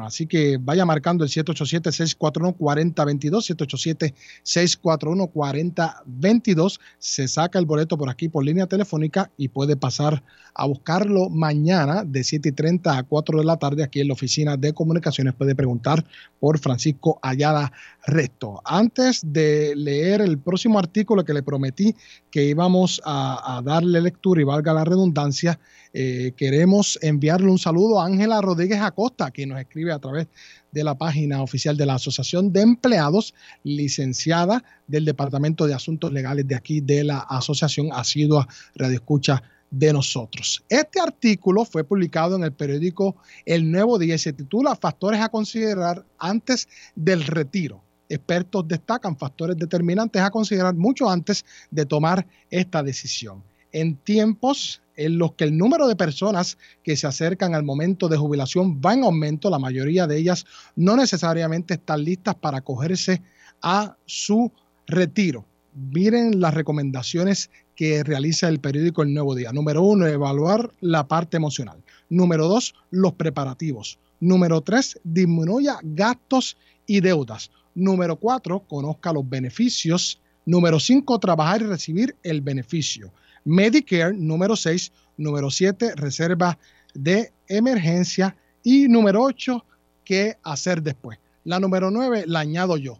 Así 0.00 0.26
que 0.26 0.58
vaya 0.60 0.84
marcando 0.84 1.24
el 1.24 1.30
787-641-4022, 1.30 4.12
787-641-4022. 4.44 6.80
Se 6.98 7.28
saca 7.28 7.58
el 7.58 7.64
boleto 7.66 7.96
por 7.96 8.10
aquí 8.10 8.28
por 8.28 8.44
línea 8.44 8.66
telefónica 8.66 9.30
y 9.36 9.48
puede 9.48 9.76
pasar 9.76 10.22
a 10.54 10.66
buscarlo 10.66 11.30
mañana 11.30 12.04
de 12.04 12.22
7 12.22 12.50
y 12.50 12.52
30 12.52 12.96
a 12.96 13.02
4 13.02 13.38
de 13.38 13.44
la 13.44 13.56
tarde 13.56 13.82
aquí 13.82 14.00
en 14.00 14.08
la 14.08 14.14
oficina 14.14 14.56
de 14.56 14.72
comunicaciones. 14.72 15.34
Puede 15.34 15.54
preguntar 15.54 16.04
por 16.38 16.58
Francisco 16.58 17.18
Ayala 17.22 17.72
Resto. 18.06 18.60
Antes 18.64 19.22
de 19.24 19.74
leer 19.74 20.20
el 20.20 20.38
próximo 20.38 20.78
artículo 20.78 21.24
que 21.24 21.32
le 21.32 21.42
prometí 21.42 21.94
que 22.30 22.44
íbamos 22.44 23.00
a, 23.04 23.62
darle 23.64 24.00
lectura 24.00 24.42
y 24.42 24.44
valga 24.44 24.74
la 24.74 24.84
redundancia, 24.84 25.58
eh, 25.92 26.32
queremos 26.36 26.98
enviarle 27.00 27.50
un 27.50 27.58
saludo 27.58 28.00
a 28.00 28.06
Ángela 28.06 28.40
Rodríguez 28.40 28.80
Acosta, 28.80 29.30
que 29.30 29.46
nos 29.46 29.58
escribe 29.58 29.92
a 29.92 29.98
través 29.98 30.26
de 30.70 30.84
la 30.84 30.96
página 30.96 31.40
oficial 31.40 31.76
de 31.76 31.86
la 31.86 31.94
Asociación 31.94 32.52
de 32.52 32.62
Empleados, 32.62 33.32
licenciada 33.62 34.62
del 34.86 35.04
Departamento 35.04 35.66
de 35.66 35.74
Asuntos 35.74 36.12
Legales 36.12 36.46
de 36.46 36.56
aquí 36.56 36.80
de 36.80 37.04
la 37.04 37.20
Asociación, 37.20 37.88
ha 37.92 38.04
sido 38.04 38.40
a 38.40 38.48
Radio 38.74 38.96
Escucha 38.96 39.42
de 39.70 39.92
nosotros. 39.92 40.62
Este 40.68 41.00
artículo 41.00 41.64
fue 41.64 41.84
publicado 41.84 42.36
en 42.36 42.44
el 42.44 42.52
periódico 42.52 43.16
El 43.46 43.70
Nuevo 43.70 43.98
Día 43.98 44.16
y 44.16 44.18
se 44.18 44.32
titula 44.32 44.76
Factores 44.76 45.20
a 45.20 45.28
considerar 45.28 46.04
antes 46.18 46.68
del 46.94 47.24
retiro. 47.24 47.83
Expertos 48.08 48.66
destacan 48.68 49.16
factores 49.16 49.56
determinantes 49.56 50.22
a 50.22 50.30
considerar 50.30 50.74
mucho 50.74 51.08
antes 51.08 51.44
de 51.70 51.86
tomar 51.86 52.26
esta 52.50 52.82
decisión. 52.82 53.42
En 53.72 53.96
tiempos 53.96 54.82
en 54.96 55.18
los 55.18 55.32
que 55.32 55.44
el 55.44 55.56
número 55.56 55.88
de 55.88 55.96
personas 55.96 56.58
que 56.82 56.96
se 56.96 57.06
acercan 57.06 57.54
al 57.54 57.64
momento 57.64 58.08
de 58.08 58.16
jubilación 58.16 58.80
va 58.80 58.94
en 58.94 59.04
aumento, 59.04 59.50
la 59.50 59.58
mayoría 59.58 60.06
de 60.06 60.18
ellas 60.18 60.46
no 60.76 60.96
necesariamente 60.96 61.74
están 61.74 62.04
listas 62.04 62.34
para 62.36 62.58
acogerse 62.58 63.22
a 63.62 63.96
su 64.06 64.52
retiro. 64.86 65.44
Miren 65.74 66.40
las 66.40 66.54
recomendaciones 66.54 67.50
que 67.74 68.04
realiza 68.04 68.48
el 68.48 68.60
periódico 68.60 69.02
El 69.02 69.12
Nuevo 69.12 69.34
Día. 69.34 69.52
Número 69.52 69.82
uno, 69.82 70.06
evaluar 70.06 70.70
la 70.80 71.08
parte 71.08 71.36
emocional. 71.36 71.82
Número 72.08 72.46
dos, 72.46 72.74
los 72.90 73.14
preparativos. 73.14 73.98
Número 74.20 74.60
tres, 74.60 75.00
disminuya 75.02 75.78
gastos 75.82 76.56
y 76.86 77.00
deudas. 77.00 77.50
Número 77.74 78.16
cuatro, 78.16 78.60
conozca 78.60 79.12
los 79.12 79.28
beneficios 79.28 80.20
Número 80.46 80.78
5, 80.78 81.18
trabajar 81.18 81.62
y 81.62 81.66
recibir 81.66 82.16
el 82.22 82.40
beneficio. 82.42 83.12
Medicare, 83.44 84.14
número 84.14 84.56
6. 84.56 84.92
Número 85.16 85.50
7, 85.50 85.94
reserva 85.96 86.58
de 86.92 87.32
emergencia. 87.48 88.36
Y 88.62 88.88
número 88.88 89.22
8, 89.22 89.64
qué 90.04 90.36
hacer 90.42 90.82
después. 90.82 91.18
La 91.44 91.58
número 91.60 91.90
9 91.90 92.24
la 92.26 92.40
añado 92.40 92.76
yo. 92.76 92.98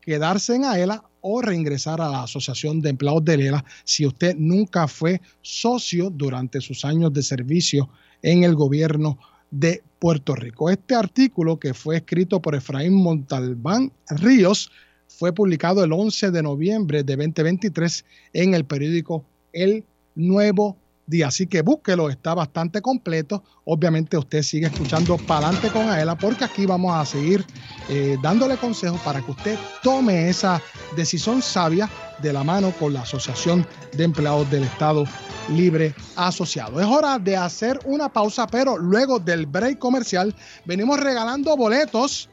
Quedarse 0.00 0.56
en 0.56 0.64
AELA 0.64 1.04
o 1.20 1.40
reingresar 1.40 2.00
a 2.00 2.08
la 2.08 2.24
Asociación 2.24 2.80
de 2.80 2.90
Empleados 2.90 3.24
de 3.24 3.34
ELA 3.34 3.64
si 3.84 4.04
usted 4.04 4.34
nunca 4.36 4.88
fue 4.88 5.20
socio 5.40 6.10
durante 6.10 6.60
sus 6.60 6.84
años 6.84 7.12
de 7.12 7.22
servicio 7.22 7.88
en 8.22 8.42
el 8.42 8.56
gobierno 8.56 9.18
de 9.52 9.82
Puerto 10.00 10.34
Rico. 10.34 10.68
Este 10.70 10.96
artículo 10.96 11.60
que 11.60 11.74
fue 11.74 11.96
escrito 11.96 12.42
por 12.42 12.56
Efraín 12.56 12.94
Montalbán 12.94 13.92
Ríos 14.08 14.72
fue 15.06 15.32
publicado 15.32 15.84
el 15.84 15.92
11 15.92 16.32
de 16.32 16.42
noviembre 16.42 17.04
de 17.04 17.14
2023 17.16 18.04
en 18.32 18.54
el 18.54 18.64
periódico 18.64 19.24
El 19.52 19.84
Nuevo 20.16 20.76
Día. 21.06 21.28
Así 21.28 21.46
que 21.46 21.62
búsquelo, 21.62 22.08
está 22.08 22.34
bastante 22.34 22.80
completo. 22.80 23.42
Obviamente 23.64 24.16
usted 24.16 24.42
sigue 24.42 24.66
escuchando 24.66 25.16
Palante 25.16 25.68
con 25.70 25.88
Aela 25.88 26.16
porque 26.16 26.44
aquí 26.44 26.64
vamos 26.64 26.94
a 26.94 27.04
seguir 27.04 27.44
eh, 27.88 28.16
dándole 28.22 28.56
consejos 28.56 29.00
para 29.00 29.20
que 29.20 29.30
usted 29.30 29.58
tome 29.82 30.28
esa 30.28 30.62
decisión 30.96 31.42
sabia 31.42 31.90
de 32.22 32.32
la 32.32 32.44
mano 32.44 32.72
con 32.78 32.92
la 32.92 33.02
Asociación 33.02 33.66
de 33.96 34.04
Empleados 34.04 34.50
del 34.50 34.62
Estado 34.62 35.04
Libre 35.50 35.94
Asociado. 36.16 36.80
Es 36.80 36.86
hora 36.86 37.18
de 37.18 37.36
hacer 37.36 37.80
una 37.84 38.08
pausa, 38.08 38.46
pero 38.46 38.78
luego 38.78 39.18
del 39.18 39.46
break 39.46 39.78
comercial 39.78 40.34
venimos 40.64 41.00
regalando 41.00 41.56
boletos 41.56 42.28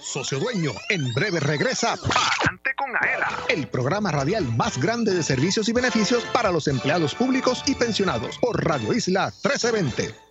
Socio 0.01 0.39
Dueño, 0.39 0.71
en 0.89 1.13
breve 1.13 1.39
regresa 1.39 1.95
Palante 1.95 2.71
con 2.75 2.89
Aela, 2.99 3.29
el 3.49 3.67
programa 3.67 4.11
radial 4.11 4.45
más 4.57 4.79
grande 4.79 5.13
de 5.13 5.21
servicios 5.21 5.69
y 5.69 5.73
beneficios 5.73 6.23
para 6.33 6.51
los 6.51 6.67
empleados 6.67 7.13
públicos 7.13 7.63
y 7.67 7.75
pensionados 7.75 8.37
por 8.39 8.65
Radio 8.65 8.93
Isla 8.93 9.25
1320. 9.25 10.30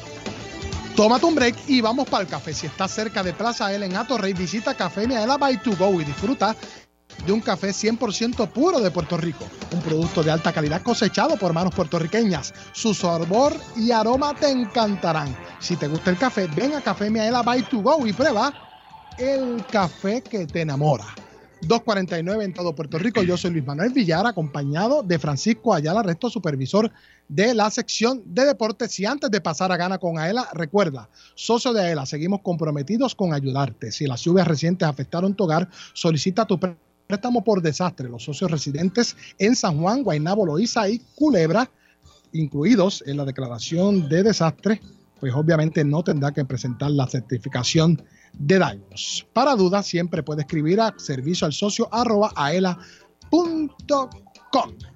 Tómate 0.95 1.25
un 1.25 1.35
break 1.35 1.55
y 1.67 1.79
vamos 1.79 2.07
para 2.07 2.23
el 2.23 2.29
café. 2.29 2.53
Si 2.53 2.67
estás 2.67 2.91
cerca 2.91 3.23
de 3.23 3.33
Plaza 3.33 3.73
L 3.73 3.85
en 3.85 3.95
Atorrey, 3.95 4.33
visita 4.33 4.75
Café 4.75 5.07
Miaela 5.07 5.37
by 5.37 5.61
to 5.61 5.75
go 5.77 6.01
y 6.01 6.03
disfruta 6.03 6.55
de 7.25 7.31
un 7.31 7.39
café 7.39 7.69
100% 7.69 8.49
puro 8.49 8.79
de 8.81 8.91
Puerto 8.91 9.15
Rico. 9.15 9.45
Un 9.71 9.81
producto 9.81 10.21
de 10.21 10.31
alta 10.31 10.51
calidad 10.51 10.81
cosechado 10.81 11.37
por 11.37 11.53
manos 11.53 11.73
puertorriqueñas. 11.73 12.53
Su 12.73 12.93
sabor 12.93 13.55
y 13.77 13.91
aroma 13.91 14.33
te 14.35 14.49
encantarán. 14.49 15.35
Si 15.59 15.77
te 15.77 15.87
gusta 15.87 16.09
el 16.09 16.17
café, 16.17 16.47
ven 16.47 16.73
a 16.73 16.81
Café 16.81 17.09
Miaela 17.09 17.41
by 17.41 17.63
to 17.63 17.79
go 17.81 18.05
y 18.05 18.11
prueba 18.11 18.53
el 19.17 19.65
café 19.71 20.21
que 20.21 20.45
te 20.45 20.61
enamora. 20.61 21.05
249 21.61 22.43
en 22.43 22.53
todo 22.53 22.73
Puerto 22.73 22.97
Rico. 22.97 23.21
Yo 23.21 23.37
soy 23.37 23.51
Luis 23.51 23.65
Manuel 23.65 23.93
Villar, 23.93 24.25
acompañado 24.25 25.03
de 25.03 25.19
Francisco 25.19 25.73
Ayala 25.73 26.01
Resto, 26.01 26.29
supervisor 26.29 26.91
de 27.27 27.53
la 27.53 27.69
sección 27.69 28.23
de 28.25 28.45
deportes. 28.45 28.99
Y 28.99 29.05
antes 29.05 29.29
de 29.29 29.41
pasar 29.41 29.71
a 29.71 29.77
gana 29.77 29.99
con 29.99 30.17
AELA, 30.17 30.49
recuerda, 30.53 31.09
socio 31.35 31.71
de 31.71 31.81
AELA, 31.81 32.05
seguimos 32.05 32.41
comprometidos 32.41 33.13
con 33.15 33.33
ayudarte. 33.33 33.91
Si 33.91 34.07
las 34.07 34.21
lluvias 34.21 34.47
recientes 34.47 34.87
afectaron 34.87 35.35
tu 35.35 35.43
hogar, 35.43 35.69
solicita 35.93 36.45
tu 36.45 36.59
préstamo 36.59 37.43
por 37.43 37.61
desastre. 37.61 38.09
Los 38.09 38.23
socios 38.23 38.49
residentes 38.49 39.15
en 39.37 39.55
San 39.55 39.79
Juan, 39.79 40.03
Guaynabo, 40.03 40.45
Loíza 40.45 40.89
y 40.89 40.99
Culebra, 41.15 41.69
incluidos 42.33 43.03
en 43.05 43.17
la 43.17 43.25
declaración 43.25 44.09
de 44.09 44.23
desastre, 44.23 44.81
pues 45.19 45.33
obviamente 45.35 45.83
no 45.83 46.03
tendrá 46.03 46.31
que 46.31 46.43
presentar 46.43 46.89
la 46.89 47.07
certificación 47.07 48.01
de 48.33 48.59
daños. 48.59 49.27
Para 49.33 49.55
dudas, 49.55 49.85
siempre 49.85 50.23
puede 50.23 50.41
escribir 50.41 50.79
a 50.81 50.93
servicio 50.97 51.45
al 51.45 51.53
socio 51.53 51.87
arroba 51.91 52.31
aela.com. 53.29 54.09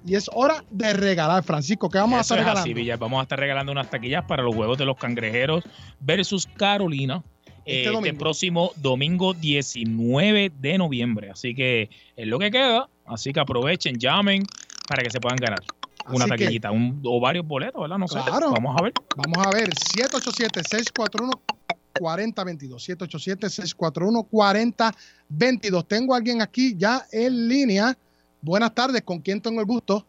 Y 0.04 0.14
es 0.14 0.28
hora 0.34 0.62
de 0.70 0.92
regalar, 0.92 1.42
Francisco. 1.42 1.88
¿Qué 1.88 1.98
vamos 1.98 2.20
Eso 2.20 2.34
a 2.34 2.36
es 2.36 2.40
estar 2.42 2.58
así, 2.58 2.74
regalando? 2.74 3.04
Vamos 3.06 3.20
a 3.20 3.22
estar 3.22 3.38
regalando 3.38 3.72
unas 3.72 3.88
taquillas 3.90 4.24
para 4.26 4.42
los 4.42 4.54
juegos 4.54 4.76
de 4.78 4.84
los 4.84 4.96
cangrejeros 4.98 5.64
versus 6.00 6.46
Carolina. 6.56 7.22
Este 7.64 7.88
eh, 7.88 7.92
Este, 7.92 8.14
próximo 8.14 8.70
domingo 8.76 9.32
19 9.34 10.52
de 10.58 10.78
noviembre. 10.78 11.30
Así 11.30 11.54
que 11.54 11.88
es 12.16 12.26
lo 12.26 12.38
que 12.38 12.50
queda. 12.50 12.88
Así 13.06 13.32
que 13.32 13.40
aprovechen, 13.40 13.96
llamen 13.98 14.44
para 14.86 15.02
que 15.02 15.10
se 15.10 15.20
puedan 15.20 15.36
ganar 15.36 15.60
una 16.08 16.24
Así 16.26 16.32
que- 16.32 16.38
taquillita 16.44 16.70
un- 16.70 17.00
o 17.04 17.18
varios 17.18 17.44
boletos, 17.46 17.80
¿verdad? 17.82 17.98
No 17.98 18.06
sé. 18.06 18.20
Claro. 18.24 18.52
Vamos 18.52 18.76
a 18.78 18.82
ver. 18.84 18.92
Vamos 19.16 19.46
a 19.46 19.50
ver, 19.50 19.70
787-641-4022. 22.00 24.94
787-641-4022. 25.30 25.86
Tengo 25.86 26.14
a 26.14 26.16
alguien 26.16 26.42
aquí 26.42 26.74
ya 26.76 27.06
en 27.10 27.48
línea. 27.48 27.96
Buenas 28.40 28.74
tardes, 28.74 29.02
¿con 29.02 29.20
quién 29.20 29.40
tengo 29.40 29.60
el 29.60 29.66
gusto? 29.66 30.06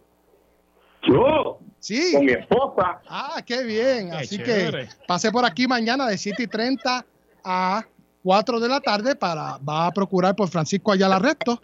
Yo. 1.08 1.60
Sí. 1.80 2.14
Con 2.14 2.26
mi 2.26 2.32
esposa. 2.32 3.02
Ah, 3.08 3.42
qué 3.46 3.64
bien. 3.64 4.12
Qué 4.12 4.18
Así 4.18 4.38
chévere. 4.38 4.88
que 4.88 4.94
pase 5.08 5.32
por 5.32 5.46
aquí 5.46 5.68
mañana 5.68 6.08
de 6.08 6.18
7 6.18 6.44
y 6.44 6.48
30 6.48 7.06
a 7.44 7.86
4 8.24 8.60
de 8.60 8.68
la 8.68 8.82
tarde 8.82 9.16
para 9.16 9.58
va 9.58 9.88
a 9.88 9.92
procurar 9.92 10.36
por 10.36 10.50
Francisco 10.50 10.92
Ayala 10.92 11.20
Resto 11.20 11.60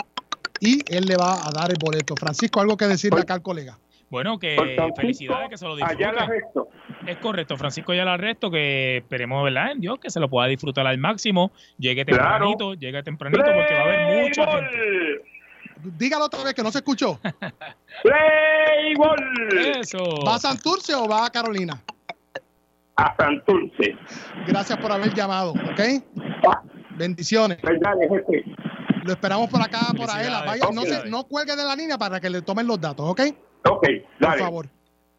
y 0.60 0.82
él 0.88 1.06
le 1.06 1.18
va 1.18 1.46
a 1.46 1.52
dar 1.52 1.72
el 1.72 1.78
boleto. 1.78 2.16
Francisco, 2.16 2.62
algo 2.62 2.78
que 2.78 2.88
decirle 2.88 3.22
acá 3.22 3.34
al 3.34 3.42
colega. 3.42 3.78
Bueno, 4.14 4.38
que 4.38 4.56
felicidades, 4.96 5.50
que 5.50 5.58
se 5.58 5.66
lo 5.66 5.76
disfrute. 5.76 6.06
Allá 6.06 6.14
la 6.14 6.28
resto. 6.28 6.68
Es 7.08 7.18
correcto, 7.18 7.58
Francisco 7.58 7.96
ya 7.96 8.06
la 8.06 8.16
resto, 8.16 8.52
que 8.52 8.98
esperemos, 8.98 9.44
¿verdad? 9.44 9.72
En 9.72 9.80
Dios, 9.80 9.98
que 9.98 10.12
se 10.12 10.20
lo 10.20 10.30
pueda 10.30 10.48
disfrutar 10.48 10.86
al 10.86 11.00
máximo. 11.00 11.52
Llegue 11.80 12.06
Claro. 12.06 12.54
tempranito, 12.54 12.74
llegue 12.76 13.02
tempranito, 13.02 13.44
porque 13.44 13.74
va 13.74 13.80
a 13.80 13.84
haber 13.84 14.24
mucha 14.24 14.52
gente. 14.52 15.24
Dígalo 15.98 16.26
otra 16.26 16.44
vez 16.44 16.54
que 16.54 16.62
no 16.62 16.70
se 16.70 16.78
escuchó. 16.78 17.20
Eso. 19.80 20.04
¿Va 20.28 20.36
a 20.36 20.40
Santurce 20.40 20.94
o 20.94 21.08
va 21.08 21.26
a 21.26 21.32
Carolina? 21.32 21.82
A 22.98 23.16
Santurce. 23.18 23.98
Gracias 24.46 24.78
por 24.78 24.92
haber 24.92 25.12
llamado, 25.16 25.54
¿ok? 25.54 25.82
Bendiciones. 26.92 27.58
Lo 29.06 29.12
esperamos 29.12 29.50
por 29.50 29.60
acá, 29.60 29.80
por 29.98 30.08
Aela. 30.08 30.44
Vaya, 30.46 30.68
no, 30.72 30.84
se, 30.84 31.10
no 31.10 31.24
cuelgue 31.24 31.56
de 31.56 31.64
la 31.64 31.76
línea 31.76 31.98
para 31.98 32.20
que 32.20 32.30
le 32.30 32.44
tomen 32.44 32.68
los 32.68 32.80
datos, 32.80 33.10
¿ok? 33.10 33.22
Ok, 33.70 33.82
Por 34.20 34.20
dale. 34.20 34.42
favor. 34.42 34.70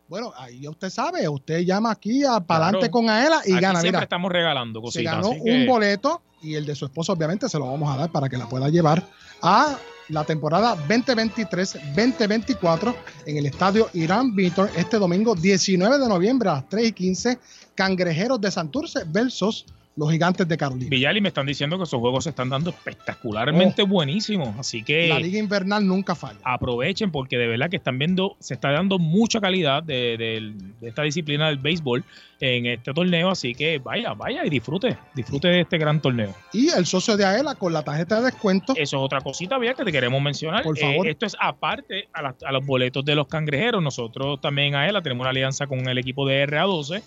Bueno, 0.06 0.32
ahí 0.36 0.60
ya 0.60 0.68
usted 0.70 0.90
sabe, 0.90 1.26
usted 1.28 1.60
llama 1.60 1.90
aquí 1.90 2.24
a 2.24 2.38
Palante 2.40 2.78
Claro. 2.80 2.92
con 2.92 3.08
Aela 3.08 3.40
y 3.46 3.52
Aquí 3.52 3.60
gana. 3.62 3.80
siempre 3.80 3.98
Mira, 3.98 4.02
estamos 4.04 4.30
regalando 4.30 4.80
se 4.80 4.84
cositas. 4.84 5.14
ganó 5.16 5.30
así 5.30 5.40
que- 5.44 5.50
un 5.50 5.66
boleto 5.66 6.20
y 6.42 6.54
el 6.56 6.66
de 6.66 6.74
su 6.74 6.84
esposo 6.84 7.14
obviamente 7.14 7.48
se 7.48 7.58
lo 7.58 7.70
vamos 7.70 7.92
a 7.92 7.96
dar 7.96 8.10
para 8.12 8.28
que 8.28 8.36
la 8.36 8.46
pueda 8.46 8.68
llevar 8.68 9.02
a 9.40 9.76
la 10.10 10.24
temporada 10.24 10.76
2023-2024 10.86 12.94
en 13.26 13.36
el 13.38 13.46
estadio 13.46 13.88
Irán 13.94 14.34
Víctor 14.34 14.70
este 14.76 14.98
domingo 14.98 15.34
19 15.34 15.98
de 15.98 16.08
noviembre 16.08 16.50
a 16.50 16.54
las 16.54 16.68
3 16.68 16.88
y 16.88 16.92
15 16.92 17.38
Cangrejeros 17.74 18.40
de 18.40 18.50
Santurce 18.50 19.04
versus 19.06 19.64
los 19.96 20.10
Gigantes 20.10 20.48
de 20.48 20.56
Carolina. 20.56 20.90
Villar, 20.90 21.16
y 21.16 21.20
me 21.20 21.28
están 21.28 21.46
diciendo 21.46 21.76
que 21.78 21.84
esos 21.84 22.00
juegos 22.00 22.24
se 22.24 22.30
están 22.30 22.48
dando 22.50 22.70
espectacularmente 22.70 23.82
buenísimos. 23.84 24.58
Así 24.58 24.82
que 24.82 25.04
Oh. 25.10 25.14
La 25.14 25.20
liga 25.20 25.38
invernal 25.38 25.86
nunca 25.86 26.14
falla. 26.14 26.38
aprovechen 26.42 27.10
porque 27.12 27.36
de 27.38 27.46
verdad 27.46 27.70
que 27.70 27.76
están 27.76 27.98
viendo, 27.98 28.36
se 28.40 28.54
está 28.54 28.70
dando 28.72 28.98
mucha 28.98 29.40
calidad 29.40 29.82
de, 29.82 30.16
de- 30.18 30.52
de 30.80 30.88
esta 30.88 31.02
disciplina 31.02 31.46
del 31.48 31.58
béisbol 31.58 32.04
en 32.40 32.66
este 32.66 32.92
torneo. 32.92 33.30
Así 33.30 33.54
que 33.54 33.78
vaya, 33.78 34.14
vaya 34.14 34.44
y 34.44 34.50
disfrute, 34.50 34.96
disfrute 35.14 35.48
de 35.48 35.60
este 35.60 35.78
gran 35.78 36.00
torneo. 36.00 36.34
Y 36.52 36.68
el 36.70 36.86
socio 36.86 37.16
de 37.16 37.24
Aela 37.24 37.54
con 37.54 37.72
la 37.72 37.82
tarjeta 37.82 38.16
de 38.20 38.26
descuento. 38.26 38.72
Eso 38.76 38.96
es 38.96 39.02
otra 39.02 39.20
cosita, 39.20 39.58
que 39.60 39.84
te 39.84 39.92
queremos 39.92 40.20
mencionar. 40.20 40.62
Por 40.64 40.76
Eh, 40.76 40.80
favor. 40.80 41.06
esto 41.08 41.26
es 41.26 41.36
aparte 41.40 42.08
a, 42.12 42.22
las- 42.22 42.42
a 42.44 42.50
los 42.52 42.64
boletos 42.66 43.04
de 43.04 43.14
los 43.14 43.28
cangrejeros. 43.28 43.82
Nosotros 43.82 44.40
también 44.40 44.74
a 44.74 44.88
ELA 44.88 45.02
tenemos 45.02 45.22
una 45.22 45.30
alianza 45.30 45.66
con 45.66 45.88
el 45.88 45.98
equipo 45.98 46.26
de 46.26 46.46
RA12 46.48 47.02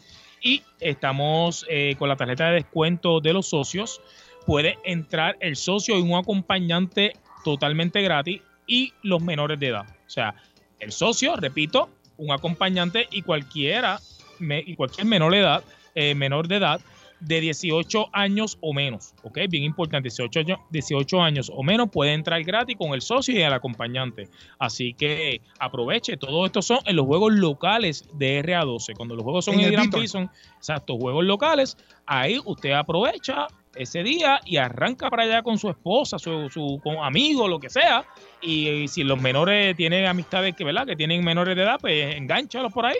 y 0.48 0.64
estamos 0.80 1.66
eh, 1.68 1.98
con 2.00 2.08
la 2.08 2.16
tarjeta 2.16 2.48
de 2.48 2.54
descuento 2.54 3.20
de 3.20 3.34
los 3.34 3.50
socios. 3.50 4.00
Puede 4.46 4.78
entrar 4.86 5.36
el 5.42 5.58
socio 5.58 6.00
y 6.00 6.02
un 6.02 6.16
acompañante 6.16 7.18
totalmente 7.44 8.02
gratis 8.02 8.42
y 8.66 8.94
los 9.04 9.22
menores 9.22 9.60
de 9.60 9.68
edad. 9.68 9.86
O 9.86 10.10
sea, 10.10 10.36
el 10.80 10.94
socio, 10.94 11.36
repito, 11.36 11.90
un 12.16 12.32
acompañante 12.32 13.08
y 13.12 13.24
cualquiera 13.24 14.00
y 14.40 14.76
cualquier 14.76 15.06
menor 15.06 15.34
de 15.34 15.40
edad, 15.40 15.64
eh, 15.96 16.16
menor 16.16 16.48
de 16.48 16.56
edad 16.56 16.80
de 17.20 17.42
18 17.42 18.10
años 18.14 18.58
o 18.62 18.74
menos, 18.74 19.14
¿ok? 19.24 19.40
Bien 19.50 19.64
importante, 19.64 20.10
18, 20.10 20.40
años- 20.40 20.60
18 20.70 21.22
años 21.22 21.52
o 21.54 21.64
menos 21.64 21.90
puede 21.90 22.14
entrar 22.14 22.44
gratis 22.44 22.78
con 22.78 22.94
el 22.94 23.02
socio 23.02 23.34
y 23.34 23.42
el 23.42 23.54
acompañante. 23.54 24.30
Así 24.60 24.94
que 24.94 25.42
aproveche, 25.60 26.18
todo 26.18 26.46
esto 26.46 26.62
son 26.62 26.80
en 26.86 26.96
los 26.96 27.06
juegos 27.06 27.34
locales 27.34 28.08
de 28.14 28.44
RA12. 28.44 28.96
Cuando 28.96 29.16
los 29.16 29.24
juegos 29.24 29.46
son 29.46 29.56
En 29.56 29.62
en, 29.62 29.66
el 29.68 29.72
Gran 29.72 29.86
Beaton. 29.86 30.02
Bison, 30.02 30.30
exacto, 30.58 30.98
juegos 30.98 31.26
locales, 31.26 31.78
ahí 32.06 32.40
usted 32.46 32.72
aprovecha 32.72 33.48
ese 33.76 34.02
día 34.04 34.40
y 34.46 34.58
arranca 34.58 35.10
para 35.10 35.24
allá 35.24 35.44
con 35.44 35.58
su 35.58 35.70
esposa, 35.70 36.18
su, 36.18 36.50
su 36.50 36.80
con 36.84 36.98
amigo, 37.04 37.48
lo 37.48 37.60
que 37.60 37.70
sea. 37.70 38.06
Y, 38.42 38.68
y 38.70 38.88
si 38.88 39.04
los 39.04 39.22
menores 39.22 39.76
tienen 39.76 40.06
amistades 40.06 40.56
que, 40.56 40.64
¿verdad? 40.64 40.86
que 40.86 40.96
tienen 40.96 41.24
menores 41.24 41.56
de 41.56 41.64
edad, 41.64 41.78
pues 41.80 42.16
engánchalos 42.16 42.74
por 42.74 42.86
ahí 42.86 42.98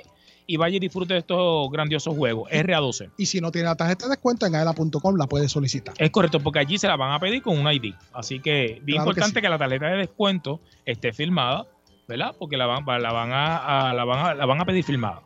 y 0.50 0.56
vaya 0.58 0.78
y 0.78 0.80
disfrute 0.80 1.14
de 1.14 1.20
estos 1.20 1.70
grandiosos 1.70 2.16
juegos. 2.16 2.50
RA12. 2.50 3.12
Y 3.18 3.26
si 3.26 3.42
no 3.42 3.52
tiene 3.52 3.68
la 3.68 3.76
tarjeta 3.76 4.06
de 4.06 4.12
descuento, 4.12 4.46
en 4.46 4.56
aela.com 4.56 5.16
la 5.18 5.28
puede 5.28 5.50
solicitar. 5.50 5.94
Es 5.98 6.10
correcto, 6.10 6.40
porque 6.40 6.60
allí 6.60 6.78
se 6.78 6.88
la 6.88 6.96
van 6.96 7.12
a 7.12 7.20
pedir 7.20 7.42
con 7.42 7.58
un 7.60 7.70
ID. 7.72 7.94
Así 8.14 8.40
que 8.40 8.76
Claro 8.76 8.86
que 8.86 8.92
importante 8.94 9.40
sí. 9.40 9.42
que, 9.42 9.50
la 9.50 9.58
tarjeta 9.58 9.88
de 9.88 9.98
descuento 9.98 10.62
esté 10.86 11.12
firmada, 11.12 11.68
¿verdad? 12.08 12.34
Porque 12.40 12.56
la 12.56 12.66
van, 12.66 12.86
la 13.02 13.12
van, 13.12 13.32
a, 13.34 13.90
a- 13.90 13.94
la 13.94 14.06
van, 14.06 14.26
a, 14.26 14.34
la 14.36 14.46
van 14.46 14.62
a 14.62 14.66
pedir 14.66 14.84
firmada. 14.86 15.22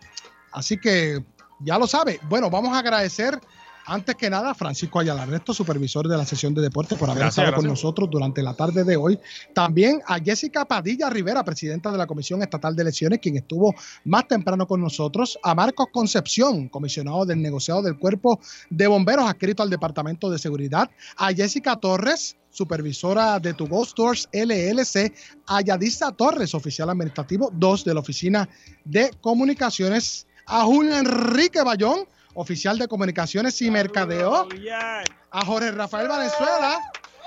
Así 0.52 0.78
que 0.80 1.24
ya 1.60 1.78
lo 1.78 1.86
sabe. 1.86 2.20
Bueno, 2.24 2.50
vamos 2.50 2.74
a 2.74 2.80
agradecer 2.80 3.40
antes 3.86 4.16
que 4.16 4.30
nada 4.30 4.54
Francisco 4.54 5.00
Ayala 5.00 5.26
Resto, 5.26 5.54
supervisor 5.54 6.08
de 6.08 6.18
la 6.18 6.26
sesión 6.26 6.54
de 6.54 6.62
deportes, 6.62 6.98
por 6.98 7.10
haber 7.10 7.24
Gracias, 7.24 7.46
estado 7.46 7.62
con 7.62 7.70
nosotros 7.70 8.10
durante 8.10 8.42
la 8.42 8.54
tarde 8.54 8.84
de 8.84 8.96
hoy. 8.96 9.20
También 9.54 10.02
a 10.08 10.20
Jessica 10.20 10.66
Padilla 10.66 11.10
Rivera, 11.10 11.44
presidenta 11.44 11.92
de 11.92 11.98
la 11.98 12.08
Comisión 12.08 12.42
Estatal 12.42 12.76
de 12.76 12.82
Elecciones, 12.84 13.20
quien 13.20 13.38
estuvo 13.38 13.74
más 14.06 14.28
temprano 14.28 14.68
con 14.68 14.82
nosotros. 14.82 15.40
A 15.44 15.56
Marcos 15.56 15.88
Concepción, 15.92 16.70
comisionado 16.70 17.26
del 17.26 17.42
negociado 17.42 17.82
del 17.82 17.98
Cuerpo 17.98 18.40
de 18.70 18.88
Bomberos, 18.88 19.26
adscrito 19.26 19.64
al 19.64 19.70
Departamento 19.70 20.30
de 20.30 20.40
Seguridad. 20.40 20.90
A 21.18 21.34
Jessica 21.34 21.76
Torres, 21.76 22.38
supervisora 22.50 23.40
de 23.40 23.54
Tu 23.54 23.68
Go 23.68 23.86
Stores 23.86 24.30
LLC. 24.32 25.14
A 25.48 25.62
Yadisa 25.62 26.12
Torres, 26.12 26.54
oficial 26.54 26.90
administrativo 26.90 27.52
2 27.54 27.86
de 27.86 27.94
la 27.94 28.00
Oficina 28.00 28.50
de 28.86 29.12
Comunicaciones. 29.22 30.28
A 30.46 30.64
Julio 30.64 30.98
Enrique 30.98 31.62
Bayón, 31.64 32.06
oficial 32.34 32.78
de 32.78 32.88
Comunicaciones 32.88 33.62
y 33.62 33.72
Mercadeo. 33.72 34.48
A 35.32 35.46
Jorge 35.46 35.72
Rafael 35.72 36.08
Valenzuela, 36.08 36.80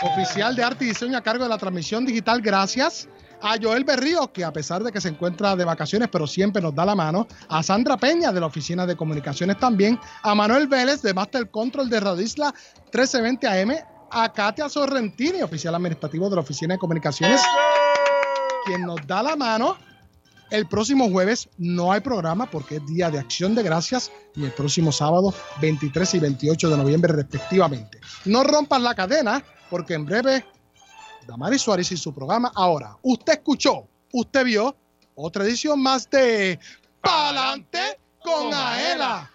oficial 0.03 0.55
de 0.55 0.65
arte 0.65 0.85
y 0.85 0.89
diseño 0.89 1.17
a 1.17 1.23
cargo 1.23 1.45
de 1.45 1.51
la 1.51 1.59
transmisión 1.59 2.05
digital. 2.05 2.41
Gracias. 2.41 3.09
A 3.43 3.57
Joel 3.61 3.85
Berrío, 3.85 4.33
que 4.33 4.43
a 4.43 4.53
pesar 4.53 4.83
de 4.83 4.91
que 4.91 5.03
se 5.03 5.09
encuentra 5.09 5.55
de 5.55 5.67
vacaciones, 5.67 6.09
pero 6.11 6.27
siempre 6.27 6.63
nos 6.63 6.75
da 6.75 6.87
la 6.87 6.95
mano. 6.95 7.27
A 7.49 7.63
Sandra 7.63 7.99
Peña, 7.99 8.33
de 8.33 8.41
la 8.41 8.47
Oficina 8.47 8.87
de 8.87 8.97
Comunicaciones 8.97 9.59
también. 9.59 10.01
A 10.23 10.35
Manuel 10.35 10.67
Vélez, 10.67 11.03
de 11.03 11.13
Master 11.13 11.51
Control 11.51 11.91
de 11.91 12.01
Radio 12.01 12.23
Isla 12.23 12.55
1320 12.85 13.47
AM. 13.47 13.73
A 14.11 14.33
Katia 14.33 14.69
Sorrentini, 14.69 15.43
oficial 15.43 15.75
administrativo 15.75 16.31
de 16.31 16.37
la 16.37 16.43
Oficina 16.43 16.75
de 16.75 16.79
Comunicaciones, 16.79 17.43
quien 18.65 18.83
nos 18.83 19.05
da 19.07 19.23
la 19.23 19.35
mano. 19.35 19.77
El 20.55 20.69
próximo 20.69 21.11
jueves 21.11 21.49
no 21.59 21.91
hay 21.91 22.01
programa 22.01 22.49
porque 22.49 22.77
es 22.77 22.87
Día 22.87 23.11
de 23.11 23.19
Acción 23.19 23.57
de 23.57 23.65
Gracias 23.65 24.13
y 24.37 24.45
el 24.45 24.53
próximo 24.53 24.93
sábado 24.93 25.35
23 25.61 26.15
y 26.15 26.21
28 26.21 26.71
de 26.71 26.77
noviembre 26.77 27.13
respectivamente. 27.13 27.99
No 28.25 28.45
rompas 28.45 28.81
la 28.81 28.95
cadena 28.95 29.45
porque 29.69 29.95
en 29.95 30.05
breve 30.05 30.47
Damaris 31.27 31.61
Suárez 31.61 31.91
y 31.91 31.97
su 31.97 32.15
programa. 32.15 32.53
Ahora, 32.55 32.97
usted 33.03 33.33
escuchó, 33.33 33.89
usted 34.13 34.45
vio 34.45 34.77
otra 35.17 35.43
edición 35.43 35.83
más 35.83 36.09
de 36.09 36.61
Palante 37.01 37.99
con 38.23 38.55
Aela. 38.55 39.29